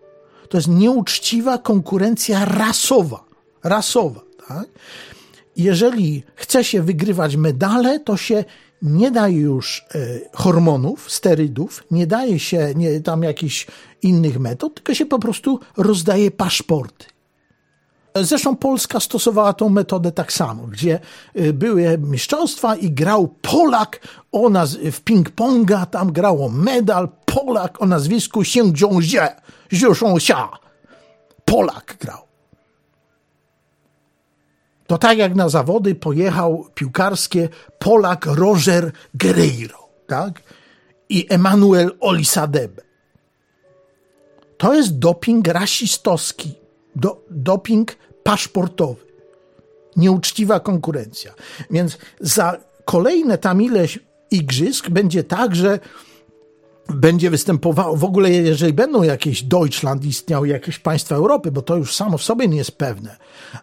to 0.49 0.59
jest 0.59 0.69
nieuczciwa 0.69 1.59
konkurencja 1.59 2.45
rasowa. 2.45 3.25
Rasowa, 3.65 4.21
tak? 4.49 4.67
Jeżeli 5.57 6.23
chce 6.35 6.65
się 6.65 6.83
wygrywać 6.83 7.37
medale, 7.37 8.01
to 8.01 8.17
się 8.17 8.45
nie 8.83 9.11
daje 9.11 9.41
już 9.41 9.85
e, 9.95 9.99
hormonów, 10.33 11.13
sterydów, 11.13 11.85
nie 11.91 12.07
daje 12.07 12.39
się 12.39 12.73
nie, 12.77 13.01
tam 13.01 13.23
jakichś 13.23 13.67
innych 14.03 14.39
metod, 14.39 14.75
tylko 14.75 14.95
się 14.95 15.07
po 15.07 15.19
prostu 15.19 15.61
rozdaje 15.77 16.31
paszporty. 16.31 17.07
Zresztą 18.23 18.57
Polska 18.57 19.01
stosowała 19.01 19.53
tą 19.53 19.69
metodę 19.69 20.13
tak 20.13 20.33
samo, 20.33 20.63
gdzie 20.67 21.01
e, 21.35 21.53
były 21.53 21.99
mistrzostwa 21.99 22.77
i 22.77 22.91
grał 22.91 23.29
Polak 23.29 24.01
o 24.33 24.49
naz- 24.49 24.91
w 24.93 25.05
ping-ponga, 25.05 25.87
tam 25.87 26.13
grało 26.13 26.49
medal 26.49 27.09
Polak 27.25 27.83
o 27.83 27.87
nazwisku 27.87 28.43
Jiongxie, 28.43 29.29
Xia. 29.73 30.49
Polak 31.45 31.97
grał. 32.01 32.26
To 34.87 34.99
tak 34.99 35.19
jak 35.19 35.35
na 35.35 35.49
zawody 35.49 35.95
pojechał 35.95 36.67
piłkarskie 36.75 37.49
Polak 37.79 38.27
Roger 38.27 38.93
Guerreiro, 39.15 39.89
tak? 40.07 40.43
I 41.09 41.27
Emanuel 41.29 41.91
Olisadebe. 42.01 42.83
To 44.59 44.75
jest 44.75 44.99
doping 44.99 45.49
rasistowski, 45.49 46.55
do, 46.97 47.25
doping 47.31 47.97
paszportowy. 48.23 49.07
Nieuczciwa 49.97 50.61
konkurencja. 50.61 51.35
Więc 51.71 51.99
za 52.21 52.57
kolejne 52.85 53.39
tam 53.39 53.63
ileś 53.63 53.99
igrzysk 54.31 54.91
będzie 54.91 55.25
tak, 55.25 55.57
że 55.57 55.79
będzie 56.89 57.31
występowało, 57.31 57.97
w 57.97 58.05
ogóle 58.05 58.31
jeżeli 58.31 58.73
będą 58.73 59.03
jakieś 59.03 59.43
Deutschland 59.43 60.05
istniały, 60.05 60.49
jakieś 60.49 60.79
państwa 60.79 61.15
Europy, 61.15 61.53
bo 61.53 61.63
to 61.63 61.77
już 61.77 61.95
samo 61.95 62.19
w 62.19 62.23
sobie 62.23 62.49
nie 62.49 62.57
jest 62.57 62.79
pewne, 62.79 63.17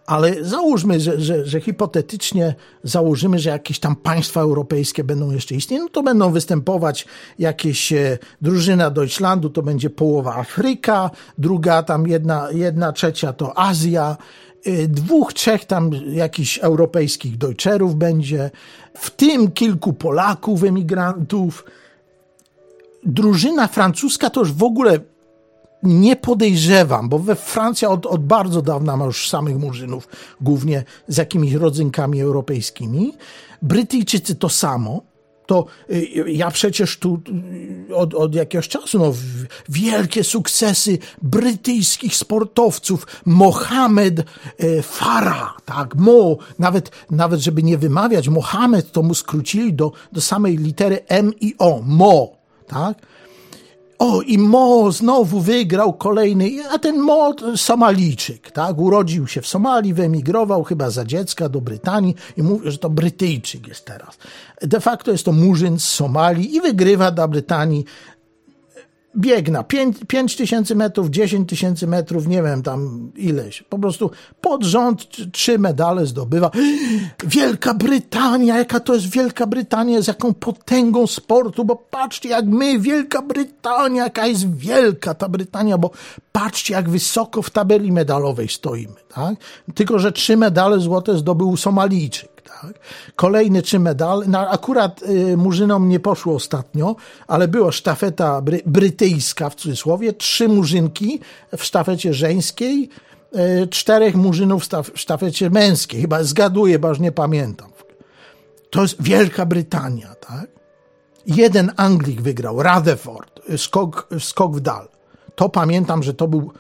ale 0.05 0.43
załóżmy, 0.43 0.99
że, 0.99 1.21
że, 1.21 1.45
że 1.45 1.61
hipotetycznie 1.61 2.55
założymy, 2.83 3.39
że 3.39 3.49
jakieś 3.49 3.79
tam 3.79 3.95
państwa 3.95 4.41
europejskie 4.41 5.03
będą 5.03 5.31
jeszcze 5.31 5.55
istnieć, 5.55 5.81
no 5.81 5.89
to 5.89 6.03
będą 6.03 6.31
występować 6.31 7.05
jakieś 7.39 7.93
e, 7.93 8.17
drużyna 8.41 8.89
Deutschlandu, 8.89 9.49
to 9.49 9.61
będzie 9.61 9.89
połowa 9.89 10.35
Afryka, 10.35 11.11
druga 11.37 11.83
tam 11.83 12.07
jedna, 12.07 12.47
jedna 12.51 12.91
trzecia 12.91 13.33
to 13.33 13.59
Azja, 13.59 14.17
e, 14.65 14.87
dwóch, 14.87 15.33
trzech 15.33 15.65
tam 15.65 15.91
jakichś 16.09 16.57
europejskich 16.57 17.37
Deutscherów 17.37 17.95
będzie, 17.95 18.51
w 18.97 19.09
tym 19.09 19.51
kilku 19.51 19.93
Polaków, 19.93 20.63
emigrantów, 20.63 21.65
drużyna 23.05 23.67
francuska 23.67 24.29
to 24.29 24.39
już 24.39 24.51
w 24.51 24.63
ogóle 24.63 24.99
nie 25.83 26.15
podejrzewam, 26.15 27.09
bo 27.09 27.19
we 27.19 27.35
Francji 27.35 27.87
od, 27.87 28.05
od 28.05 28.25
bardzo 28.25 28.61
dawna 28.61 28.97
ma 28.97 29.05
już 29.05 29.29
samych 29.29 29.57
murzynów, 29.57 30.07
głównie 30.41 30.83
z 31.07 31.17
jakimiś 31.17 31.53
rodzynkami 31.53 32.21
europejskimi. 32.21 33.13
Brytyjczycy 33.61 34.35
to 34.35 34.49
samo. 34.49 35.01
To 35.45 35.65
y, 35.89 36.23
ja 36.27 36.51
przecież 36.51 36.97
tu 36.97 37.21
y, 37.89 37.95
od, 37.95 38.13
od 38.13 38.35
jakiegoś 38.35 38.67
czasu, 38.67 38.99
no, 38.99 39.13
wielkie 39.69 40.23
sukcesy 40.23 40.97
brytyjskich 41.21 42.15
sportowców, 42.15 43.07
Mohamed 43.25 44.19
y, 44.19 44.81
Farah, 44.81 45.61
tak, 45.65 45.95
Mo, 45.95 46.37
nawet, 46.59 46.91
nawet 47.11 47.39
żeby 47.39 47.63
nie 47.63 47.77
wymawiać 47.77 48.29
Mohamed, 48.29 48.91
to 48.91 49.03
mu 49.03 49.13
skrócili 49.13 49.73
do, 49.73 49.91
do 50.11 50.21
samej 50.21 50.57
litery 50.57 50.99
M 51.07 51.33
i 51.41 51.55
O, 51.57 51.81
Mo, 51.85 52.42
tak, 52.63 52.97
o, 53.99 54.21
i 54.21 54.37
Mo 54.37 54.91
znowu 54.91 55.39
wygrał 55.39 55.93
kolejny, 55.93 56.51
a 56.71 56.79
ten 56.79 56.99
Mo 56.99 57.33
Somalijczyk, 57.55 58.51
tak? 58.51 58.77
Urodził 58.77 59.27
się 59.27 59.41
w 59.41 59.47
Somalii, 59.47 59.93
wyemigrował 59.93 60.63
chyba 60.63 60.89
za 60.89 61.05
dziecka 61.05 61.49
do 61.49 61.61
Brytanii 61.61 62.15
i 62.37 62.43
mówi, 62.43 62.71
że 62.71 62.77
to 62.77 62.89
Brytyjczyk 62.89 63.67
jest 63.67 63.85
teraz. 63.85 64.17
De 64.61 64.79
facto 64.79 65.11
jest 65.11 65.25
to 65.25 65.31
murzyn 65.31 65.79
z 65.79 65.83
Somalii 65.83 66.55
i 66.55 66.61
wygrywa 66.61 67.11
dla 67.11 67.27
Brytanii 67.27 67.85
bieg 69.17 69.49
na 69.49 69.63
5 70.07 70.35
tysięcy 70.35 70.75
metrów, 70.75 71.09
10 71.09 71.49
tysięcy 71.49 71.87
metrów, 71.87 72.27
nie 72.27 72.43
wiem 72.43 72.63
tam 72.63 73.11
ileś. 73.15 73.63
Po 73.69 73.79
prostu 73.79 74.11
pod 74.41 74.63
rząd 74.63 75.31
trzy 75.31 75.59
medale 75.59 76.05
zdobywa. 76.05 76.51
Wielka 77.23 77.73
Brytania, 77.73 78.57
jaka 78.57 78.79
to 78.79 78.93
jest 78.93 79.09
Wielka 79.09 79.47
Brytania, 79.47 80.01
z 80.01 80.07
jaką 80.07 80.33
potęgą 80.33 81.07
sportu, 81.07 81.65
bo 81.65 81.75
patrzcie 81.75 82.29
jak 82.29 82.45
my, 82.45 82.79
Wielka 82.79 83.21
Brytania, 83.21 84.03
jaka 84.03 84.27
jest 84.27 84.55
wielka 84.55 85.13
ta 85.13 85.29
Brytania, 85.29 85.77
bo 85.77 85.91
patrzcie 86.31 86.73
jak 86.73 86.89
wysoko 86.89 87.41
w 87.41 87.49
tabeli 87.49 87.91
medalowej 87.91 88.47
stoimy. 88.47 88.95
Tak? 89.15 89.35
Tylko, 89.75 89.99
że 89.99 90.11
trzy 90.11 90.37
medale 90.37 90.79
złote 90.79 91.17
zdobył 91.17 91.57
Somalijczyk. 91.57 92.32
Tak? 92.43 92.73
Kolejny 93.15 93.61
trzy 93.61 93.79
medal. 93.79 94.23
No, 94.27 94.49
akurat 94.49 95.03
y, 95.03 95.37
Murzynom 95.37 95.89
nie 95.89 95.99
poszło 95.99 96.35
ostatnio, 96.35 96.95
ale 97.27 97.47
była 97.47 97.71
sztafeta 97.71 98.41
bry, 98.41 98.61
brytyjska 98.65 99.49
w 99.49 99.55
cudzysłowie. 99.55 100.13
Trzy 100.13 100.47
murzynki 100.47 101.19
w 101.57 101.63
sztafecie 101.63 102.13
żeńskiej, 102.13 102.89
y, 103.63 103.67
czterech 103.67 104.15
murzynów 104.15 104.63
w 104.63 104.99
sztafecie 104.99 105.49
męskiej. 105.49 106.01
Chyba 106.01 106.23
zgaduję, 106.23 106.79
bo 106.79 106.89
już 106.89 106.99
nie 106.99 107.11
pamiętam. 107.11 107.69
To 108.69 108.81
jest 108.81 108.95
Wielka 108.99 109.45
Brytania, 109.45 110.15
tak? 110.15 110.47
Jeden 111.25 111.71
Anglik 111.77 112.21
wygrał, 112.21 112.63
Rutherford, 112.63 113.41
skok, 113.57 114.07
skok 114.19 114.55
w 114.55 114.59
dal. 114.59 114.87
To 115.35 115.49
pamiętam, 115.49 116.03
że 116.03 116.13
to 116.13 116.27
był 116.27 116.51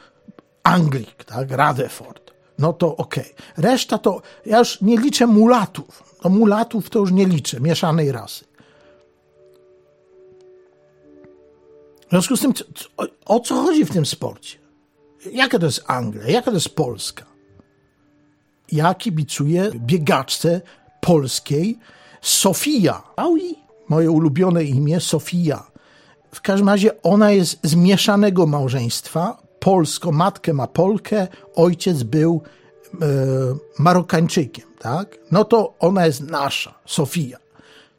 Anglik, 0.63 1.23
tak? 1.23 1.51
Rutherford 1.51 2.22
no 2.59 2.73
to 2.73 2.95
okej. 2.95 3.33
Okay. 3.33 3.63
Reszta 3.71 3.97
to, 3.97 4.21
ja 4.45 4.59
już 4.59 4.81
nie 4.81 4.97
liczę 4.97 5.27
mulatów. 5.27 6.03
No 6.23 6.29
mulatów 6.29 6.89
to 6.89 6.99
już 6.99 7.11
nie 7.11 7.25
liczę, 7.25 7.59
mieszanej 7.59 8.11
rasy. 8.11 8.45
W 12.07 12.09
związku 12.09 12.37
z 12.37 12.41
tym, 12.41 12.53
o, 12.97 13.05
o 13.25 13.39
co 13.39 13.55
chodzi 13.55 13.85
w 13.85 13.91
tym 13.91 14.05
sporcie? 14.05 14.57
Jaka 15.31 15.59
to 15.59 15.65
jest 15.65 15.83
Anglia? 15.87 16.27
Jaka 16.27 16.51
to 16.51 16.57
jest 16.57 16.75
Polska? 16.75 17.25
Ja 18.71 18.93
kibicuję 18.93 19.71
biegaczce 19.75 20.61
polskiej 21.01 21.79
Sofia. 22.21 23.03
Aui, 23.15 23.55
moje 23.89 24.11
ulubione 24.11 24.63
imię 24.63 24.99
Sofia. 24.99 25.63
W 26.33 26.41
każdym 26.41 26.69
razie 26.69 27.01
ona 27.01 27.31
jest 27.31 27.59
z 27.63 27.75
mieszanego 27.75 28.47
małżeństwa 28.47 29.42
Polsko, 29.63 30.11
matkę 30.11 30.53
ma 30.53 30.67
Polkę, 30.67 31.27
ojciec 31.55 32.03
był 32.03 32.41
e, 33.01 33.05
Marokańczykiem, 33.79 34.65
tak? 34.79 35.17
No 35.31 35.45
to 35.45 35.73
ona 35.79 36.05
jest 36.05 36.21
nasza, 36.21 36.73
Sofia. 36.85 37.37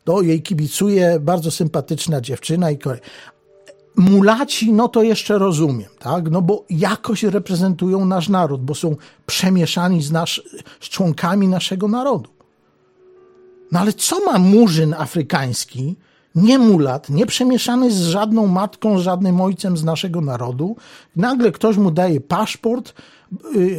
To 0.04 0.22
jej 0.22 0.42
kibicuje, 0.42 1.20
bardzo 1.20 1.50
sympatyczna 1.50 2.20
dziewczyna 2.20 2.70
i 2.70 2.78
kolej. 2.78 3.00
Mulaci, 3.96 4.72
no 4.72 4.88
to 4.88 5.02
jeszcze 5.02 5.38
rozumiem, 5.38 5.90
tak? 5.98 6.30
No 6.30 6.42
bo 6.42 6.64
jakoś 6.70 7.22
reprezentują 7.22 8.04
nasz 8.04 8.28
naród, 8.28 8.62
bo 8.62 8.74
są 8.74 8.96
przemieszani 9.26 10.02
z, 10.02 10.12
nasz, 10.12 10.42
z 10.80 10.88
członkami 10.88 11.48
naszego 11.48 11.88
narodu. 11.88 12.30
No 13.72 13.80
ale 13.80 13.92
co 13.92 14.24
ma 14.24 14.38
murzyn 14.38 14.94
afrykański 14.94 15.96
nie 16.34 16.58
mulat, 16.58 17.10
nie 17.10 17.26
przemieszany 17.26 17.90
z 17.90 18.00
żadną 18.00 18.46
matką, 18.46 18.98
z 18.98 19.02
żadnym 19.02 19.40
ojcem 19.40 19.76
z 19.76 19.84
naszego 19.84 20.20
narodu. 20.20 20.76
Nagle 21.16 21.52
ktoś 21.52 21.76
mu 21.76 21.90
daje 21.90 22.20
paszport, 22.20 22.94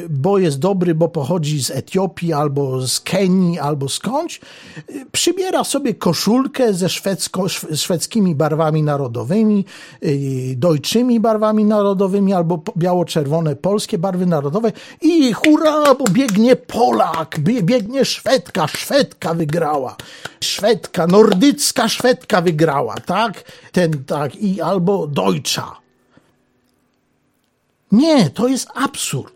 bo 0.10 0.40
jest 0.40 0.60
dobry, 0.60 0.96
bo 0.96 1.08
pochodzi 1.08 1.64
z 1.64 1.72
Etiopii, 1.72 2.34
albo 2.34 2.88
z 2.88 3.00
Kenii, 3.00 3.60
albo 3.60 3.90
skądś. 3.90 4.40
Y, 4.90 5.06
przybiera 5.12 5.64
sobie 5.64 5.94
koszulkę 5.94 6.74
ze 6.74 6.90
szwedzko, 6.90 7.50
szwedzkimi 7.76 8.36
barwami 8.36 8.84
narodowymi, 8.84 9.66
y, 10.04 10.56
dojczymi 10.58 11.20
barwami 11.20 11.66
narodowymi, 11.66 12.34
albo 12.34 12.62
biało-czerwone 12.78 13.56
polskie 13.56 13.98
barwy 13.98 14.26
narodowe 14.26 14.72
i 15.02 15.34
hurra, 15.34 15.96
bo 15.96 16.06
biegnie 16.12 16.56
Polak, 16.56 17.40
biegnie 17.40 18.06
Szwedka, 18.06 18.68
Szwedka 18.68 19.34
wygrała. 19.34 19.96
Szwedka, 20.40 21.08
nordycka 21.08 21.90
Szwedka 21.90 22.42
wygrała, 22.42 22.96
tak? 22.96 23.44
Ten, 23.72 24.04
tak, 24.04 24.36
i 24.36 24.62
albo 24.62 25.08
Deutscha. 25.08 25.86
Nie, 27.92 28.30
to 28.30 28.48
jest 28.48 28.68
absurd. 28.76 29.35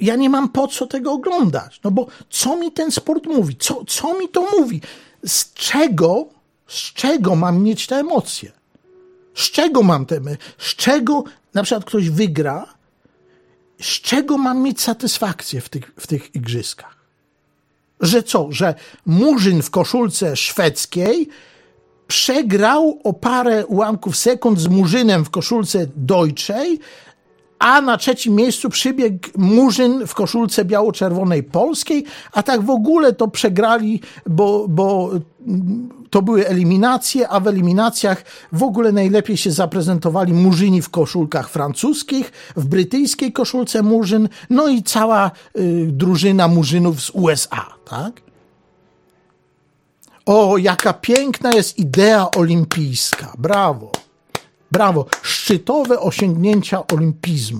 Ja 0.00 0.16
nie 0.16 0.30
mam 0.30 0.48
po 0.48 0.68
co 0.68 0.86
tego 0.86 1.12
oglądać, 1.12 1.80
no 1.84 1.90
bo 1.90 2.06
co 2.30 2.56
mi 2.56 2.72
ten 2.72 2.90
sport 2.90 3.26
mówi? 3.26 3.56
Co, 3.56 3.84
co 3.84 4.18
mi 4.18 4.28
to 4.28 4.48
mówi? 4.58 4.80
Z 5.26 5.52
czego, 5.52 6.26
z 6.66 6.92
czego 6.92 7.36
mam 7.36 7.62
mieć 7.62 7.86
te 7.86 7.96
emocje? 7.96 8.52
Z 9.34 9.50
czego 9.50 9.82
mam 9.82 10.06
te, 10.06 10.20
z 10.58 10.76
czego 10.76 11.24
na 11.54 11.62
przykład 11.62 11.84
ktoś 11.84 12.10
wygra, 12.10 12.66
z 13.80 13.86
czego 14.00 14.38
mam 14.38 14.62
mieć 14.62 14.80
satysfakcję 14.80 15.60
w 15.60 15.68
tych, 15.68 15.92
w 15.98 16.06
tych 16.06 16.34
igrzyskach? 16.34 16.96
Że 18.00 18.22
co? 18.22 18.48
Że 18.50 18.74
Murzyn 19.06 19.62
w 19.62 19.70
koszulce 19.70 20.36
szwedzkiej 20.36 21.28
przegrał 22.06 23.00
o 23.04 23.12
parę 23.12 23.66
ułamków 23.66 24.16
sekund 24.16 24.60
z 24.60 24.66
Murzynem 24.66 25.24
w 25.24 25.30
koszulce 25.30 25.86
deutschej, 25.96 26.80
a 27.58 27.80
na 27.80 27.96
trzecim 27.96 28.34
miejscu 28.34 28.70
przybiegł 28.70 29.18
Murzyn 29.36 30.06
w 30.06 30.14
koszulce 30.14 30.64
biało-czerwonej 30.64 31.42
polskiej, 31.42 32.04
a 32.32 32.42
tak 32.42 32.62
w 32.62 32.70
ogóle 32.70 33.12
to 33.12 33.28
przegrali, 33.28 34.00
bo, 34.26 34.66
bo 34.68 35.10
to 36.10 36.22
były 36.22 36.46
eliminacje, 36.46 37.28
a 37.28 37.40
w 37.40 37.48
eliminacjach 37.48 38.24
w 38.52 38.62
ogóle 38.62 38.92
najlepiej 38.92 39.36
się 39.36 39.50
zaprezentowali 39.50 40.32
Murzyni 40.32 40.82
w 40.82 40.90
koszulkach 40.90 41.50
francuskich, 41.50 42.32
w 42.56 42.66
brytyjskiej 42.66 43.32
koszulce 43.32 43.82
Murzyn, 43.82 44.28
no 44.50 44.68
i 44.68 44.82
cała 44.82 45.30
y, 45.58 45.88
drużyna 45.92 46.48
Murzynów 46.48 47.02
z 47.02 47.10
USA, 47.10 47.66
tak? 47.84 48.26
O, 50.26 50.58
jaka 50.58 50.92
piękna 50.92 51.52
jest 51.52 51.78
idea 51.78 52.30
olimpijska. 52.30 53.32
Brawo. 53.38 54.05
Brawo. 54.72 55.06
Szczytowe 55.22 56.00
osiągnięcia 56.00 56.86
olimpizmu. 56.86 57.58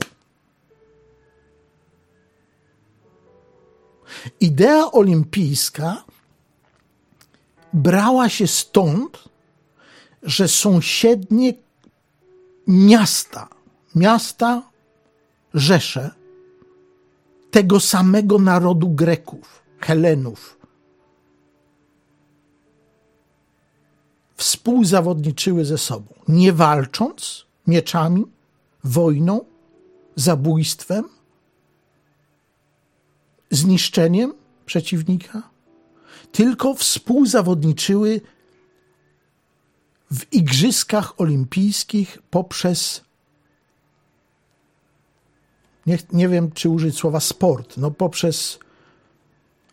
Idea 4.41 4.93
olimpijska 4.93 6.05
brała 7.73 8.29
się 8.29 8.47
stąd, 8.47 9.25
że 10.23 10.49
sąsiednie 10.49 11.55
miasta, 12.67 13.49
miasta 13.95 14.63
Rzesze 15.55 16.11
tego 17.51 17.81
samego 17.81 18.39
narodu 18.39 18.89
Greków, 18.89 19.63
Helenów, 19.81 20.56
współzawodniczyły 24.37 25.65
ze 25.65 25.79
sobą, 25.79 26.15
nie 26.29 26.53
walcząc 26.53 27.47
mieczami, 27.67 28.25
wojną, 28.85 29.45
zabójstwem, 30.17 31.09
zniszczeniem 33.51 34.35
przeciwnika, 34.67 35.43
tylko 36.33 36.75
współzawodniczyły 36.75 38.21
w 40.11 40.33
Igrzyskach 40.33 41.21
Olimpijskich 41.21 42.19
poprzez, 42.31 43.05
nie, 45.87 45.99
nie 46.13 46.29
wiem 46.29 46.53
czy 46.53 46.69
użyć 46.69 46.97
słowa 46.97 47.21
sport, 47.21 47.77
no 47.77 47.91
poprzez 47.91 48.59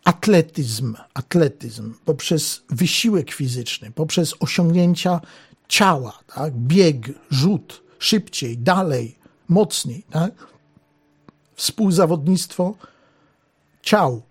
atletyzm, 0.04 0.96
atletyzm, 1.14 1.94
poprzez 2.04 2.62
wysiłek 2.70 3.30
fizyczny, 3.30 3.90
poprzez 3.90 4.34
osiągnięcia 4.40 5.20
ciała, 5.68 6.18
tak? 6.34 6.54
bieg, 6.54 7.10
rzut, 7.30 7.82
szybciej, 7.98 8.58
dalej, 8.58 9.18
mocniej. 9.48 10.04
Tak? 10.10 10.32
Współzawodnictwo 11.54 12.74
ciał. 13.82 14.22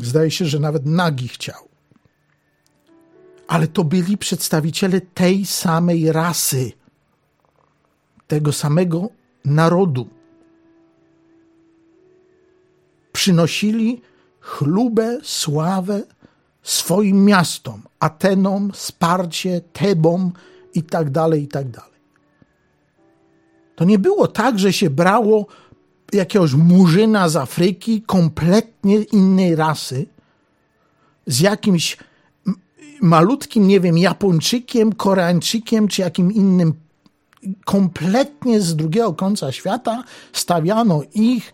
Zdaje 0.00 0.30
się, 0.30 0.46
że 0.46 0.58
nawet 0.58 0.86
nagich 0.86 1.36
ciał. 1.36 1.68
Ale 3.48 3.68
to 3.68 3.84
byli 3.84 4.18
przedstawiciele 4.18 5.00
tej 5.00 5.46
samej 5.46 6.12
rasy, 6.12 6.72
tego 8.26 8.52
samego 8.52 9.08
narodu. 9.44 10.08
Przynosili 13.14 14.00
chlubę, 14.40 15.18
sławę 15.22 16.02
swoim 16.62 17.24
miastom, 17.24 17.82
Atenom, 18.00 18.70
Sparcie, 18.74 19.60
Tebom 19.72 20.32
i 20.74 20.82
tak 20.82 21.10
dalej, 21.10 21.42
i 21.42 21.48
tak 21.48 21.70
dalej. 21.70 21.98
To 23.76 23.84
nie 23.84 23.98
było 23.98 24.28
tak, 24.28 24.58
że 24.58 24.72
się 24.72 24.90
brało 24.90 25.46
jakiegoś 26.12 26.54
murzyna 26.54 27.28
z 27.28 27.36
Afryki, 27.36 28.02
kompletnie 28.02 28.96
innej 29.02 29.56
rasy, 29.56 30.06
z 31.26 31.40
jakimś 31.40 31.96
malutkim, 33.00 33.68
nie 33.68 33.80
wiem, 33.80 33.98
Japończykiem, 33.98 34.92
Koreańczykiem, 34.92 35.88
czy 35.88 36.02
jakim 36.02 36.32
innym, 36.32 36.74
kompletnie 37.64 38.60
z 38.60 38.76
drugiego 38.76 39.12
końca 39.12 39.52
świata, 39.52 40.04
stawiano 40.32 41.02
ich 41.14 41.52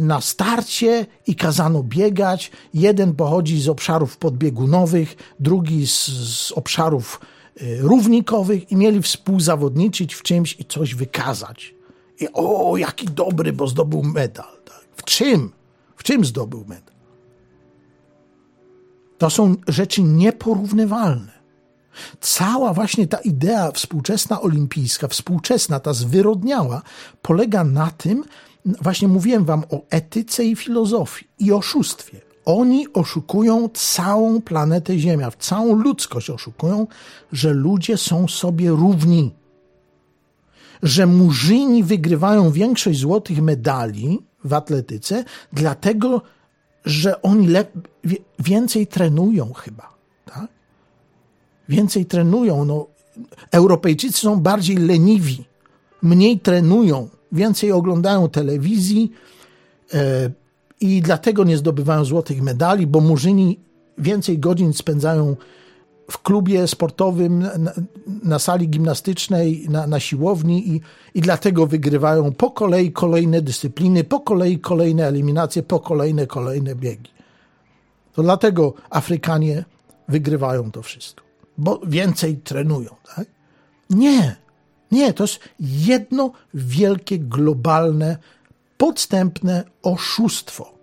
na 0.00 0.20
starcie 0.20 1.06
i 1.26 1.34
kazano 1.34 1.82
biegać. 1.82 2.50
Jeden 2.74 3.14
pochodzi 3.14 3.60
z 3.60 3.68
obszarów 3.68 4.16
podbiegunowych, 4.16 5.16
drugi 5.40 5.86
z, 5.86 6.06
z 6.36 6.52
obszarów 6.52 7.20
e, 7.60 7.76
równikowych 7.76 8.72
i 8.72 8.76
mieli 8.76 9.02
współzawodniczyć 9.02 10.14
w 10.14 10.22
czymś 10.22 10.60
i 10.60 10.64
coś 10.64 10.94
wykazać. 10.94 11.74
I 12.20 12.28
o, 12.32 12.76
jaki 12.76 13.06
dobry, 13.06 13.52
bo 13.52 13.68
zdobył 13.68 14.02
medal. 14.02 14.56
Tak? 14.64 14.84
W 14.96 15.04
czym? 15.04 15.52
W 15.96 16.02
czym 16.02 16.24
zdobył 16.24 16.60
medal? 16.60 16.96
To 19.18 19.30
są 19.30 19.54
rzeczy 19.68 20.02
nieporównywalne. 20.02 21.36
Cała 22.20 22.72
właśnie 22.72 23.06
ta 23.06 23.18
idea 23.18 23.72
współczesna 23.72 24.40
olimpijska, 24.40 25.08
współczesna, 25.08 25.80
ta 25.80 25.92
zwyrodniała, 25.92 26.82
polega 27.22 27.64
na 27.64 27.90
tym, 27.90 28.24
właśnie 28.66 29.08
mówiłem 29.08 29.44
wam 29.44 29.64
o 29.70 29.80
etyce 29.90 30.44
i 30.44 30.56
filozofii 30.56 31.28
i 31.38 31.52
oszustwie. 31.52 32.20
Oni 32.44 32.92
oszukują 32.92 33.68
całą 33.74 34.42
planetę 34.42 34.98
Ziemia, 34.98 35.30
całą 35.38 35.74
ludzkość 35.74 36.30
oszukują, 36.30 36.86
że 37.32 37.52
ludzie 37.52 37.96
są 37.96 38.28
sobie 38.28 38.70
równi 38.70 39.32
że 40.82 41.06
murzyni 41.06 41.84
wygrywają 41.84 42.50
większość 42.50 42.98
złotych 42.98 43.42
medali 43.42 44.18
w 44.44 44.52
atletyce, 44.52 45.24
dlatego 45.52 46.22
że 46.84 47.22
oni 47.22 47.48
więcej 48.38 48.86
trenują 48.86 49.52
chyba. 49.52 49.94
Tak? 50.24 50.48
Więcej 51.68 52.06
trenują. 52.06 52.64
No, 52.64 52.86
Europejczycy 53.50 54.18
są 54.18 54.40
bardziej 54.40 54.76
leniwi, 54.76 55.44
mniej 56.02 56.40
trenują, 56.40 57.08
więcej 57.36 57.72
oglądają 57.72 58.28
telewizji 58.28 59.12
e, 59.94 60.30
i 60.80 61.02
dlatego 61.02 61.44
nie 61.44 61.56
zdobywają 61.56 62.04
złotych 62.04 62.42
medali, 62.42 62.86
bo 62.86 63.00
murzyni 63.00 63.60
więcej 63.98 64.38
godzin 64.38 64.72
spędzają 64.72 65.36
w 66.10 66.22
klubie 66.22 66.66
sportowym, 66.66 67.38
na, 67.38 67.72
na 68.22 68.38
sali 68.38 68.68
gimnastycznej, 68.68 69.66
na, 69.68 69.86
na 69.86 70.00
siłowni 70.00 70.68
i, 70.68 70.80
i 71.14 71.20
dlatego 71.20 71.66
wygrywają 71.66 72.32
po 72.32 72.50
kolei 72.50 72.92
kolejne 72.92 73.42
dyscypliny, 73.42 74.04
po 74.04 74.20
kolei 74.20 74.58
kolejne 74.58 75.06
eliminacje, 75.06 75.62
po 75.62 75.80
kolejne 75.80 76.26
kolejne 76.26 76.74
biegi. 76.74 77.10
To 78.12 78.22
dlatego 78.22 78.74
Afrykanie 78.90 79.64
wygrywają 80.08 80.70
to 80.70 80.82
wszystko, 80.82 81.24
bo 81.58 81.80
więcej 81.86 82.36
trenują. 82.36 82.90
Tak? 83.16 83.26
Nie, 83.90 84.36
nie, 84.90 85.12
to 85.12 85.24
jest 85.24 85.38
jedno 85.60 86.32
wielkie, 86.54 87.18
globalne, 87.18 88.16
podstępne 88.76 89.64
oszustwo. 89.82 90.74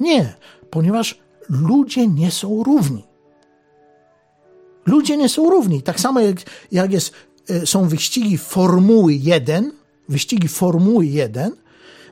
Nie, 0.00 0.34
ponieważ 0.70 1.18
ludzie 1.48 2.06
nie 2.06 2.30
są 2.30 2.62
równi. 2.62 3.04
Ludzie 4.86 5.16
nie 5.16 5.28
są 5.28 5.50
równi. 5.50 5.82
Tak 5.82 6.00
samo 6.00 6.20
jak, 6.20 6.36
jak 6.72 6.92
jest, 6.92 7.12
e, 7.48 7.66
są 7.66 7.88
wyścigi 7.88 8.38
Formuły 8.38 9.14
1, 9.14 9.72
wyścigi 10.08 10.48
Formuły 10.48 11.06
1 11.06 11.56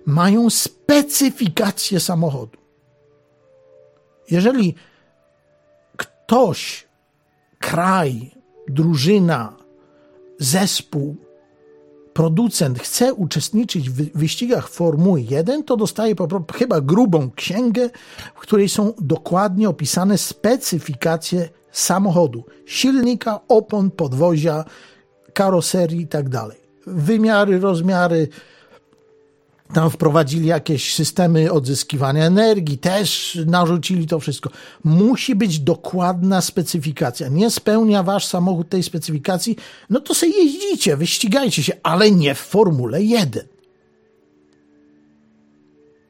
mają 0.07 0.51
specyfikację 0.51 2.01
samochodu. 2.01 2.59
Jeżeli 4.31 4.75
ktoś, 5.97 6.87
kraj, 7.59 8.31
drużyna, 8.69 9.64
zespół, 10.39 11.17
producent 12.13 12.79
chce 12.79 13.15
uczestniczyć 13.15 13.91
w 13.91 14.19
wyścigach 14.19 14.69
Formuły 14.69 15.21
1, 15.21 15.65
to 15.65 15.77
dostaje 15.77 16.15
chyba 16.55 16.81
grubą 16.81 17.31
księgę, 17.31 17.91
w 18.35 18.41
której 18.41 18.69
są 18.69 18.93
dokładnie 18.99 19.69
opisane 19.69 20.19
specyfikacje 20.19 21.49
samochodu, 21.73 22.45
silnika, 22.67 23.41
opon, 23.49 23.91
podwozia, 23.91 24.65
karoserii 25.33 26.01
i 26.01 26.07
tak. 26.07 26.27
Wymiary, 26.87 27.61
rozmiary, 27.61 28.29
tam 29.73 29.91
wprowadzili 29.91 30.47
jakieś 30.47 30.95
systemy 30.95 31.53
odzyskiwania 31.53 32.25
energii, 32.25 32.79
też 32.79 33.39
narzucili 33.47 34.07
to 34.07 34.21
wszystko. 34.21 34.51
Musi 34.85 35.35
być 35.35 35.59
dokładna 35.59 36.41
specyfikacja. 36.41 37.29
Nie 37.29 37.51
spełnia 37.51 38.03
wasz 38.03 38.27
samochód 38.27 38.69
tej 38.69 38.83
specyfikacji, 38.83 39.57
no 39.91 40.01
to 40.01 40.15
sobie 40.15 40.33
jeździcie, 40.33 40.97
wyścigajcie 40.97 41.63
się, 41.63 41.73
ale 41.83 42.11
nie 42.11 42.35
w 42.35 42.39
Formule 42.39 43.03
1. 43.03 43.47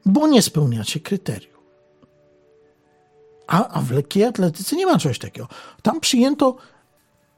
Bo 0.05 0.27
nie 0.27 0.41
spełniacie 0.41 0.99
kryteriów. 0.99 1.55
A, 3.47 3.67
a 3.67 3.81
w 3.81 3.91
lekkiej 3.91 4.23
atletyce 4.23 4.75
nie 4.75 4.85
ma 4.85 4.99
czegoś 4.99 5.19
takiego. 5.19 5.47
Tam 5.81 5.99
przyjęto 5.99 6.55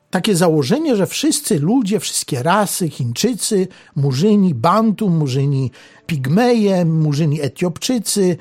takie 0.10 0.36
założenie, 0.36 0.96
że 0.96 1.08
wszyscy 1.08 1.60
ludzie, 1.60 2.00
wszystkie 2.00 2.44
rasy, 2.44 2.90
Chińczycy, 2.90 3.68
Murzyni, 3.96 4.54
Bantu, 4.54 5.10
Murzyni 5.10 5.72
Pigmeje, 6.06 6.86
Murzyni 6.86 7.42
Etiopczycy, 7.42 8.38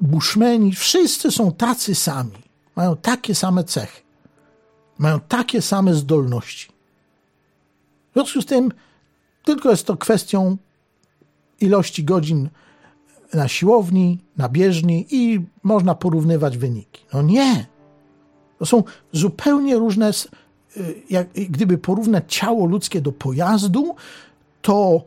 Bushmeni, 0.00 0.72
wszyscy 0.72 1.30
są 1.30 1.52
tacy 1.52 1.94
sami. 1.94 2.42
Mają 2.76 2.96
takie 2.96 3.34
same 3.34 3.64
cechy. 3.64 4.02
Mają 4.98 5.20
takie 5.20 5.62
same 5.62 5.94
zdolności. 5.94 6.68
W 8.10 8.14
związku 8.14 8.42
z 8.42 8.46
tym 8.46 8.72
tylko 9.44 9.70
jest 9.70 9.86
to 9.86 9.96
kwestią 9.96 10.56
ilości 11.60 12.04
godzin 12.04 12.48
na 13.34 13.48
siłowni, 13.48 14.18
na 14.36 14.48
bieżni 14.48 15.06
i 15.10 15.40
można 15.62 15.94
porównywać 15.94 16.58
wyniki. 16.58 17.04
No 17.14 17.22
nie. 17.22 17.66
To 18.58 18.66
są 18.66 18.84
zupełnie 19.12 19.76
różne. 19.76 20.10
Y, 20.76 21.02
jak 21.10 21.28
gdyby 21.32 21.78
porównać 21.78 22.24
ciało 22.26 22.66
ludzkie 22.66 23.00
do 23.00 23.12
pojazdu, 23.12 23.94
to 24.62 25.04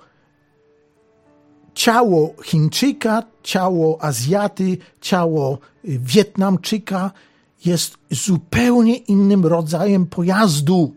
ciało 1.74 2.34
Chińczyka, 2.44 3.24
ciało 3.44 4.04
Azjaty, 4.04 4.78
ciało 5.02 5.60
Wietnamczyka 5.84 7.12
jest 7.66 7.98
zupełnie 8.12 8.96
innym 8.96 9.46
rodzajem 9.46 10.06
pojazdu 10.06 10.94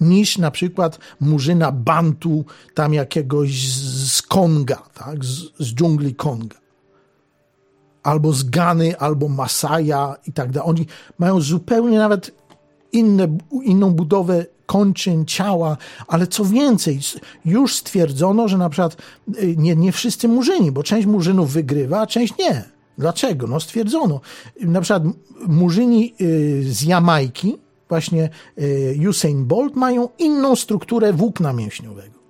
niż 0.00 0.38
na 0.38 0.50
przykład 0.50 0.98
murzyna 1.20 1.72
Bantu, 1.72 2.44
tam 2.74 2.94
jakiegoś 2.94 3.68
z 3.72 4.22
Konga, 4.22 4.82
tak? 4.94 5.24
z, 5.24 5.38
z 5.58 5.74
dżungli 5.74 6.14
Konga. 6.14 6.56
Albo 8.02 8.32
z 8.32 8.42
Gany, 8.42 8.98
albo 8.98 9.28
Masaja 9.28 10.16
i 10.26 10.32
tak 10.32 10.50
dalej. 10.50 10.70
Oni 10.70 10.86
mają 11.18 11.40
zupełnie 11.40 11.98
nawet 11.98 12.30
inne, 12.92 13.38
inną 13.62 13.90
budowę 13.90 14.46
kończyn, 14.66 15.26
ciała, 15.26 15.76
ale 16.06 16.26
co 16.26 16.44
więcej, 16.44 17.00
już 17.44 17.76
stwierdzono, 17.76 18.48
że 18.48 18.58
na 18.58 18.70
przykład 18.70 18.96
y, 19.42 19.54
nie, 19.58 19.76
nie 19.76 19.92
wszyscy 19.92 20.28
murzyni, 20.28 20.72
bo 20.72 20.82
część 20.82 21.06
murzynów 21.06 21.52
wygrywa, 21.52 22.00
a 22.00 22.06
część 22.06 22.34
nie. 22.38 22.64
Dlaczego? 22.98 23.46
No 23.46 23.60
stwierdzono. 23.60 24.20
Na 24.60 24.80
przykład 24.80 25.02
murzyni 25.48 26.14
y, 26.20 26.62
z 26.72 26.82
Jamajki, 26.82 27.58
właśnie 27.88 28.30
y, 28.58 29.08
Usain 29.08 29.44
Bolt, 29.44 29.76
mają 29.76 30.08
inną 30.18 30.56
strukturę 30.56 31.12
włókna 31.12 31.52
mięśniowego. 31.52 32.20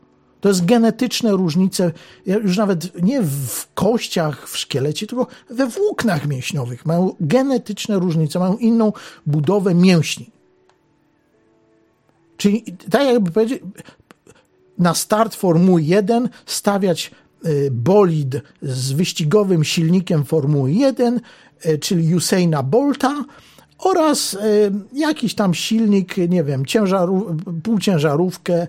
To 0.41 0.49
jest 0.49 0.65
genetyczne 0.65 1.33
różnice, 1.33 1.93
już 2.27 2.57
nawet 2.57 3.03
nie 3.03 3.23
w 3.23 3.69
kościach, 3.75 4.49
w 4.49 4.57
szkielecie, 4.57 5.07
tylko 5.07 5.27
we 5.51 5.67
włóknach 5.67 6.27
mięśniowych. 6.27 6.87
Mają 6.87 7.15
genetyczne 7.21 7.99
różnice, 7.99 8.39
mają 8.39 8.57
inną 8.57 8.93
budowę 9.27 9.75
mięśni. 9.75 10.31
Czyli 12.41 12.64
tak 12.91 13.07
jakby 13.07 13.30
powiedzieć, 13.30 13.62
na 14.78 14.95
start 14.95 15.34
Formuły 15.34 15.82
1 15.82 16.28
stawiać 16.47 17.11
y, 17.47 17.68
bolid 17.72 18.36
z 18.62 18.93
wyścigowym 18.93 19.64
silnikiem 19.64 20.24
Formuły 20.24 20.72
1, 20.72 21.20
y, 21.66 21.78
czyli 21.78 22.14
Usaina 22.14 22.62
Bolta, 22.62 23.24
oraz 23.78 24.38
jakiś 24.93 25.34
tam 25.34 25.55
silnik, 25.55 26.16
nie 26.16 26.45
wiem, 26.45 26.66
ciężaru, 26.66 27.36
półciężarówkę 27.62 28.66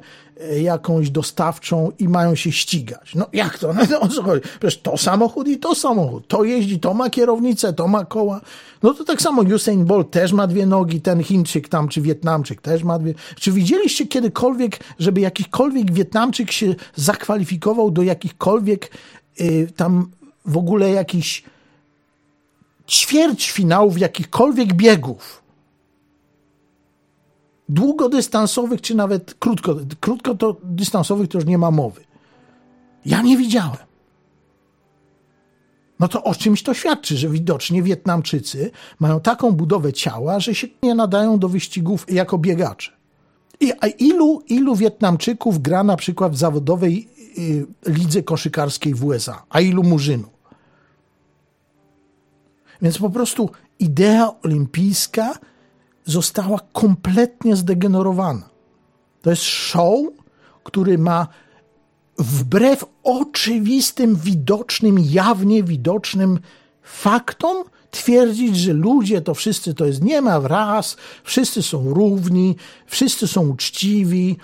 jakąś 0.61 1.09
dostawczą 1.09 1.91
i 1.99 2.07
mają 2.07 2.35
się 2.35 2.51
ścigać. 2.51 3.15
No 3.15 3.27
jak 3.33 3.59
to? 3.59 3.73
No, 3.91 3.99
o 3.99 4.07
co 4.07 4.23
chodzi? 4.23 4.41
Przecież 4.59 4.81
to 4.81 4.97
samochód 4.97 5.47
i 5.47 5.57
to 5.57 5.75
samochód. 5.75 6.27
To 6.27 6.43
jeździ, 6.43 6.79
to 6.79 6.93
ma 6.93 7.09
kierownicę, 7.09 7.73
to 7.73 7.87
ma 7.87 8.05
koła. 8.05 8.41
No 8.83 8.93
to 8.93 9.03
tak 9.03 9.21
samo 9.21 9.41
Usain 9.41 9.85
Bolt 9.85 10.11
też 10.11 10.33
ma 10.33 10.47
dwie 10.47 10.65
nogi, 10.65 11.01
ten 11.01 11.23
Chińczyk 11.23 11.69
tam, 11.69 11.87
czy 11.87 12.01
Wietnamczyk 12.01 12.61
też 12.61 12.83
ma 12.83 12.99
dwie. 12.99 13.13
Czy 13.35 13.51
widzieliście 13.51 14.07
kiedykolwiek, 14.07 14.79
żeby 14.99 15.21
jakikolwiek 15.21 15.93
Wietnamczyk 15.93 16.51
się 16.51 16.75
zakwalifikował 16.95 17.91
do 17.91 18.01
jakichkolwiek 18.01 18.91
y, 19.41 19.67
tam 19.75 20.11
w 20.45 20.57
ogóle 20.57 20.89
jakichś 20.89 21.43
ćwierćfinałów 22.87 23.99
jakichkolwiek 23.99 24.73
biegów? 24.73 25.40
Długodystansowych, 27.71 28.81
czy 28.81 28.95
nawet 28.95 29.33
krótko, 29.33 29.75
krótko 29.99 30.35
to 30.35 30.57
dystansowych 30.63 31.27
to 31.27 31.37
już 31.37 31.45
nie 31.45 31.57
ma 31.57 31.71
mowy. 31.71 32.01
Ja 33.05 33.21
nie 33.21 33.37
widziałem. 33.37 33.77
No 35.99 36.07
to 36.07 36.23
o 36.23 36.35
czymś 36.35 36.63
to 36.63 36.73
świadczy, 36.73 37.17
że 37.17 37.29
widocznie 37.29 37.83
Wietnamczycy 37.83 38.71
mają 38.99 39.19
taką 39.19 39.51
budowę 39.51 39.93
ciała, 39.93 40.39
że 40.39 40.55
się 40.55 40.67
nie 40.83 40.95
nadają 40.95 41.39
do 41.39 41.49
wyścigów 41.49 42.05
jako 42.11 42.37
biegacze. 42.37 42.91
I, 43.59 43.73
a 43.81 43.87
ilu, 43.87 44.43
ilu 44.47 44.75
Wietnamczyków 44.75 45.61
gra 45.61 45.83
na 45.83 45.95
przykład 45.95 46.33
w 46.33 46.37
zawodowej 46.37 47.07
y, 47.37 47.67
lidze 47.85 48.23
koszykarskiej 48.23 48.93
w 48.93 49.05
USA, 49.05 49.43
a 49.49 49.59
ilu 49.59 49.83
murzynów? 49.83 50.41
Więc 52.81 52.97
po 52.97 53.09
prostu 53.09 53.49
idea 53.79 54.31
olimpijska 54.43 55.33
została 56.05 56.59
kompletnie 56.73 57.55
zdegenerowana. 57.55 58.49
To 59.21 59.29
jest 59.29 59.43
show, 59.43 59.99
który 60.63 60.97
ma 60.97 61.27
wbrew 62.19 62.85
oczywistym, 63.03 64.15
widocznym, 64.15 64.99
jawnie 64.99 65.63
widocznym 65.63 66.39
faktom 66.81 67.63
twierdzić, 67.91 68.57
że 68.57 68.73
ludzie 68.73 69.21
to 69.21 69.33
wszyscy 69.33 69.73
to 69.73 69.85
jest 69.85 70.03
nie 70.03 70.21
ma 70.21 70.39
raz, 70.39 70.97
wszyscy 71.23 71.63
są 71.63 71.93
równi, 71.93 72.55
wszyscy 72.85 73.27
są 73.27 73.49
uczciwi, 73.49 74.37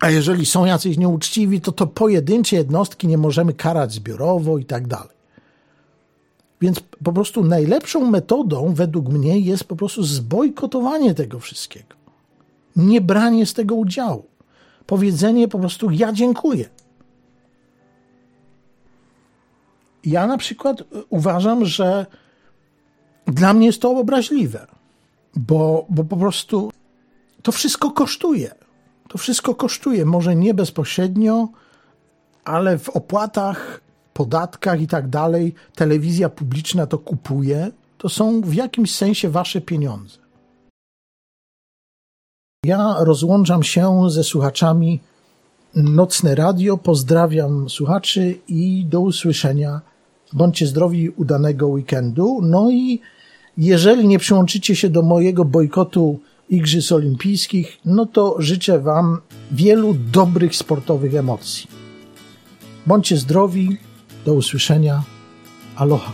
a 0.00 0.10
jeżeli 0.10 0.46
są 0.46 0.64
jacyś 0.64 0.98
nieuczciwi, 0.98 1.60
to 1.60 1.72
to 1.72 1.86
pojedyncze 1.86 2.56
jednostki 2.56 3.06
nie 3.06 3.18
możemy 3.18 3.52
karać 3.52 3.92
zbiorowo 3.92 4.58
i 4.58 4.64
tak 4.64 4.86
dalej. 4.86 5.21
Więc 6.62 6.80
po 6.80 7.12
prostu 7.12 7.44
najlepszą 7.44 8.10
metodą, 8.10 8.74
według 8.74 9.08
mnie, 9.08 9.38
jest 9.38 9.64
po 9.64 9.76
prostu 9.76 10.02
zbojkotowanie 10.02 11.14
tego 11.14 11.40
wszystkiego. 11.40 11.94
Nie 12.76 13.00
branie 13.00 13.46
z 13.46 13.54
tego 13.54 13.74
udziału. 13.74 14.24
Powiedzenie 14.86 15.48
po 15.48 15.58
prostu: 15.58 15.90
Ja 15.90 16.12
dziękuję. 16.12 16.68
Ja 20.04 20.26
na 20.26 20.38
przykład 20.38 20.82
uważam, 21.08 21.64
że 21.64 22.06
dla 23.26 23.54
mnie 23.54 23.66
jest 23.66 23.82
to 23.82 23.90
obraźliwe, 23.90 24.66
bo, 25.36 25.86
bo 25.88 26.04
po 26.04 26.16
prostu 26.16 26.72
to 27.42 27.52
wszystko 27.52 27.90
kosztuje. 27.90 28.54
To 29.08 29.18
wszystko 29.18 29.54
kosztuje. 29.54 30.04
Może 30.04 30.34
nie 30.36 30.54
bezpośrednio, 30.54 31.48
ale 32.44 32.78
w 32.78 32.90
opłatach 32.90 33.80
podatkach 34.12 34.80
i 34.80 34.86
tak 34.86 35.08
dalej, 35.08 35.54
telewizja 35.74 36.28
publiczna 36.28 36.86
to 36.86 36.98
kupuje, 36.98 37.70
to 37.98 38.08
są 38.08 38.40
w 38.40 38.54
jakimś 38.54 38.94
sensie 38.94 39.28
wasze 39.28 39.60
pieniądze. 39.60 40.18
Ja 42.66 42.96
rozłączam 42.98 43.62
się 43.62 44.10
ze 44.10 44.24
słuchaczami 44.24 45.00
Nocne 45.74 46.34
Radio. 46.34 46.76
Pozdrawiam 46.76 47.70
słuchaczy 47.70 48.38
i 48.48 48.84
do 48.84 49.00
usłyszenia. 49.00 49.80
Bądźcie 50.32 50.66
zdrowi, 50.66 51.10
udanego 51.10 51.66
weekendu. 51.66 52.40
No 52.42 52.70
i 52.70 53.00
jeżeli 53.56 54.08
nie 54.08 54.18
przyłączycie 54.18 54.76
się 54.76 54.90
do 54.90 55.02
mojego 55.02 55.44
bojkotu 55.44 56.18
Igrzysk 56.50 56.92
Olimpijskich, 56.92 57.78
no 57.84 58.06
to 58.06 58.36
życzę 58.38 58.78
Wam 58.78 59.20
wielu 59.52 59.94
dobrych 59.94 60.56
sportowych 60.56 61.14
emocji. 61.14 61.66
Bądźcie 62.86 63.16
zdrowi, 63.16 63.78
do 64.24 64.34
usłyszenia. 64.34 65.02
Aloha. 65.76 66.12